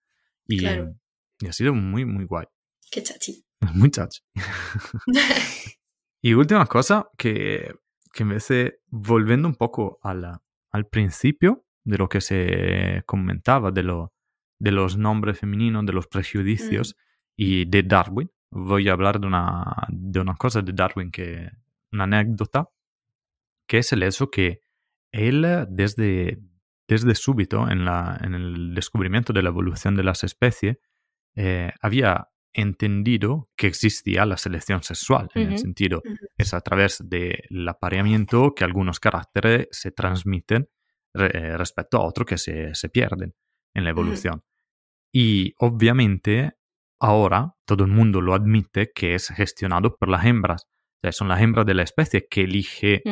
[0.46, 0.94] Y, Claro.
[1.40, 2.46] y ha sido muy, muy guay.
[2.90, 3.44] Qué chachi.
[3.74, 4.20] Muy chachi.
[6.26, 7.74] Y última cosa, que,
[8.14, 10.40] que vez de volviendo un poco a la-
[10.72, 14.14] al principio de lo que se comentaba, de, lo,
[14.58, 16.96] de los nombres femeninos, de los prejuicios
[17.36, 21.50] y de Darwin, voy a hablar de una, de una cosa de Darwin, que
[21.92, 22.70] una anécdota,
[23.68, 24.60] que es el hecho que
[25.12, 26.38] él desde,
[26.88, 30.78] desde súbito en, la, en el descubrimiento de la evolución de las especies,
[31.36, 36.02] eh, había entendido que existía la selección sexual, en el sentido,
[36.38, 40.68] es a través del apareamiento que algunos caracteres se transmiten
[41.12, 43.34] re- respecto a otros que se, se pierden
[43.74, 44.42] en la evolución.
[45.12, 46.52] Y obviamente
[47.00, 50.64] ahora todo el mundo lo admite que es gestionado por las hembras.
[50.66, 53.02] O sea, son las hembras de la especie que elige.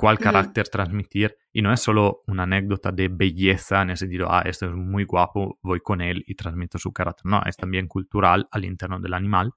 [0.00, 4.42] Cuál carácter transmitir y no es solo una anécdota de belleza en el sentido, ah,
[4.46, 7.26] este es muy guapo, voy con él y transmito su carácter.
[7.26, 9.52] No, es también cultural al interno del animal,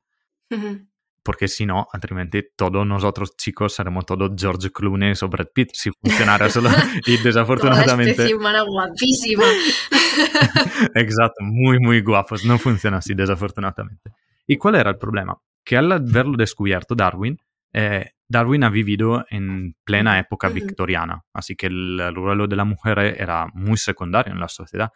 [1.24, 5.92] porque si no, altrimenti todos nosotros chicos seremos todos George Clooney o Brad Pitt si
[5.92, 6.70] funcionara solo
[7.08, 8.12] y Toda desafortunadamente...
[8.12, 9.46] especie humana guapísima.
[10.96, 12.44] Exacto, muy, muy guapos.
[12.44, 14.12] No funciona así, desafortunadamente.
[14.46, 15.38] ¿Y cuál era el problema?
[15.64, 17.40] Que al haberlo descubierto Darwin,
[17.72, 22.66] eh, Darwin ha vivido en plena época victoriana, así que el, el rol de la
[22.66, 24.90] mujer era muy secundario en la sociedad.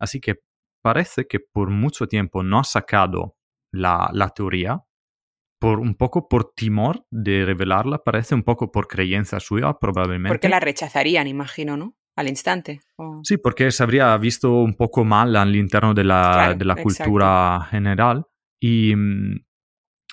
[0.00, 0.36] Así que
[0.82, 3.36] parece que por mucho tiempo no ha sacado
[3.72, 4.80] la, la teoría,
[5.60, 10.28] por un poco por temor de revelarla, parece un poco por creencia suya, probablemente.
[10.34, 11.94] Porque la rechazarían, imagino, ¿no?
[12.16, 12.80] Al instante.
[12.96, 16.64] o- Sí, porque se habría visto un poco mal al interno de la, Claro, de
[16.64, 18.24] la cultura general.
[18.60, 19.44] Y, mm,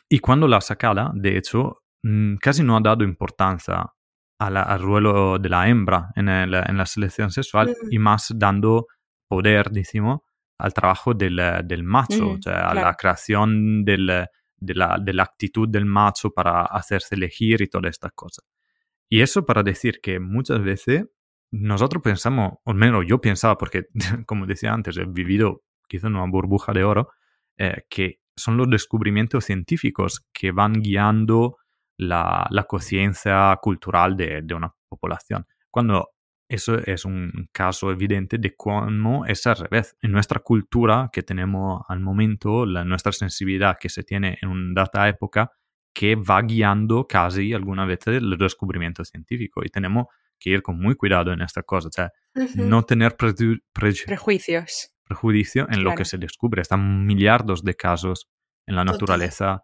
[0.10, 1.81] y cuando la sacada, de hecho,
[2.40, 3.86] casi no ha dado importancia
[4.40, 7.88] a la- al ruelo de la hembra en, el- en la selección sexual Ujú.
[7.92, 8.88] y más dando
[9.28, 10.22] poder, decimos,
[10.58, 12.88] al trabajo del, del macho, o sea, a claro.
[12.88, 14.26] la creación del-
[14.58, 18.46] de, la, de la actitud del macho para hacerse elegir y todas estas cosas.
[19.10, 21.06] Y eso para decir que muchas veces
[21.52, 23.86] nosotros pensamos, o al menos yo pensaba, porque
[24.28, 27.10] como decía antes, he vivido quizá en una burbuja de oro,
[27.58, 31.58] eh, que son los descubrimientos científicos que van guiando
[32.02, 35.46] la, la conciencia cultural de, de una población.
[35.70, 36.10] Cuando
[36.50, 39.96] eso es un caso evidente de cómo es al revés.
[40.02, 44.82] En nuestra cultura que tenemos al momento, la, nuestra sensibilidad que se tiene en una
[44.82, 45.52] data época,
[45.94, 49.62] que va guiando casi alguna vez el descubrimiento científico.
[49.64, 50.08] Y tenemos
[50.40, 51.88] que ir con muy cuidado en esta cosa.
[51.88, 52.12] O sea,
[52.56, 54.92] no tener preju- preju- Prejuicios.
[55.06, 56.62] prejuicio en lo que se descubre.
[56.64, 58.28] Están miliardos de casos
[58.68, 58.94] en la Total.
[58.96, 59.62] naturaleza.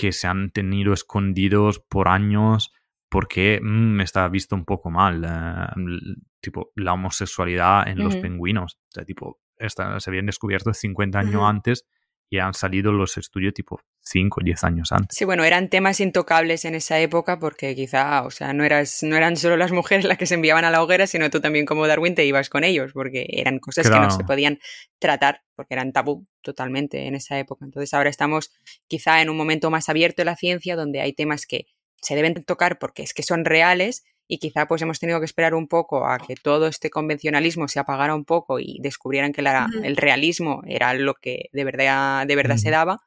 [0.00, 2.72] Que se han tenido escondidos por años
[3.10, 5.24] porque mm, está visto un poco mal.
[5.24, 8.74] eh, tipo, la homosexualidad en los pingüinos.
[8.88, 11.84] O sea, tipo, esta- se habían descubierto 50 años antes
[12.30, 15.18] y han salido los estudios tipo 5 o 10 años antes.
[15.18, 19.16] Sí, bueno, eran temas intocables en esa época porque quizá, o sea, no, eras, no
[19.16, 21.88] eran solo las mujeres las que se enviaban a la hoguera, sino tú también como
[21.88, 24.60] Darwin te ibas con ellos, porque eran cosas que no se podían
[25.00, 27.64] tratar, porque eran tabú totalmente en esa época.
[27.64, 28.52] Entonces ahora estamos
[28.86, 31.66] quizá en un momento más abierto de la ciencia, donde hay temas que
[32.00, 35.54] se deben tocar porque es que son reales y quizá pues hemos tenido que esperar
[35.54, 39.66] un poco a que todo este convencionalismo se apagara un poco y descubrieran que la-
[39.82, 42.72] el realismo era lo que de verdad, de verdad se Ujú.
[42.72, 42.98] daba.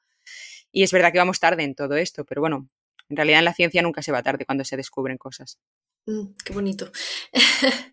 [0.71, 2.67] Y es verdad que vamos tarde en todo esto, pero bueno,
[3.07, 5.59] en realidad en la ciencia nunca se va tarde cuando se descubren cosas.
[6.07, 6.91] Mm, qué bonito.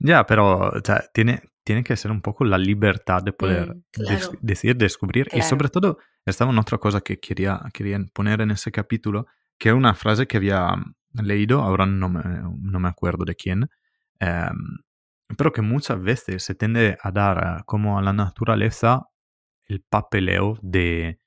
[0.01, 3.83] Ya, pero o sea, tiene, tiene que ser un poco la libertad de poder Mm,
[3.93, 4.11] claro.
[4.19, 5.29] des- decir, descubrir.
[5.33, 9.27] Y sobre todo, estaba en otra cosa que quería, quería poner en ese capítulo,
[9.61, 10.75] que era una frase que había
[11.15, 12.23] leído, ahora no me,
[12.61, 13.71] no me acuerdo de quién,
[14.21, 14.57] em,
[15.39, 19.07] pero que muchas veces se tiende a dar eh, como a la naturaleza
[19.67, 21.21] el papeleo de,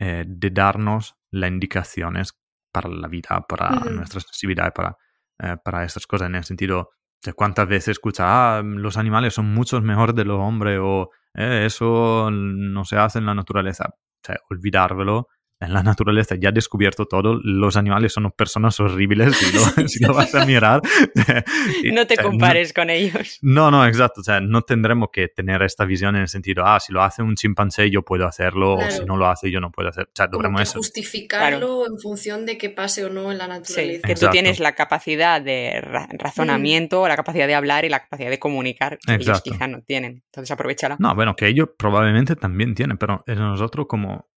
[0.00, 2.34] eh, de darnos las indicaciones
[2.72, 3.90] para la vida, para Ujú.
[3.96, 4.96] nuestra sensibilidad, para,
[5.40, 6.90] eh, para estas cosas, en el sentido
[7.24, 11.64] de cuántas veces escucha, ah, los animales son muchos mejores de los hombres o "Eh,
[11.66, 13.86] eso no se hace en la naturaleza.
[13.90, 15.28] O sea, olvidárvelo.
[15.60, 20.04] En la naturaleza ya he descubierto todo, los animales son personas horribles si lo, si
[20.04, 20.80] lo vas a mirar.
[21.82, 23.38] Y, No te o sea, compares con ellos.
[23.42, 24.20] no, no, exacto.
[24.20, 27.22] O sea, no tendremos que tener esta visión en el sentido, ah, si lo hace
[27.22, 29.06] un chimpancé yo puedo hacerlo, o si Claro.
[29.06, 30.04] no lo hace yo no puedo hacer.
[30.04, 30.78] O sea, que eso.
[30.78, 34.06] justificarlo en función de que pase o no en la Sí, naturaleza.
[34.08, 38.30] que tú tienes la capacidad de ra- razonamiento, la capacidad de hablar y la capacidad
[38.30, 39.50] de comunicar que ellos Exacto.
[39.50, 40.22] quizá no tienen.
[40.26, 40.96] Entonces aprovechala.
[40.98, 44.28] No, bueno, que ellos probablemente también tienen, pero es nosotros como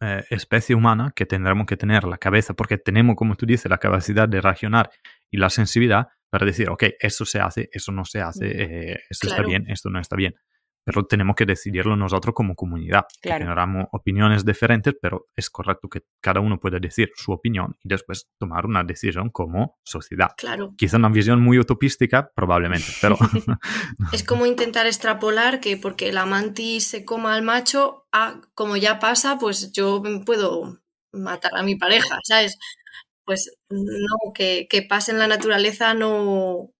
[0.00, 3.78] eh, especie humana que tendremos que tener la cabeza, porque tenemos, como tú dices, la
[3.78, 4.90] capacidad de racionar
[5.30, 9.28] y la sensibilidad para decir, ok, eso se hace, eso no se hace, eh, esto
[9.28, 10.34] está bien, esto no está bien.
[10.84, 13.04] Pero tenemos que decidirlo nosotros como comunidad.
[13.20, 13.44] Claro.
[13.44, 18.28] Tendremos opiniones diferentes, pero es correcto que cada uno pueda decir su opinión y después
[18.38, 20.30] tomar una decisión como sociedad.
[20.36, 20.74] Claro.
[20.76, 23.16] Quizá una visión muy utopística, probablemente, pero
[24.12, 28.98] Es como intentar extrapolar que porque la mantis se coma al macho, ah, como ya
[28.98, 30.80] pasa, pues yo puedo
[31.12, 32.58] matar a mi pareja, ¿sabes?
[33.24, 36.70] Pues no, que, que pase en la naturaleza no,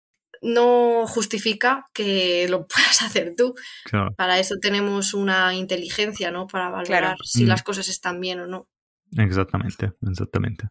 [0.43, 3.55] no justifica que lo puedas hacer tú.
[3.85, 6.47] claro, Para eso tenemos una inteligencia, ¿no?
[6.47, 7.17] Para valorar Claro.
[7.25, 7.49] si Mm.
[7.49, 8.69] las cosas están bien o no.
[9.17, 10.69] exactamente, exactamente.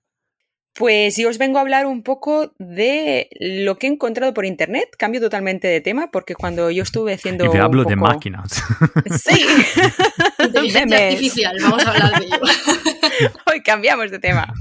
[0.80, 4.88] Pues yo os vengo a hablar un poco de lo que he encontrado por internet.
[4.98, 7.44] Cambio totalmente de tema porque cuando yo estuve haciendo.
[7.44, 8.64] Y te hablo un de máquinas.
[9.22, 9.46] Sí.
[10.40, 11.14] Inteligencia Memes.
[11.14, 12.40] artificial, vamos a hablar de ello.
[13.52, 14.54] Hoy cambiamos de tema.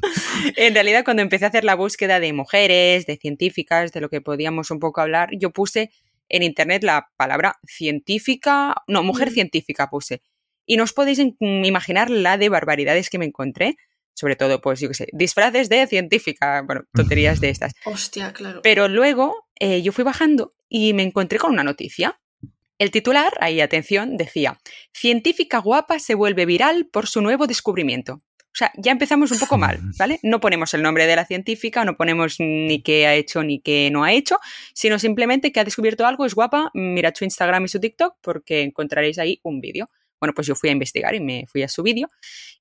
[0.57, 4.21] En realidad, cuando empecé a hacer la búsqueda de mujeres, de científicas, de lo que
[4.21, 5.93] podíamos un poco hablar, yo puse
[6.29, 9.35] en internet la palabra científica, no, mujer Mm.
[9.35, 10.21] científica puse.
[10.67, 13.77] Y no os podéis imaginar la de barbaridades que me encontré.
[14.19, 17.73] Sobre todo, pues yo qué sé, disfraces de científica, bueno, tonterías de estas.
[17.85, 18.63] Hostia, claro.
[18.65, 22.19] Pero luego eh, yo fui bajando y me encontré con una noticia.
[22.79, 24.59] El titular, ahí atención, decía,
[24.93, 28.15] científica guapa se vuelve viral por su nuevo descubrimiento.
[28.15, 30.19] O sea, ya empezamos un poco mal, ¿vale?
[30.25, 33.89] No ponemos el nombre de la científica, no ponemos ni qué ha hecho ni qué
[33.93, 34.39] no ha hecho,
[34.75, 38.63] sino simplemente que ha descubierto algo, es guapa, mirad su Instagram y su TikTok porque
[38.63, 39.89] encontraréis ahí un vídeo.
[40.21, 42.11] Bueno, pues yo fui a investigar y me fui a su vídeo.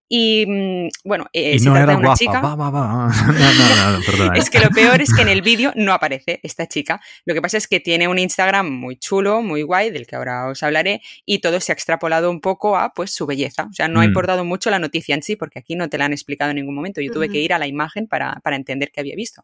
[0.10, 2.18] Y mm, bueno, eh, y se no trata era de una guapa.
[2.18, 2.41] chica.
[2.41, 3.12] Va, va, va.
[3.28, 4.38] No, no, no, perdona.
[4.38, 7.01] Es que lo peor es que en el vídeo no aparece esta chica.
[7.26, 10.47] Lo que pasa es que tiene un Instagram muy chulo, muy guay, del que ahora
[10.47, 13.68] os hablaré, y todo se ha extrapolado un poco a pues su belleza.
[13.70, 14.08] O sea, no ha Mm.
[14.08, 16.76] importado mucho la noticia en sí, porque aquí no te la han explicado en ningún
[16.76, 17.01] momento.
[17.01, 19.43] Yo tuve que ir a la imagen para, para entender qué había visto.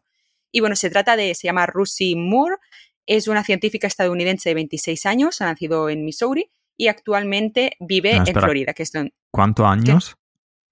[0.50, 2.56] Y bueno, se trata de, se llama Russie Moore,
[3.06, 8.24] es una científica estadounidense de 26 años, ha nacido en Missouri y actualmente vive No,
[8.26, 8.34] en.
[8.34, 10.16] Florida, que es donde, ¿Cuántos años?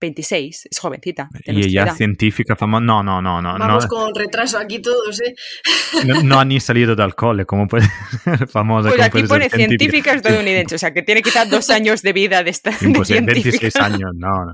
[0.02, 1.30] 26, es jovencita.
[1.46, 1.96] de Y ella edad.
[1.96, 2.84] científica famosa.
[2.84, 3.56] No, no, no, no.
[3.56, 5.34] No, Vamos con retraso aquí todos, ¿eh?
[6.06, 7.46] no, no ha ni salido del cole.
[7.46, 7.86] ¿Cómo puede
[8.24, 8.90] ser famosa?
[8.90, 12.42] Pues ¿Cómo aquí pone científica estadounidense, o sea que tiene quizás dos años de vida
[12.42, 13.60] de esta de Imposible, científica.
[13.62, 14.28] 26 años, no.
[14.46, 14.52] no.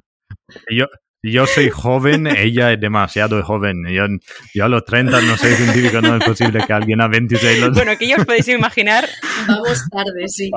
[0.70, 0.86] Yo,
[1.30, 3.84] yo soy joven, ella es demasiado joven.
[3.88, 4.04] Yo,
[4.54, 7.72] yo a los 30 no soy científico, no es posible que alguien a 26 los
[7.74, 9.08] Bueno, aquí ya os podéis imaginar,
[9.46, 10.50] Vamos tarde, sí.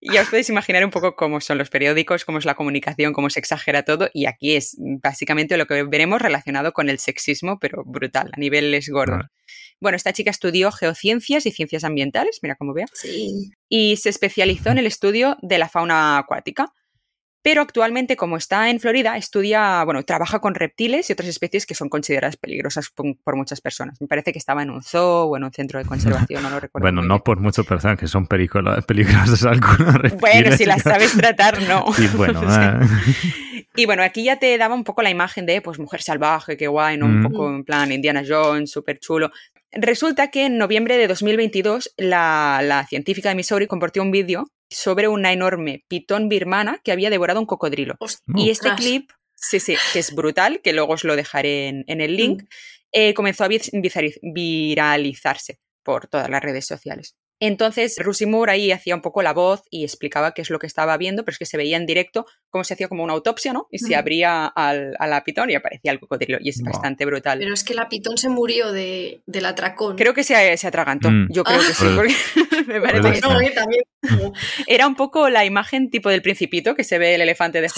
[0.00, 3.30] ya os podéis imaginar un poco cómo son los periódicos, cómo es la comunicación, cómo
[3.30, 7.82] se exagera todo, y aquí es básicamente lo que veremos relacionado con el sexismo, pero
[7.84, 9.16] brutal, a niveles gordos.
[9.18, 9.28] Vale.
[9.80, 13.50] Bueno, esta chica estudió geociencias y ciencias ambientales, mira cómo vea, Sí.
[13.68, 16.66] y se especializó en el estudio de la fauna acuática.
[17.44, 21.74] Pero actualmente, como está en Florida, estudia, bueno, trabaja con reptiles y otras especies que
[21.74, 24.00] son consideradas peligrosas por, por muchas personas.
[24.00, 26.58] Me parece que estaba en un zoo o en un centro de conservación, no lo
[26.58, 26.82] recuerdo.
[26.84, 27.22] Bueno, no bien.
[27.22, 30.16] por muchas personas que son peligrosas algunas.
[30.18, 31.10] Bueno, si las reptiles.
[31.10, 31.84] sabes tratar, no.
[31.94, 33.66] Sí, bueno, O sea, eh.
[33.76, 36.66] Y bueno, aquí ya te daba un poco la imagen de, pues, mujer salvaje, qué
[36.68, 37.06] guay, ¿no?
[37.06, 37.22] Un Mm.
[37.24, 39.30] poco en plan Indiana Jones, súper chulo.
[39.76, 45.08] Resulta que en noviembre de 2022 la, la científica de Missouri compartió un vídeo sobre
[45.08, 47.96] una enorme pitón birmana que había devorado un cocodrilo.
[48.34, 48.80] Y este Ostras.
[48.80, 52.42] clip, sí, sí, que es brutal, que luego os lo dejaré en, en el link,
[52.42, 52.46] Mm.
[52.92, 53.48] eh, comenzó a
[54.22, 57.16] viralizarse por todas las redes sociales.
[57.40, 60.66] Entonces, Rusty Moore ahí hacía un poco la voz y explicaba qué es lo que
[60.66, 63.52] estaba viendo, pero es que se veía en directo cómo se hacía como una autopsia,
[63.52, 63.66] ¿no?
[63.70, 66.38] Y se abría al, a la pitón y aparecía el cocodrilo.
[66.40, 67.38] Y es bastante brutal.
[67.38, 69.96] Pero es que la pitón se murió de, del atracón.
[69.96, 71.10] Creo que se, se atragantó.
[71.10, 71.28] Mm.
[71.30, 72.14] Yo creo que sí, porque
[72.66, 73.52] me parece que no, ¿eh?
[73.54, 73.82] también.
[74.66, 77.68] Era un poco la imagen tipo del principito que se ve el elefante de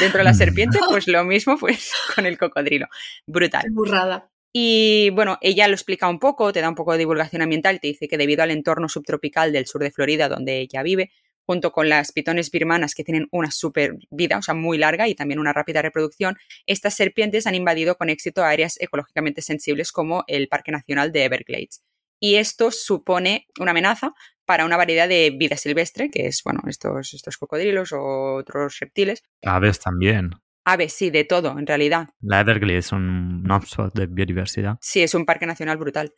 [0.00, 2.86] dentro de la serpiente, pues lo mismo pues con el cocodrilo.
[3.26, 3.64] Brutal.
[3.70, 4.30] Burrada.
[4.52, 7.88] Y bueno, ella lo explica un poco, te da un poco de divulgación ambiental, te
[7.88, 11.10] dice que debido al entorno subtropical del sur de Florida donde ella vive,
[11.46, 15.14] junto con las pitones birmanas que tienen una super vida, o sea, muy larga y
[15.14, 16.36] también una rápida reproducción,
[16.66, 21.82] estas serpientes han invadido con éxito áreas ecológicamente sensibles como el Parque Nacional de Everglades.
[22.18, 27.14] Y esto supone una amenaza para una variedad de vida silvestre, que es, bueno, estos,
[27.14, 29.22] estos cocodrilos o otros reptiles.
[29.44, 30.30] Aves también.
[30.68, 32.08] Aves, sí, de todo, en realidad.
[32.20, 34.78] La Everglades es un hotspot de biodiversidad.
[34.80, 36.12] Sí, es un parque nacional brutal.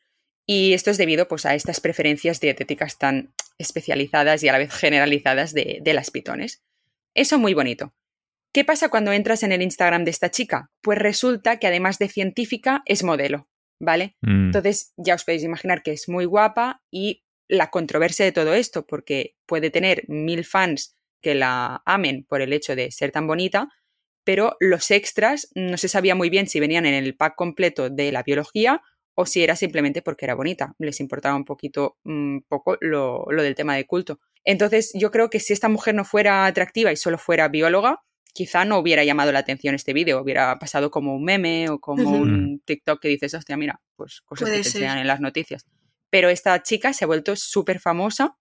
[0.46, 4.72] Y esto es debido pues, a estas preferencias dietéticas tan especializadas y a la vez
[4.72, 6.64] generalizadas de, las pitones.
[7.12, 7.92] Eso muy bonito.
[8.50, 10.70] ¿Qué pasa cuando entras en el Instagram de esta chica?
[10.80, 14.16] Pues resulta que además de científica es modelo, ¿vale?
[14.22, 14.46] Mm.
[14.46, 18.86] Entonces ya os podéis imaginar que es muy guapa y la controversia de todo esto,
[18.86, 23.68] porque puede tener mil fans que la amen por el hecho de ser tan bonita,
[24.28, 28.12] pero los extras no se sabía muy bien si venían en el pack completo de
[28.12, 28.82] la biología
[29.14, 30.74] o si era simplemente porque era bonita.
[30.78, 34.20] Les importaba un poquito mm, poco lo, del tema de culto.
[34.44, 38.02] Entonces, yo creo que si esta mujer no fuera atractiva y solo fuera bióloga,
[38.34, 42.10] quizá no hubiera llamado la atención este vídeo, hubiera pasado como un meme o como
[42.10, 45.64] un TikTok que dices, hostia, mira, pues cosas que te en las noticias.
[46.10, 48.36] Pero esta chica se ha vuelto súper famosa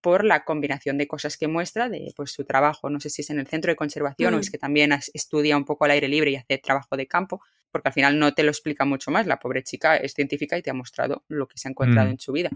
[0.00, 2.90] por la combinación de cosas que muestra de pues, su trabajo.
[2.90, 4.52] No sé si es en el centro de conservación o es mm.
[4.52, 7.92] que también estudia un poco al aire libre y hace trabajo de campo, porque al
[7.92, 9.26] final no te lo explica mucho más.
[9.26, 12.12] La pobre chica es científica y te ha mostrado lo que se ha encontrado mm.
[12.12, 12.50] en su vida.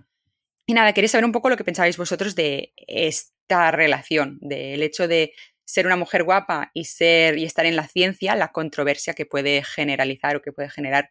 [0.66, 5.06] Y nada, quería saber un poco lo que pensabais vosotros de esta relación, del hecho
[5.06, 5.34] de
[5.66, 9.62] ser una mujer guapa y ser y estar en la ciencia, la controversia que puede
[9.62, 11.10] generalizar o que puede generar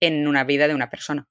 [0.00, 1.28] en una vida de una persona.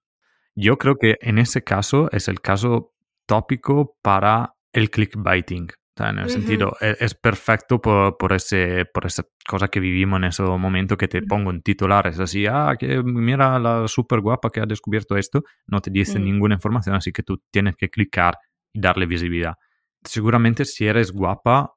[0.55, 2.94] Yo creo que en ese caso es el caso
[3.25, 5.67] tópico para el clickbaiting.
[5.97, 10.25] en el sentido, e, es, perfecto por, por, ese, por esa cosa que vivimos en
[10.25, 14.59] ese momento que te pongo en titulares así, ah, que mira la súper guapa que
[14.59, 16.23] ha descubierto esto, no te dice mm.
[16.23, 18.37] ninguna información, así que tú tienes que clicar
[18.73, 19.55] y darle visibilidad.
[20.03, 21.71] Seguramente si eres guapa,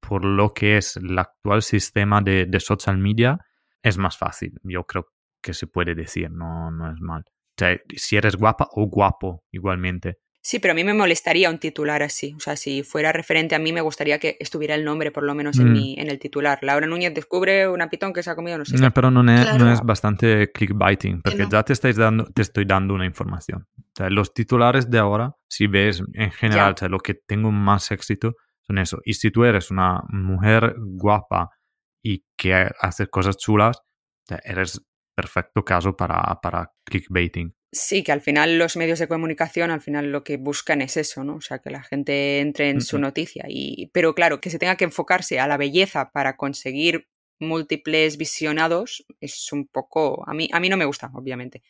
[0.00, 3.38] por lo que es el actual sistema de, de social media,
[3.82, 4.58] es más fácil.
[4.64, 5.06] Yo creo
[5.40, 7.22] que se puede decir, no, no es mal.
[7.22, 10.18] O sea, si eres guapa o guapo igualmente.
[10.42, 12.34] Sí, pero a mí me molestaría un titular así.
[12.34, 15.34] O sea, si fuera referente a mí, me gustaría que estuviera el nombre, por lo
[15.34, 15.72] menos, en, mm.
[15.72, 16.58] mi, en el titular.
[16.62, 18.76] Laura Núñez descubre una pitón que se ha comido, no sé.
[18.78, 22.64] No, pero no es, no es bastante clickbaiting, porque ya te, estáis dando, te estoy
[22.64, 23.68] dando una información.
[23.78, 27.52] O sea, los titulares de ahora, si ves en general, o sea, lo que tengo
[27.52, 28.98] más éxito son eso.
[29.04, 31.50] Y si tú eres una mujer guapa
[32.02, 33.82] y que hace cosas chulas,
[34.44, 34.80] eres
[35.14, 37.54] perfecto caso para, para clickbaiting.
[37.72, 41.22] Sí, que al final los medios de comunicación, al final lo que buscan es eso,
[41.22, 41.36] ¿no?
[41.36, 43.44] O sea, que la gente entre en su noticia.
[43.48, 47.08] Y, pero claro, que se tenga que enfocarse a la belleza para conseguir
[47.38, 50.28] múltiples visionados es un poco.
[50.28, 51.62] A mí, a mí no me gusta, obviamente.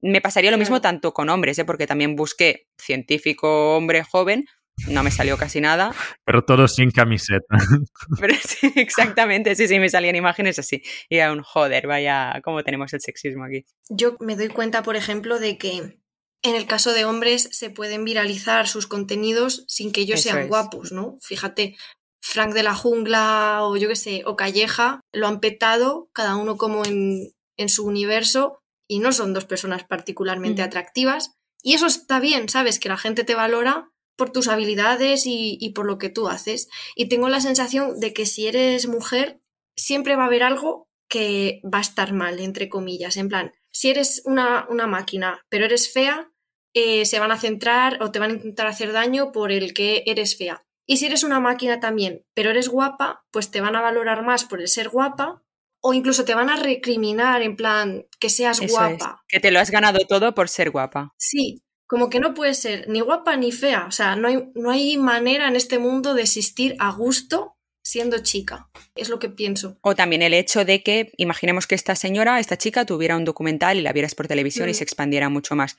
[0.00, 1.64] Me pasaría lo mismo tanto con hombres, ¿eh?
[1.64, 4.46] porque también busqué científico hombre joven,
[4.88, 5.94] no me salió casi nada.
[6.24, 7.46] Pero todo sin camiseta.
[8.20, 10.82] Pero sí, exactamente, sí, sí, me salían imágenes así.
[11.08, 13.64] Y era un joder, vaya, cómo tenemos el sexismo aquí.
[13.88, 15.98] Yo me doy cuenta, por ejemplo, de que
[16.42, 20.90] en el caso de hombres se pueden viralizar sus contenidos sin que ellos sean guapos,
[20.90, 21.16] ¿no?
[21.22, 21.76] Fíjate,
[22.20, 26.56] Frank de la Jungla o yo qué sé, o Calleja lo han petado, cada uno
[26.56, 28.58] como en, en su universo,
[28.88, 31.32] y no son dos personas particularmente atractivas.
[31.62, 32.78] Y eso está bien, ¿sabes?
[32.78, 36.68] Que la gente te valora por tus habilidades y, por lo que tú haces.
[36.94, 39.40] Y tengo la sensación de que si eres mujer,
[39.76, 43.16] siempre va a haber algo que va a estar mal, entre comillas.
[43.16, 46.30] En plan, si eres una, máquina, pero eres fea,
[46.74, 50.04] eh, se van a centrar o te van a intentar hacer daño por el que
[50.06, 50.62] eres fea.
[50.86, 54.44] Y si eres una máquina también, pero eres guapa, pues te van a valorar más
[54.44, 55.42] por el ser guapa
[55.80, 59.22] o incluso te van a recriminar en plan que seas guapa.
[59.28, 61.12] que te lo has ganado todo por ser guapa.
[61.18, 61.62] Sí,
[61.92, 63.84] como que no puede ser ni guapa ni fea.
[63.86, 68.22] O sea, no hay, no hay manera en este mundo de existir a gusto siendo
[68.22, 68.70] chica.
[68.94, 69.76] Es lo que pienso.
[69.82, 73.76] O también el hecho de que, imaginemos que esta señora, esta chica, tuviera un documental
[73.76, 74.74] y la vieras por televisión y mm.
[74.76, 75.76] se expandiera mucho más.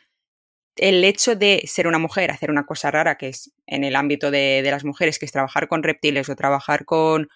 [0.75, 4.29] El hecho de ser una mujer, hacer una cosa rara que es en el ámbito
[4.29, 7.27] de, las mujeres, que es trabajar con reptiles o trabajar con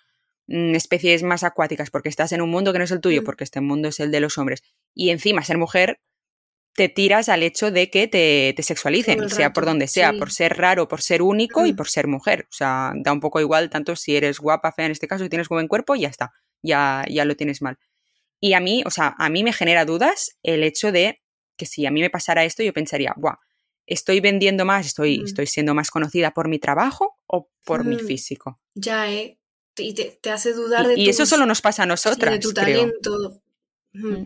[0.46, 3.26] mm, especies más acuáticas, porque estás en un mundo que no es el tuyo, mm.
[3.26, 4.62] porque este mundo es el de los hombres,
[4.94, 6.00] y encima ser mujer,
[6.78, 10.58] te tiras al hecho de que te, te sexualicen, sea por donde sea, por ser
[10.58, 12.46] raro, por ser único y por ser mujer.
[12.52, 15.30] O sea, da un poco igual tanto si eres guapa, fea en este caso, si
[15.32, 17.80] tienes buen cuerpo, y ya está, ya, ya lo tienes mal.
[18.40, 21.20] Y a mí, o sea, a mí me genera dudas el hecho de
[21.58, 23.38] que si a mí me pasara esto, yo pensaría, Buah,
[23.88, 28.62] ¿estoy vendiendo más, estoy, estoy siendo más conocida por mi trabajo o por mi físico?
[28.76, 29.40] Ya, ¿eh?
[29.80, 32.34] Y te, hace dudar y, de Y eso solo nos pasa a nosotras.
[32.34, 33.42] de tu talento.
[33.94, 34.26] Mm.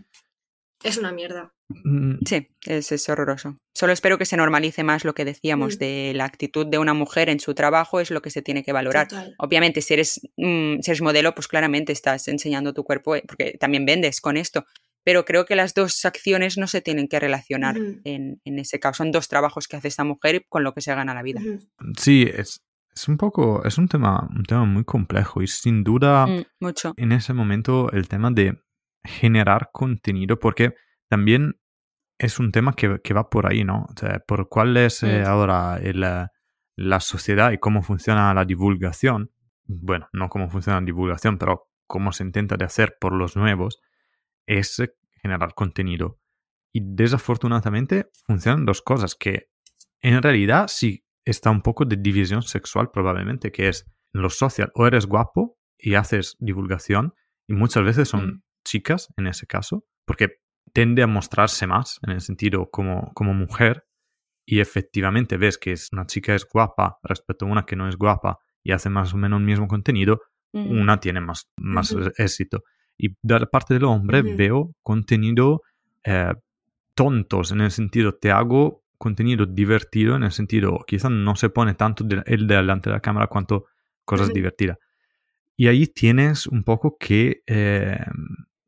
[0.83, 1.53] Es una mierda.
[1.69, 2.15] Mm.
[2.25, 3.57] Sí, es, horroroso.
[3.73, 5.79] Solo espero que se normalice más lo que decíamos mm.
[5.79, 8.73] de la actitud de una mujer en su trabajo, es lo que se tiene que
[8.73, 9.07] valorar.
[9.37, 13.57] Obviamente, si eres, mm, si eres modelo, pues claramente estás enseñando tu cuerpo, eh, porque
[13.59, 14.65] también vendes con esto.
[15.03, 18.97] Pero creo que las dos acciones no se tienen que relacionar en, ese caso.
[18.97, 21.41] Son dos trabajos que hace esta mujer con lo que se gana la vida.
[21.97, 22.61] Sí, es,
[22.93, 26.27] es un poco, es un tema, un tema muy complejo y sin duda
[26.59, 26.93] mucho.
[26.97, 28.59] en ese momento el tema de
[29.03, 30.75] generar contenido, porque
[31.09, 31.59] también
[32.17, 33.87] es un tema que, va por ahí, ¿no?
[33.89, 35.79] O sea, por cuál es eh, ahora
[36.75, 39.31] la sociedad y cómo funciona la divulgación.
[39.65, 43.81] Bueno, no cómo funciona la divulgación, pero cómo se intenta de hacer por los nuevos,
[44.45, 44.81] es
[45.21, 46.19] generar contenido.
[46.71, 49.49] Y desafortunadamente funcionan dos cosas, que
[49.99, 54.71] en realidad sí está un poco de división sexual probablemente, que es en lo social,
[54.73, 57.13] o eres guapo y haces divulgación,
[57.47, 58.43] y muchas veces son mm.
[58.71, 60.39] Chicas en ese caso, porque
[60.73, 63.85] tende a mostrarse más en el sentido como, como mujer
[64.45, 67.97] y efectivamente ves que es, una chica es guapa respecto a una que no es
[67.97, 70.21] guapa y hace más o menos el mismo contenido,
[70.53, 72.63] una tiene más, más éxito.
[72.97, 75.63] Y de la parte del hombre veo contenido
[76.03, 76.33] eh,
[76.93, 81.73] tontos en el sentido te hago contenido divertido en el sentido quizás no se pone
[81.73, 83.65] tanto el delante de la cámara cuanto
[84.05, 84.77] cosas divertidas.
[85.55, 87.99] Y ahí tienes un poco que, eh,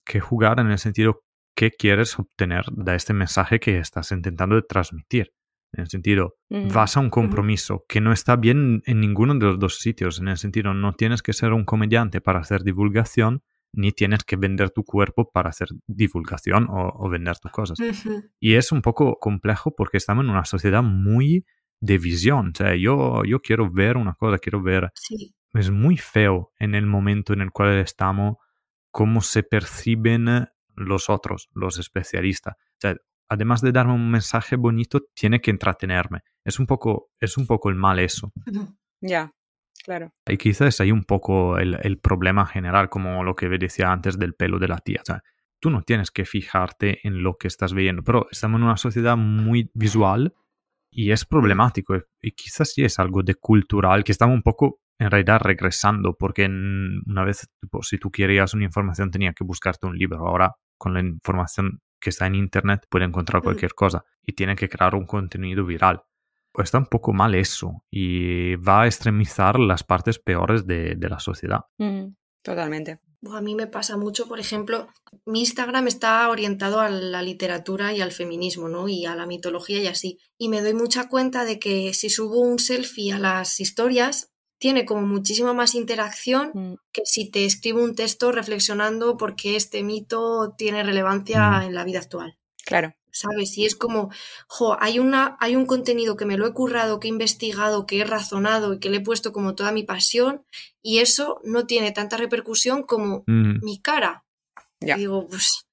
[0.06, 1.24] que jugar en el sentido
[1.56, 5.32] qué quieres obtener de este mensaje que estás intentando transmitir.
[5.74, 9.60] En el sentido, vas a un compromiso que no está bien en ninguno de los
[9.60, 10.20] dos sitios.
[10.20, 13.42] En el sentido, no tienes que ser un comediante para hacer divulgación,
[13.74, 17.80] ni tienes que vender tu cuerpo para hacer divulgación o, vender tus cosas.
[18.40, 21.44] Y es un poco complejo porque estamos en una sociedad muy
[21.82, 22.52] de visión.
[22.54, 24.92] O sea, yo, yo quiero ver una cosa, quiero ver...
[25.56, 28.38] Es muy feo en el momento en el cual estamos,
[28.94, 32.54] cómo se perciben los otros, los especialistas.
[32.56, 32.96] O sea,
[33.28, 36.20] además de darme un mensaje bonito, tiene que entretenerme.
[36.46, 38.32] Es un poco, es un poco el mal eso.
[39.02, 39.34] Ya,
[39.84, 40.14] claro.
[40.28, 44.60] Y quizás hay un poco el, problema general, como lo que decía antes del pelo
[44.60, 45.02] de la tía.
[45.02, 45.24] O sea,
[45.60, 49.18] tú no tienes que fijarte en lo que estás viendo, pero estamos en una sociedad
[49.18, 50.36] muy visual
[50.92, 51.96] y es problemático.
[52.22, 56.46] Y quizás sí es algo de cultural, que estamos un poco en realidad regresando, porque
[56.46, 57.50] una vez,
[57.82, 60.28] si tú querías una información, tenía que buscarte un libro.
[60.28, 64.68] Ahora con la información que está en Internet puede encontrar cualquier cosa y tiene que
[64.68, 66.02] crear un contenido viral.
[66.52, 71.20] Pues está un poco mal eso y va a extremizar las partes peores de, la
[71.20, 71.62] sociedad.
[71.78, 72.14] Mm,
[72.44, 73.00] totalmente.
[73.32, 74.88] A mí me pasa mucho, por ejemplo,
[75.26, 78.90] mi Instagram está orientado a la literatura y al feminismo, ¿no?
[78.90, 80.20] Y a la mitología y así.
[80.38, 84.33] Y me doy mucha cuenta de que si subo un selfie a las historias,
[84.64, 86.76] tiene como muchísima más interacción mm.
[86.94, 91.64] que si te escribo un texto reflexionando porque este mito tiene relevancia mm.
[91.64, 92.38] en la vida actual.
[92.66, 92.96] Claro.
[93.12, 93.58] ¿Sabes?
[93.58, 94.10] Y es como,
[94.48, 98.00] jo, hay, una, hay un contenido que me lo he currado, que he investigado, que
[98.00, 100.46] he razonado y que le he puesto como toda mi pasión
[100.82, 103.66] y eso no tiene tanta repercusión como mm.
[103.66, 104.24] mi cara.
[104.80, 105.68] Digo, pues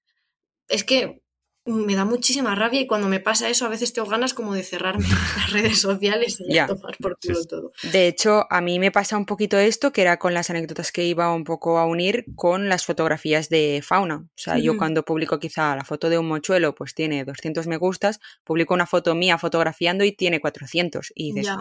[0.67, 1.23] es que
[1.71, 4.63] me da muchísima rabia y cuando me pasa eso a veces tengo ganas como de
[4.63, 5.05] cerrarme
[5.37, 7.73] las redes sociales y tomar por culo todo.
[7.93, 11.05] De hecho, a mí me pasa un poquito esto, que era con las anécdotas que
[11.05, 14.17] iba un poco a unir con las fotografías de fauna.
[14.17, 17.77] O sea, yo cuando publico quizá la foto de un mochuelo, pues tiene 200 me
[17.77, 21.13] gustas, publico una foto mía fotografiando y tiene 400.
[21.15, 21.57] Y dices,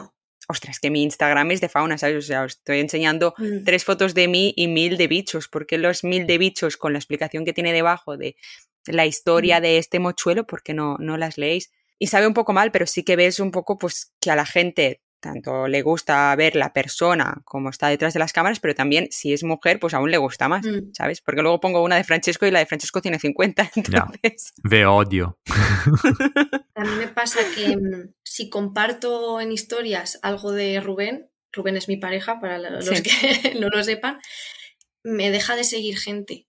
[0.50, 2.18] ostras, que mi Instagram es de fauna, ¿sabes?
[2.18, 3.64] O sea, os estoy enseñando mm.
[3.66, 7.00] tres fotos de mí y mil de bichos, porque los mil de bichos con la
[7.00, 8.36] explicación que tiene debajo de
[8.92, 11.72] la historia de este mochuelo, porque no, no las leéis.
[11.98, 14.46] Y sabe un poco mal, pero sí que ves un poco pues que a la
[14.46, 19.08] gente tanto le gusta ver la persona como está detrás de las cámaras, pero también
[19.12, 20.94] si es mujer, pues aún le gusta más, mm.
[20.94, 21.22] ¿sabes?
[21.22, 24.54] Porque luego pongo una de Francesco y la de Francesco tiene 50, entonces...
[24.64, 25.40] ve odio.
[26.76, 31.88] A mí me pasa que mm, si comparto en historias algo de Rubén, Rubén es
[31.88, 34.20] mi pareja, para los que no lo sepan,
[35.04, 36.48] me deja de seguir gente.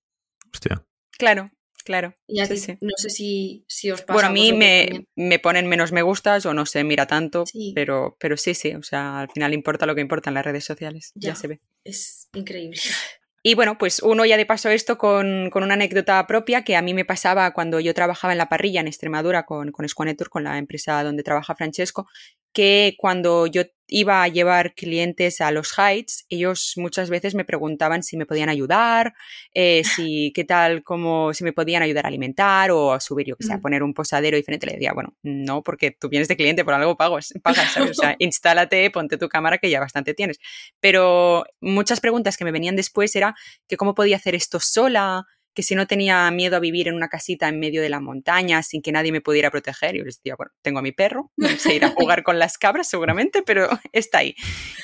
[0.52, 0.84] Hostia.
[1.12, 1.50] Claro,
[1.90, 2.14] Claro.
[2.28, 4.12] Y no sé si, os pasa.
[4.12, 7.42] Bueno, a mí me, me, ponen menos me gustas o no sé, mira tanto,
[7.74, 10.64] Pero, pero sí, sí, o sea, al final importa lo que importa en las redes
[10.64, 11.60] sociales, ya, se ve.
[11.82, 12.78] Es increíble.
[13.42, 16.82] Y bueno, pues uno ya de paso esto con, con, una anécdota propia que a
[16.82, 20.44] mí me pasaba cuando yo trabajaba en la parrilla en Extremadura con, con Squanetur, con
[20.44, 22.06] la empresa donde trabaja Francesco,
[22.52, 28.02] que cuando yo iba a llevar clientes a los Heights, ellos muchas veces me preguntaban
[28.02, 29.14] si me podían ayudar,
[29.52, 33.36] eh, si qué tal, como si me podían ayudar a alimentar o a subir, yo
[33.36, 34.66] que sé, a poner un posadero diferente.
[34.66, 37.90] Le decía, bueno, no, porque tú vienes de cliente, por algo pagas, pagas ¿sabes?
[37.90, 40.38] O sea, instálate, ponte tu cámara que ya bastante tienes.
[40.80, 43.34] Pero muchas preguntas que me venían después era
[43.68, 47.08] que cómo podía hacer esto sola, que si no tenía miedo a vivir en una
[47.08, 49.94] casita en medio de la montaña sin que nadie me pudiera proteger.
[49.94, 52.38] Y yo les decía, bueno, tengo a mi perro, no sé ir a jugar con
[52.38, 54.34] las cabras seguramente, pero está ahí.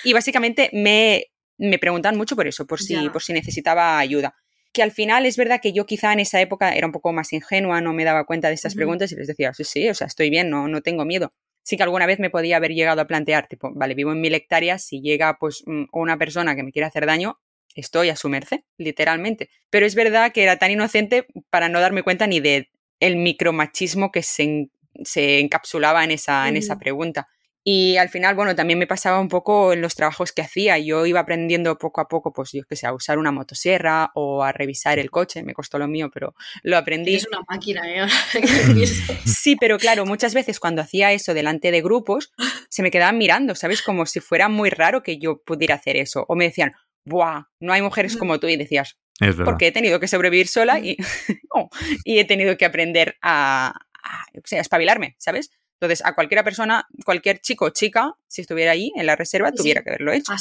[0.04, 1.26] Y básicamente me,
[1.58, 4.34] me preguntan mucho por eso, por si, por si necesitaba ayuda.
[4.72, 7.32] Que al final es verdad que yo quizá en esa época era un poco más
[7.32, 10.06] ingenua, no me daba cuenta de estas preguntas y les decía, sí, sí, o sea,
[10.06, 11.32] estoy bien, no, no tengo miedo
[11.66, 14.32] sí que alguna vez me podía haber llegado a plantear, tipo, vale, vivo en mil
[14.32, 17.40] hectáreas, si llega pues una persona que me quiere hacer daño,
[17.74, 19.50] estoy a su merced, literalmente.
[19.70, 24.10] Pero es verdad que era tan inocente para no darme cuenta ni de el micromachismo
[24.10, 24.70] que se,
[25.04, 27.26] se encapsulaba en esa, en esa pregunta.
[27.68, 30.78] Y al final, bueno, también me pasaba un poco en los trabajos que hacía.
[30.78, 34.44] Yo iba aprendiendo poco a poco, pues yo que sé, a usar una motosierra o
[34.44, 35.42] a revisar el coche.
[35.42, 37.16] Me costó lo mío, pero lo aprendí.
[37.16, 38.06] Es una máquina, ¿eh?
[39.26, 42.32] sí, pero claro, muchas veces cuando hacía eso delante de grupos,
[42.68, 43.82] se me quedaban mirando, ¿sabes?
[43.82, 46.24] Como si fuera muy raro que yo pudiera hacer eso.
[46.28, 46.72] O me decían,
[47.06, 47.44] ¡buah!
[47.60, 48.48] No hay mujeres como tú.
[48.48, 48.98] Y decías,
[49.44, 50.96] porque he tenido que sobrevivir sola y,
[52.04, 55.50] y he tenido que aprender a, a, espabilarme, ¿sabes?
[55.78, 59.82] Entonces, a cualquiera persona, cualquier chico o chica, si estuviera ahí en la reserva, tuviera
[59.82, 60.32] que haberlo hecho.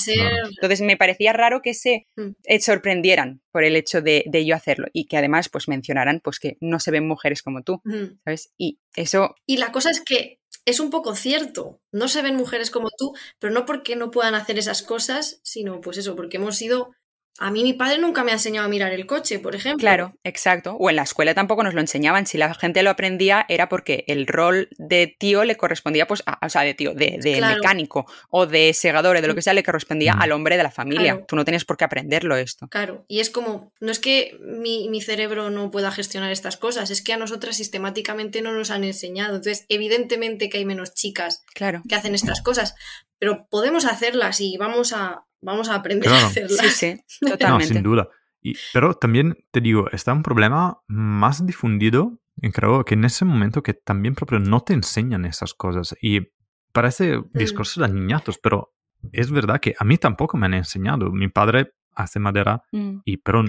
[0.50, 2.30] Entonces, me parecía raro que se mm.
[2.46, 6.40] eh, sorprendieran por el hecho de, de, yo hacerlo y que además, pues, mencionaran pues,
[6.40, 8.22] que no se ven mujeres como tú, mm.
[8.24, 8.54] ¿sabes?
[8.58, 9.36] Y eso...
[9.46, 11.82] Y la cosa es que es un poco cierto.
[11.92, 15.82] No se ven mujeres como tú, pero no porque no puedan hacer esas cosas, sino
[15.82, 16.92] pues eso, porque hemos sido
[17.38, 19.82] a mí mi padre nunca me ha enseñado a mirar el coche, por ejemplo.
[19.82, 20.78] Claro, exacto.
[20.80, 22.26] O en la escuela tampoco nos lo enseñaban.
[22.28, 26.46] Si la gente lo aprendía era porque el rol de tío le correspondía, pues, a,
[26.46, 30.16] o sea, de tío, de, mecánico o de segador, de lo que sea, le correspondía
[30.16, 30.22] mm.
[30.22, 31.26] al hombre de la familia.
[31.28, 32.70] Tú no tenías por qué aprenderlo esto.
[32.70, 36.90] Claro, y es como, no es que mi, mi cerebro no pueda gestionar estas cosas,
[36.90, 39.36] es que a nosotras sistemáticamente no nos han enseñado.
[39.36, 41.82] Entonces, evidentemente que hay menos chicas claro.
[41.88, 42.76] que hacen estas cosas,
[43.20, 46.64] pero podemos hacerlas y vamos a, vamos a aprender a hacerla.
[46.64, 47.74] Sí, sí, totalmente.
[47.74, 48.10] No, sin duda.
[48.42, 53.26] Y, pero también te digo, está un problema más difundido, y creo que en ese
[53.26, 55.96] momento que también propio no te enseñan esas cosas.
[56.02, 56.32] Y
[56.72, 57.30] parece mm.
[57.34, 58.74] discurso de niñatos, pero
[59.12, 61.12] es verdad que a mí tampoco me han enseñado.
[61.12, 63.00] Mi padre hace madera, mm.
[63.06, 63.44] y pero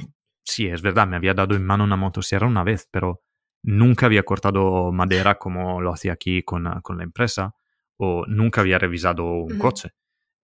[0.45, 3.23] sí, es verdad, me había dado en mano una motosierra una vez, pero
[3.63, 7.55] nunca había cortado madera como lo hacía aquí con, con la empresa,
[7.99, 9.91] o nunca había revisado un coche.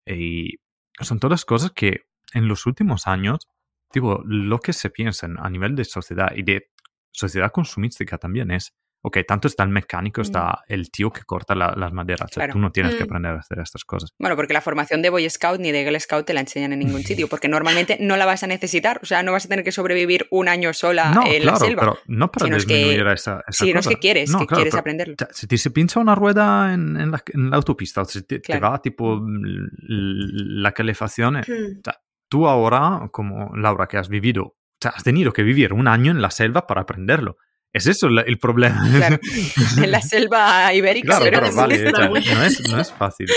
[0.06, 0.56] Y
[1.00, 3.48] son todas cosas que en los últimos años,
[3.94, 6.72] digo, lo que se piensa a nivel de sociedad y de
[7.12, 10.74] sociedad consumística también es Ok, tanto está el mecánico, está mm.
[10.74, 12.30] el tío que corta las maderas.
[12.52, 13.04] tú no tienes que mm.
[13.04, 14.14] aprender a hacer estas cosas.
[14.20, 16.80] Bueno, porque la formación de Boy Scout ni de Girl Scout te la enseñan en
[16.80, 19.00] ningún sitio, porque normalmente no la vas a necesitar.
[19.02, 21.82] O sea, no vas a tener que sobrevivir un año sola en la selva.
[21.82, 25.16] Pero no para disminuir esa, esa Si no es que quieres, que quieres aprenderlo.
[25.32, 27.22] Si te se pincha una rueda en, la,
[27.54, 31.82] autopista, o si te, va tipo la calefacción, eh, hmm.
[32.28, 36.32] tú ahora, como Laura, que has vivido, has tenido que vivir un año en la
[36.32, 37.38] selva para aprenderlo.
[37.72, 38.82] Es eso el problema.
[38.96, 39.20] Claro.
[39.84, 41.20] En la selva ibérica.
[41.20, 43.28] Claro, pero vale, no, es, no, es, fácil.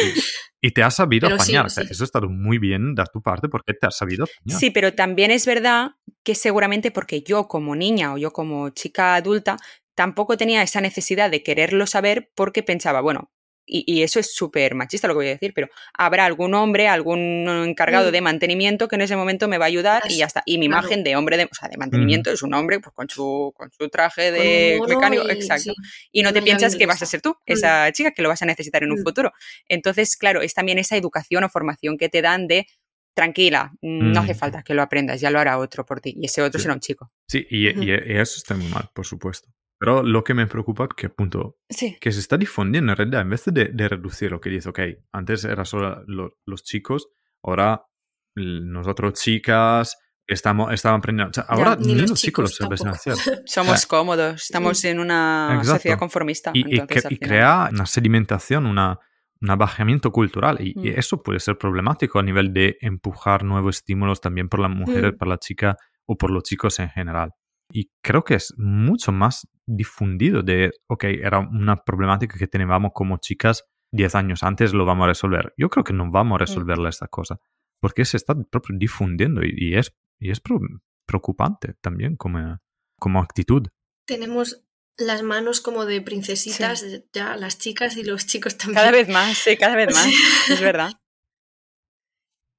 [0.60, 1.66] Y te has sabido apañar.
[1.66, 4.58] Eso ha estado muy bien de tu parte porque te has sabido apañar.
[4.58, 5.92] Sí, pero también es verdad
[6.24, 9.58] que seguramente porque yo como niña o yo como chica adulta
[9.94, 13.30] tampoco tenía esa necesidad de quererlo saber porque pensaba, bueno,
[13.66, 17.46] y, eso es súper machista lo que voy a decir, pero habrá algún hombre, algún
[17.66, 18.12] encargado mm.
[18.12, 20.42] de mantenimiento que en ese momento me va a ayudar y ya está.
[20.46, 23.08] Y mi imagen de hombre de, o sea, de mantenimiento es un hombre pues, con,
[23.08, 25.72] su, con su traje de mecánico, exacto.
[26.10, 27.52] Y no te piensas que vas a ser tú, mm.
[27.52, 29.04] esa chica, que lo vas a necesitar en un mm.
[29.04, 29.32] futuro.
[29.68, 32.66] Entonces, claro, es también esa educación o formación que te dan de
[33.14, 36.14] tranquila, no hace falta que lo aprendas, ya lo hará otro por ti.
[36.16, 37.10] Y ese otro será un chico.
[37.28, 39.50] Sí, y, y, eso está muy mal, por supuesto.
[39.82, 41.58] Pero lo que me preocupa es que, punto,
[42.00, 44.78] que se está difundiendo en realidad, en vez de, de reducir lo que dice, ok,
[45.10, 47.08] antes era solo los chicos,
[47.42, 47.84] ahora
[48.36, 51.32] nosotros chicas estamos, estaban aprendiendo.
[51.48, 53.16] ahora ni, los, chicos, lo saben hacer.
[53.44, 56.52] Somos cómodos, estamos en una sociedad conformista.
[56.54, 56.78] Y,
[57.18, 59.00] crea una sedimentación, una,
[59.40, 60.58] un bajamiento cultural.
[60.60, 60.98] Y, mm.
[61.00, 65.16] eso puede ser problemático a nivel de empujar nuevos estímulos también por las mujeres, mm.
[65.16, 65.76] por la chica
[66.06, 67.32] o por los chicos en general.
[67.74, 73.16] Y creo que es mucho más difundido de, ok, era una problemática que teníamos como
[73.18, 75.54] chicas 10 años antes, lo vamos a resolver.
[75.56, 77.38] Yo creo que no vamos a resolverla esta cosa,
[77.80, 80.42] porque se está propio difundiendo y, es, y es
[81.06, 82.58] preocupante también como,
[82.98, 83.66] como actitud.
[84.06, 84.64] Tenemos
[84.98, 88.76] las manos como de princesitas, ya las chicas y los chicos también.
[88.76, 90.12] Cada vez más, sí, cada vez más,
[90.50, 90.92] es verdad.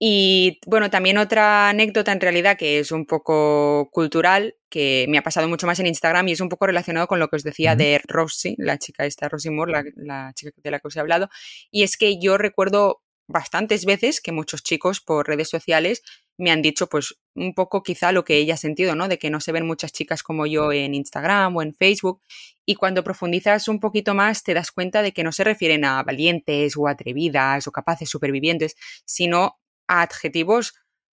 [0.06, 5.24] Y bueno, también otra anécdota en realidad que es un poco cultural, que me ha
[5.24, 7.78] pasado mucho más en Instagram y es un poco relacionado con lo que os decía
[7.78, 11.00] de Rosy, la chica esta, Rosy Moore, la, la, chica de la que os he
[11.00, 11.30] hablado.
[11.72, 16.04] Y es que yo recuerdo bastantes veces que muchos chicos por redes sociales
[16.38, 19.08] me han dicho pues un poco quizá lo que ella ha sentido, ¿no?
[19.08, 22.22] De que no se ven muchas chicas como yo en Instagram o en Facebook
[22.66, 26.04] y cuando profundizas un poquito más te das cuenta de que no se refieren a
[26.04, 28.76] valientes o atrevidas o capaces supervivientes,
[29.06, 30.74] sino adjetivos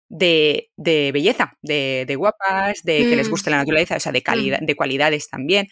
[0.08, 0.70] de,
[1.12, 3.60] belleza, de, guapas, de que les guste la mm.
[3.60, 4.66] naturaleza, o sea, de, calidad, mm.
[4.66, 5.68] de cualidades también,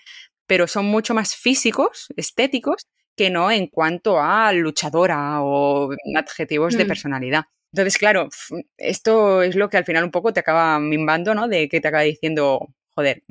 [0.47, 6.85] pero son mucho más físicos, estéticos, que no en cuanto a luchadora o adjetivos de
[6.85, 6.89] mm.
[6.89, 7.45] personalidad.
[7.73, 8.29] Entonces, claro,
[8.77, 11.49] esto es lo que al final un poco te acaba mimbando, ¿no?
[11.49, 13.25] De que te acaba diciendo, joder,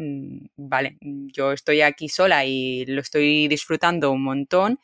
[0.57, 4.79] vale, yo estoy aquí sola y lo estoy disfrutando un montón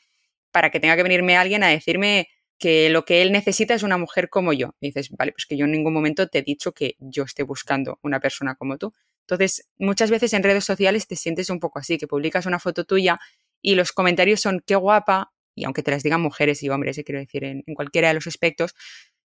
[0.52, 2.30] para que tenga que venirme alguien a decirme
[2.60, 4.76] que lo que él necesita es una mujer como yo.
[4.82, 7.44] Y dices, vale, pues que yo en ningún momento te he dicho que yo esté
[7.44, 8.94] buscando una persona como tú.
[9.22, 12.84] Entonces, muchas veces en redes sociales te sientes un poco así, que publicas una foto
[12.84, 13.20] tuya
[13.62, 17.04] y los comentarios son qué guapa, y aunque te las digan mujeres y hombres, eh,
[17.04, 18.76] quiero decir, en, cualquiera de los aspectos,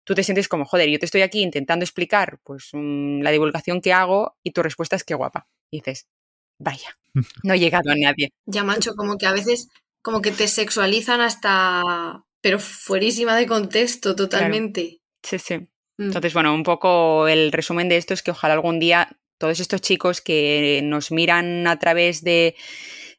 [0.05, 3.93] tú te sientes como, joder, yo te estoy aquí intentando explicar pues la divulgación que
[3.93, 5.49] hago y tu respuesta es qué guapa.
[5.71, 6.07] Y dices,
[6.59, 6.99] vaya,
[7.43, 8.31] no he llegado a nadie.
[8.47, 9.69] Ya, mancho, como que a veces
[10.03, 15.01] como que te sexualizan hasta pero fuerísima de contexto totalmente.
[15.23, 15.57] Sí, sí.
[15.97, 16.09] Mm.
[16.09, 19.81] Entonces, bueno, un poco el resumen de esto es que ojalá algún día todos estos
[19.81, 22.55] chicos que nos miran a través de,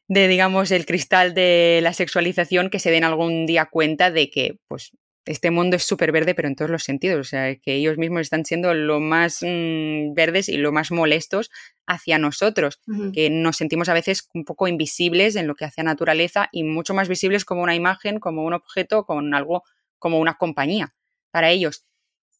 [0.06, 4.60] de digamos, el cristal de la sexualización, que se den algún día cuenta de que,
[4.68, 4.92] pues,
[5.26, 7.20] este mundo es súper verde, pero en todos los sentidos.
[7.20, 11.50] O sea, que ellos mismos están siendo lo más mm, verdes y lo más molestos
[11.86, 12.80] hacia nosotros,
[13.12, 16.64] que nos sentimos a veces un poco invisibles en lo que hace a naturaleza y
[16.64, 19.62] mucho más visibles como una imagen, como un objeto, con algo,
[19.98, 20.94] como una compañía
[21.30, 21.84] para ellos.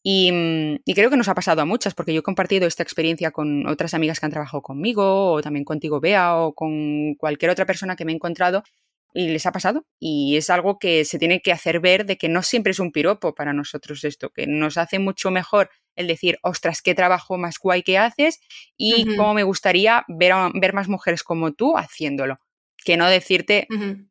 [0.03, 2.83] Y, mm, y, creo que nos ha pasado a muchas, porque yo he compartido esta
[2.83, 7.51] experiencia con otras amigas que han trabajado conmigo, o también contigo, Bea, o con cualquier
[7.51, 8.63] otra persona que me he encontrado,
[9.13, 9.85] y les ha pasado.
[9.99, 12.91] Y es algo que se tiene que hacer ver de que no siempre es un
[12.91, 17.57] piropo para nosotros esto, que nos hace mucho mejor el decir, ostras, qué trabajo más
[17.59, 18.39] guay que haces
[18.77, 22.39] y cómo me gustaría ver, ver más mujeres como tú haciéndolo.
[22.85, 23.67] Que no decirte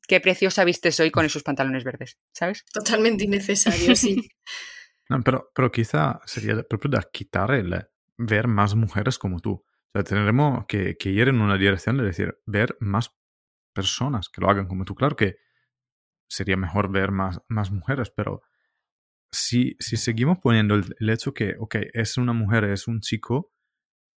[0.06, 2.64] qué preciosa viste hoy con esos pantalones verdes, ¿sabes?
[2.73, 4.28] Totalmente innecesario, sí.
[5.24, 7.86] pero, pero quizá sería propio de quitar el
[8.18, 9.52] ver más mujeres como tú.
[9.52, 13.14] O sea, tendremos que, que ir en una dirección de decir, ver más
[13.77, 14.94] personas que lo hagan como tú.
[14.94, 15.36] Claro que
[16.28, 18.43] sería mejor ver más, más mujeres, pero
[19.31, 23.53] si, si seguimos poniendo el, hecho que, ok, es una mujer, es un chico,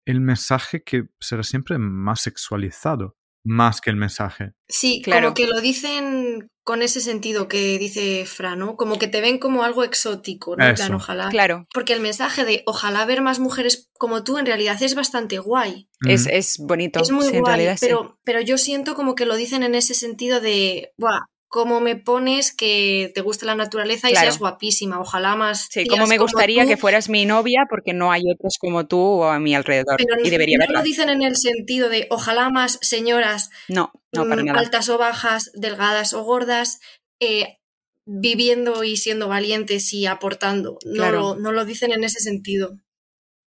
[0.06, 3.17] el mensaje que será siempre más sexualizado,
[3.48, 4.52] más que el mensaje.
[4.68, 5.28] Sí, claro.
[5.28, 8.76] como que lo dicen con ese sentido que dice Fra, ¿no?
[8.76, 10.66] Como que te ven como algo exótico, ¿no?
[10.96, 11.30] ojalá.
[11.30, 11.66] Claro.
[11.74, 15.88] Porque el mensaje de ojalá ver más mujeres como tú en realidad es bastante guay.
[16.06, 17.02] Es, es, bonito.
[17.02, 20.92] Es muy guay, pero, pero yo siento como que lo dicen en ese sentido de,
[20.98, 21.22] Buah,
[21.58, 25.00] cómo me pones que te gusta la naturaleza y seas guapísima.
[25.00, 25.68] Ojalá más.
[25.72, 29.40] Sí, como me gustaría que fueras mi novia porque no hay otros como tú a
[29.40, 30.00] mi alrededor.
[30.24, 34.44] y debería no lo dicen en el sentido de ojalá más señoras no, no para
[34.44, 36.80] mm, altas o bajas, delgadas o gordas,
[37.20, 37.58] eh,
[38.06, 40.78] viviendo y siendo valientes y aportando.
[40.86, 42.78] No, no lo dicen en ese sentido.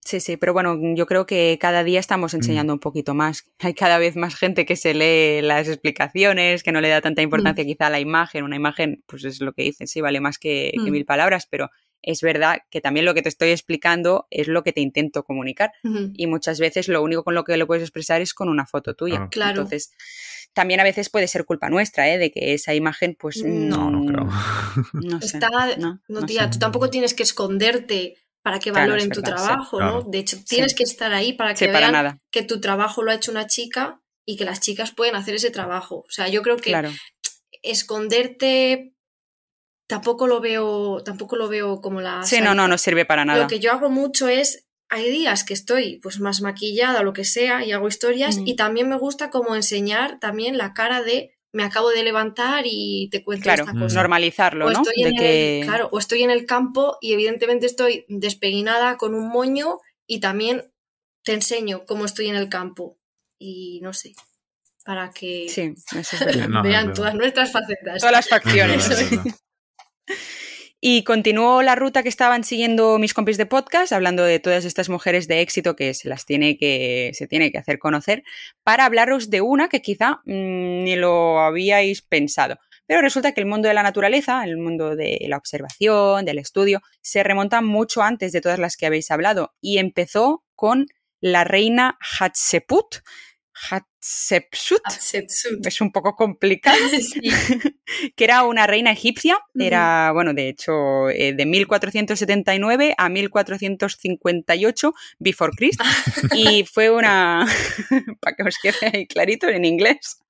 [0.08, 3.44] Sí, sí, pero bueno, yo creo que cada día estamos enseñando un poquito más.
[3.58, 7.20] Hay cada vez más gente que se lee las explicaciones, que no le da tanta
[7.20, 8.42] importancia quizá a la imagen.
[8.42, 11.68] Una imagen, pues es lo que dicen, sí, vale más que, mil palabras, pero
[12.00, 15.72] es verdad que también lo que te estoy explicando es lo que te intento comunicar.
[16.14, 18.94] Y muchas veces lo único con lo que lo puedes expresar es con una foto
[18.94, 19.24] tuya.
[19.24, 19.28] Ah.
[19.30, 19.60] Claro.
[19.60, 19.92] Entonces,
[20.54, 22.16] también a veces puede ser culpa nuestra, ¿eh?
[22.16, 23.44] De que esa imagen, pues.
[23.44, 24.26] No, no creo.
[24.94, 25.38] No sé.
[26.08, 28.16] no, tía, tú tampoco tienes que esconderte
[28.48, 30.02] para que valoren tu trabajo, ¿no?
[30.04, 33.30] De hecho, tienes que estar ahí para que vean que tu trabajo lo ha hecho
[33.30, 35.96] una chica y que las chicas pueden hacer ese trabajo.
[35.96, 36.74] O sea, yo creo que
[37.60, 38.94] esconderte
[39.86, 42.22] tampoco lo veo, tampoco lo veo como la.
[42.24, 43.42] Sí, no, no, no sirve para nada.
[43.42, 44.64] Lo que yo hago mucho es.
[44.90, 48.56] Hay días que estoy pues más maquillada o lo que sea y hago historias y
[48.56, 53.22] también me gusta como enseñar también la cara de me acabo de levantar y te
[53.22, 53.96] cuento esta cosa.
[53.96, 58.96] normalizarlo, o Estoy en el, claro, o estoy en el campo y evidentemente estoy despeinada
[58.96, 60.64] con un moño y también
[61.24, 62.98] te enseño cómo estoy en el campo.
[63.38, 64.14] Y no sé,
[64.84, 65.46] para que
[66.62, 68.00] vean todas nuestras facetas.
[68.00, 68.88] Todas las facciones.
[70.80, 74.88] Y continuó la ruta que estaban siguiendo mis compis de podcast, hablando de todas estas
[74.88, 78.22] mujeres de éxito que se las tiene que, se tiene que hacer conocer,
[78.62, 82.58] para hablaros de una que quizá mm, ni lo habíais pensado.
[82.86, 86.80] Pero resulta que el mundo de la naturaleza, el mundo de la observación, del estudio,
[87.02, 90.86] se remonta mucho antes de todas las que habéis hablado y empezó con
[91.20, 91.98] la reina
[93.70, 96.78] Hatshepsut, Hatshepsut, es un poco complicado,
[98.16, 105.52] que era una reina egipcia, era, bueno, de hecho, eh, de 1479 a 1458 before
[105.56, 105.80] Christ,
[106.34, 107.46] y fue una,
[108.20, 110.20] para que os quede ahí clarito en inglés,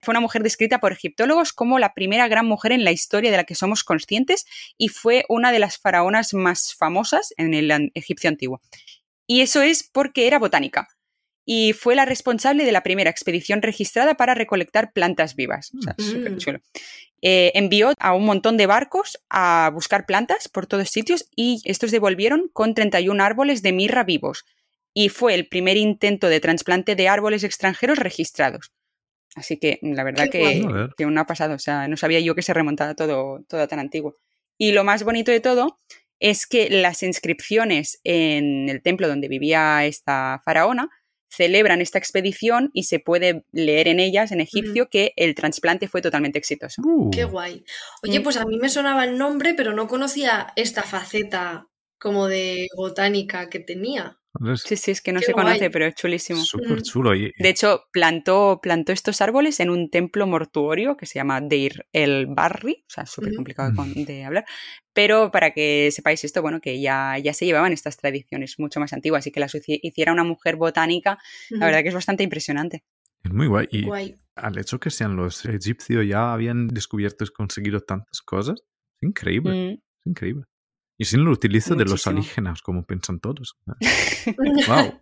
[0.00, 3.36] fue una mujer descrita por egiptólogos como la primera gran mujer en la historia de
[3.36, 4.44] la que somos conscientes
[4.78, 8.60] y fue una de las faraonas más famosas en el egipcio antiguo.
[9.26, 10.88] Y eso es porque era botánica
[11.44, 15.72] y fue la responsable de la primera expedición registrada para recolectar plantas vivas.
[15.78, 16.60] O sea, súper chulo.
[17.20, 21.90] Eh, envió a un montón de barcos a buscar plantas por todos sitios y estos
[21.90, 24.44] devolvieron con 31 árboles de mirra vivos.
[24.94, 28.72] Y fue el primer intento de trasplante de árboles extranjeros registrados.
[29.34, 30.64] Así que la verdad que,
[30.96, 31.54] que no ha pasado.
[31.54, 34.14] O sea, no sabía yo que se remontaba todo, todo tan antiguo.
[34.58, 35.80] Y lo más bonito de todo
[36.20, 40.88] es que las inscripciones en el templo donde vivía esta faraona
[41.34, 46.02] celebran esta expedición y se puede leer en ellas, en egipcio, que el trasplante fue
[46.02, 46.82] totalmente exitoso.
[47.10, 47.64] Qué guay.
[48.02, 51.68] Oye, pues a mí me sonaba el nombre, pero no conocía esta faceta
[51.98, 54.18] como de botánica que tenía.
[54.56, 56.40] Sí, sí, es que no se conoce, pero es chulísimo.
[56.40, 57.10] Súper chulo.
[57.10, 62.26] De hecho, plantó, plantó estos árboles en un templo mortuorio que se llama Deir el
[62.26, 64.44] Barri, o sea, súper complicado de hablar,
[64.92, 68.92] pero para que sepáis esto, bueno, que ya, ya se llevaban estas tradiciones mucho más
[68.92, 71.18] antiguas y que las hiciera una mujer botánica,
[71.50, 72.84] la verdad que es bastante impresionante.
[73.22, 73.68] Es muy guay.
[73.70, 73.86] Y
[74.34, 78.62] al hecho que sean los egipcios ya habían descubierto y conseguido tantas cosas,
[79.00, 79.52] es increíble.
[79.52, 79.72] Mm.
[79.74, 80.44] Es increíble.
[80.98, 83.56] Y sin lo utilizo de los alienígenas, como piensan todos.
[84.68, 85.00] ¡Wow!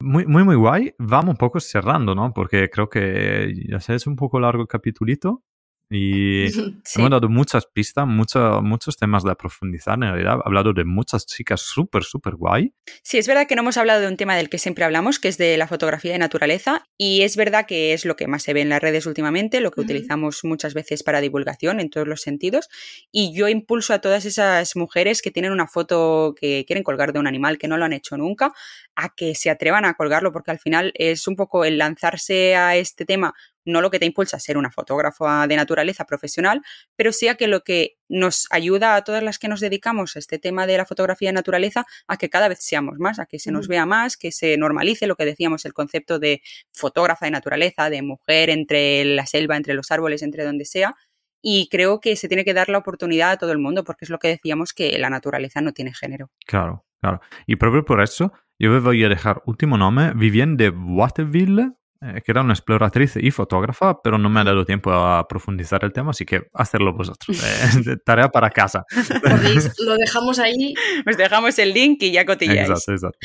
[0.00, 0.94] Muy, muy, muy guay.
[0.98, 2.32] Vamos un poco cerrando, ¿no?
[2.32, 5.42] Porque creo que ya se ha hecho un poco largo el capitulito.
[5.90, 6.46] Y
[6.96, 9.94] hemos dado muchas pistas, muchos temas de profundizar.
[9.94, 12.72] En realidad, he hablado de muchas chicas súper, súper guay.
[13.02, 15.28] Sí, es verdad que no hemos hablado de un tema del que siempre hablamos, que
[15.28, 16.86] es de la fotografía de naturaleza.
[16.96, 19.70] Y es verdad que es lo que más se ve en las redes últimamente, lo
[19.70, 22.68] que utilizamos muchas veces para divulgación en todos los sentidos.
[23.12, 27.18] Y yo impulso a todas esas mujeres que tienen una foto que quieren colgar de
[27.18, 28.52] un animal que no lo han hecho nunca,
[28.96, 32.76] a que se atrevan a colgarlo, porque al final es un poco el lanzarse a
[32.76, 36.62] este tema no lo que te impulsa a ser una fotógrafa de naturaleza profesional,
[36.96, 40.18] pero sí a que lo que nos ayuda a todas las que nos dedicamos a
[40.18, 43.38] este tema de la fotografía de naturaleza a que cada vez seamos más, a que
[43.38, 46.42] se nos vea más, que se normalice lo que decíamos, el concepto de
[46.72, 50.94] fotógrafa de naturaleza, de mujer entre la selva, entre los árboles, entre donde sea.
[51.42, 54.10] Y creo que se tiene que dar la oportunidad a todo el mundo, porque es
[54.10, 56.30] lo que decíamos que la naturaleza no tiene género.
[56.46, 57.20] Claro, claro.
[57.46, 61.72] Y proprio por eso, yo voy a dejar último nombre, Vivienne de Waterville,
[62.04, 65.84] eh, que era una exploratriz y fotógrafa, pero no me ha dado tiempo a profundizar
[65.84, 67.42] el tema, así que hacerlo vosotros.
[67.42, 68.84] Eh, tarea para casa.
[69.86, 70.74] lo dejamos ahí.
[71.08, 72.68] Os dejamos el link y ya cotilláis.
[72.68, 73.18] Exacto, exacto.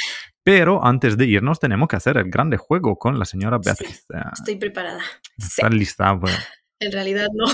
[0.44, 4.06] Pero antes de irnos tenemos que hacer el grande juego con la señora Beatriz.
[4.14, 5.02] Eh, estoy preparada.
[5.38, 6.14] Está lista.
[6.14, 6.38] Bueno.
[6.82, 7.46] En realidad no.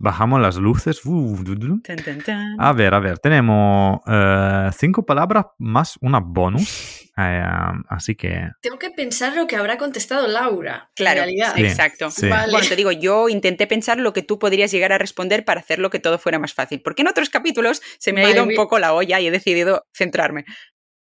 [0.00, 1.06] Bajamos las luces.
[1.06, 1.38] Uh,
[2.58, 6.99] a ver, a ver, tenemos eh, cinco palabras más una bonus.
[7.20, 7.42] Eh,
[7.88, 8.50] así que...
[8.62, 10.90] Tengo que pensar lo que habrá contestado Laura.
[10.94, 11.22] Claro,
[11.56, 12.08] exacto.
[12.20, 15.78] Bueno, te digo, yo intenté pensar lo que tú podrías llegar a responder para hacer
[15.78, 16.80] lo que todo fuera más fácil.
[16.82, 19.86] Porque en otros capítulos se me ha ido un poco la olla y he decidido
[19.92, 20.44] centrarme.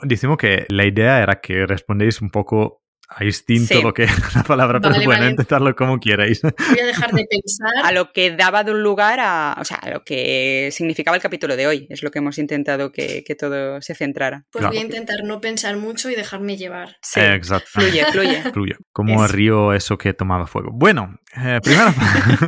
[0.02, 4.44] Decimos que la idea era que respondéis un poco a instinto lo que es la
[4.44, 6.42] palabra, pero bueno, intentarlo como queráis.
[6.42, 7.72] Voy a dejar de pensar.
[7.84, 11.24] A lo que daba de un lugar a, o sea, a lo que significaba el
[11.24, 11.88] capítulo de hoy.
[11.90, 14.46] Es lo que hemos intentado que, que todo se centrara.
[14.52, 16.98] Pues voy a intentar no pensar mucho y dejarme llevar.
[17.02, 17.68] Sí, exacto.
[17.72, 18.42] Fluye, fluye.
[18.54, 18.76] fluye.
[18.92, 20.70] Como el río eso que tomaba fuego.
[20.72, 21.94] Bueno, eh, primera,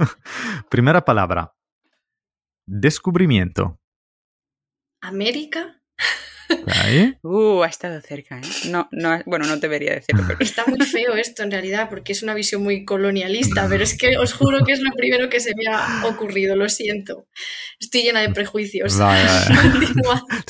[0.69, 1.53] primera palabra.
[2.67, 3.79] Descubrimiento.
[5.01, 5.81] América.
[7.23, 8.69] Uh, ha estado cerca, ¿eh?
[8.69, 10.23] No, no, bueno, no debería decirlo.
[10.39, 14.17] Está muy feo esto en realidad, porque es una visión muy colonialista, pero es que
[14.17, 17.27] os juro que es lo primero que se me ha ocurrido, lo siento.
[17.79, 18.97] Estoy llena de prejuicios.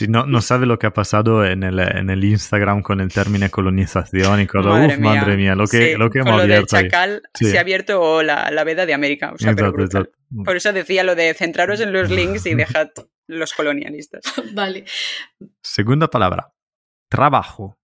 [0.07, 3.49] no, no sabe lo que ha pasado en el, en el Instagram con el término
[3.49, 4.71] colonización y cosas.
[4.71, 5.15] Madre, mía.
[5.15, 6.77] madre mía, lo que, lo que hemos abierto.
[6.77, 9.33] Chacal se ha abierto la, la veda de América.
[10.45, 12.87] Por eso decía lo de centraros en los links y dejad
[13.37, 14.21] los colonialistas.
[14.53, 14.85] vale.
[15.61, 16.53] Segunda palabra.
[17.09, 17.77] Trabajo.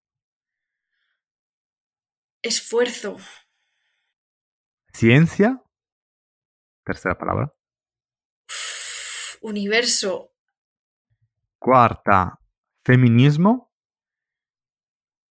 [2.42, 3.18] Esfuerzo.
[4.94, 5.62] Ciencia.
[6.84, 7.54] Tercera palabra.
[9.42, 10.34] universo.
[11.60, 12.40] Cuarta,
[12.84, 13.74] feminismo.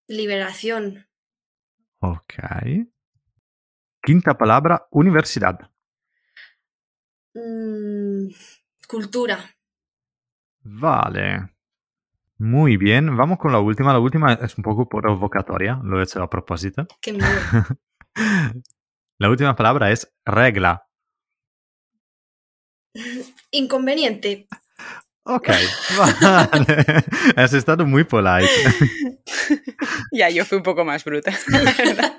[0.08, 1.08] Liberación.
[2.00, 2.34] Ok.
[4.02, 5.58] Quinta palabra, universidad.
[7.34, 8.28] Mm,
[8.86, 9.55] cultura.
[10.68, 11.48] Vale.
[12.38, 13.92] Muy bien, vamos con la última.
[13.92, 16.86] La última es un poco provocatoria, lo he hecho a propósito.
[17.00, 17.26] Qué miedo.
[19.18, 20.86] La última palabra es regla.
[23.50, 24.46] Inconveniente.
[25.22, 25.48] Ok,
[25.96, 27.04] vale.
[27.36, 28.50] Has estado muy polite.
[30.12, 32.18] Ya, yo fui un poco más bruta, la verdad.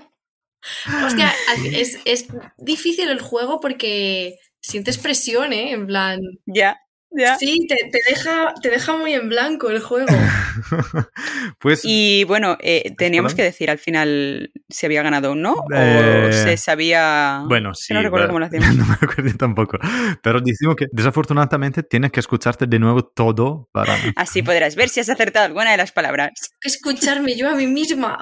[1.06, 1.34] Hostia,
[1.74, 5.72] es, es difícil el juego porque sientes presión, ¿eh?
[5.72, 6.22] En plan.
[6.46, 6.80] Ya,
[7.12, 7.38] ya.
[7.38, 10.08] Sí, te, te deja, te deja muy en blanco el juego.
[11.60, 16.28] Pues Y bueno, eh, teníamos que decir al final si había ganado o no, Eh,
[16.30, 17.44] o se sabía...
[17.46, 17.94] Bueno, sí.
[17.94, 18.76] no recuerdo cómo lo hacíamos.
[18.76, 19.78] No me acuerdo tampoco.
[20.22, 23.96] Pero decimos que desafortunadamente tienes que escucharte de nuevo todo para...
[24.16, 26.32] Así podrás ver si has acertado alguna de las palabras.
[26.62, 28.18] Escucharme yo a mí misma.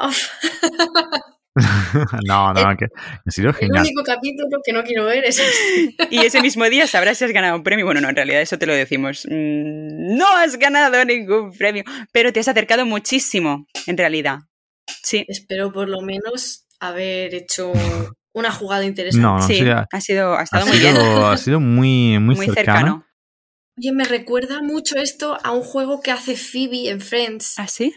[2.27, 2.85] No, no, que
[3.25, 3.83] ha sido el genial.
[3.83, 6.07] único capítulo que no quiero ver es este.
[6.11, 7.85] Y ese mismo día sabrás si has ganado un premio.
[7.85, 9.25] Bueno, no, en realidad eso te lo decimos.
[9.29, 14.39] Mm, No has ganado ningún premio, pero te has acercado muchísimo, en realidad.
[15.03, 17.71] Sí, Espero por lo menos haber hecho
[18.33, 19.25] una jugada interesante.
[19.25, 19.61] No, no, sí,
[19.91, 22.65] ha, sido, ha ha estado muy bien, sido, ha sido muy, muy, muy cercano.
[22.65, 23.05] cercano.
[23.77, 27.55] Oye, me recuerda mucho esto a un juego que hace Phoebe en Friends.
[27.57, 27.93] ¿Ah, sí?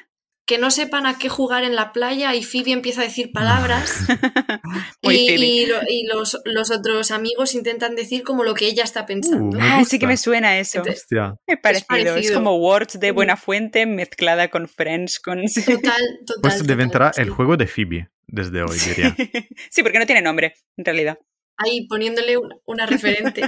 [0.48, 4.00] Que no sepan a qué jugar en la playa y Phoebe empieza a decir palabras
[5.02, 9.04] y, y lo- y los, los otros amigos intentan decir como lo que ella está
[9.04, 9.58] pensando.
[9.58, 10.78] Uh, Ah, sí que me suena eso.
[10.78, 11.34] Entonces, Hostia.
[11.46, 11.86] Es parecido.
[11.92, 12.34] Es, parecido.
[12.36, 15.42] como Words de Buena Fuente mezclada con Friends, con...
[15.44, 15.74] Total,
[16.26, 16.40] total.
[16.40, 17.30] Pues total, entrar el sí.
[17.30, 19.14] juego de Phoebe desde hoy, diría.
[19.70, 21.18] sí, porque no tiene nombre, en realidad.
[21.58, 23.42] Ahí poniéndole una, una referente.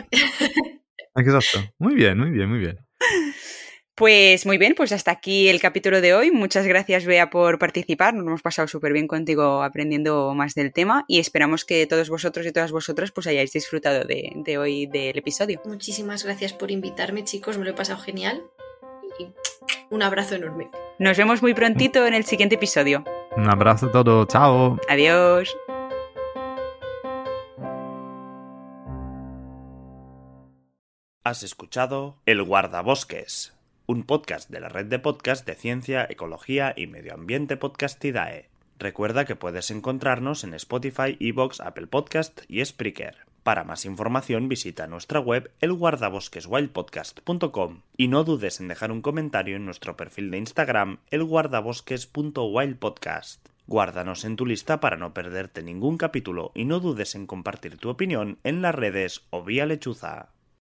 [1.17, 1.73] Exacto.
[1.79, 2.77] Muy bien, muy bien, muy bien.
[4.01, 6.31] Pues muy bien, pues hasta aquí el capítulo de hoy.
[6.31, 8.15] Muchas gracias, Bea, por participar.
[8.15, 12.47] Nos hemos pasado súper bien contigo aprendiendo más del tema y esperamos que todos vosotros
[12.47, 15.61] y todas vosotras pues hayáis disfrutado de, de hoy del episodio.
[15.67, 17.59] Muchísimas gracias por invitarme, chicos.
[17.59, 18.43] Me lo he pasado genial.
[19.19, 19.27] Y
[19.91, 20.71] un abrazo enorme.
[20.99, 23.05] Nos vemos muy prontito en el siguiente episodio.
[23.37, 24.29] Un abrazo a todos.
[24.29, 24.79] Chao.
[24.89, 25.55] Adiós.
[31.23, 33.53] Has escuchado El Guardabosques,
[33.91, 38.49] un podcast de la red de podcast de ciencia, ecología y medio ambiente Podcastidae.
[38.79, 43.17] Recuerda que puedes encontrarnos en Spotify, Evox, Apple Podcast y Spreaker.
[43.43, 49.65] Para más información visita nuestra web elguardabosqueswildpodcast.com y no dudes en dejar un comentario en
[49.65, 53.49] nuestro perfil de Instagram elguardabosques.wildpodcast.
[53.67, 57.89] Guárdanos en tu lista para no perderte ningún capítulo y no dudes en compartir tu
[57.89, 60.29] opinión en las redes o vía lechuza.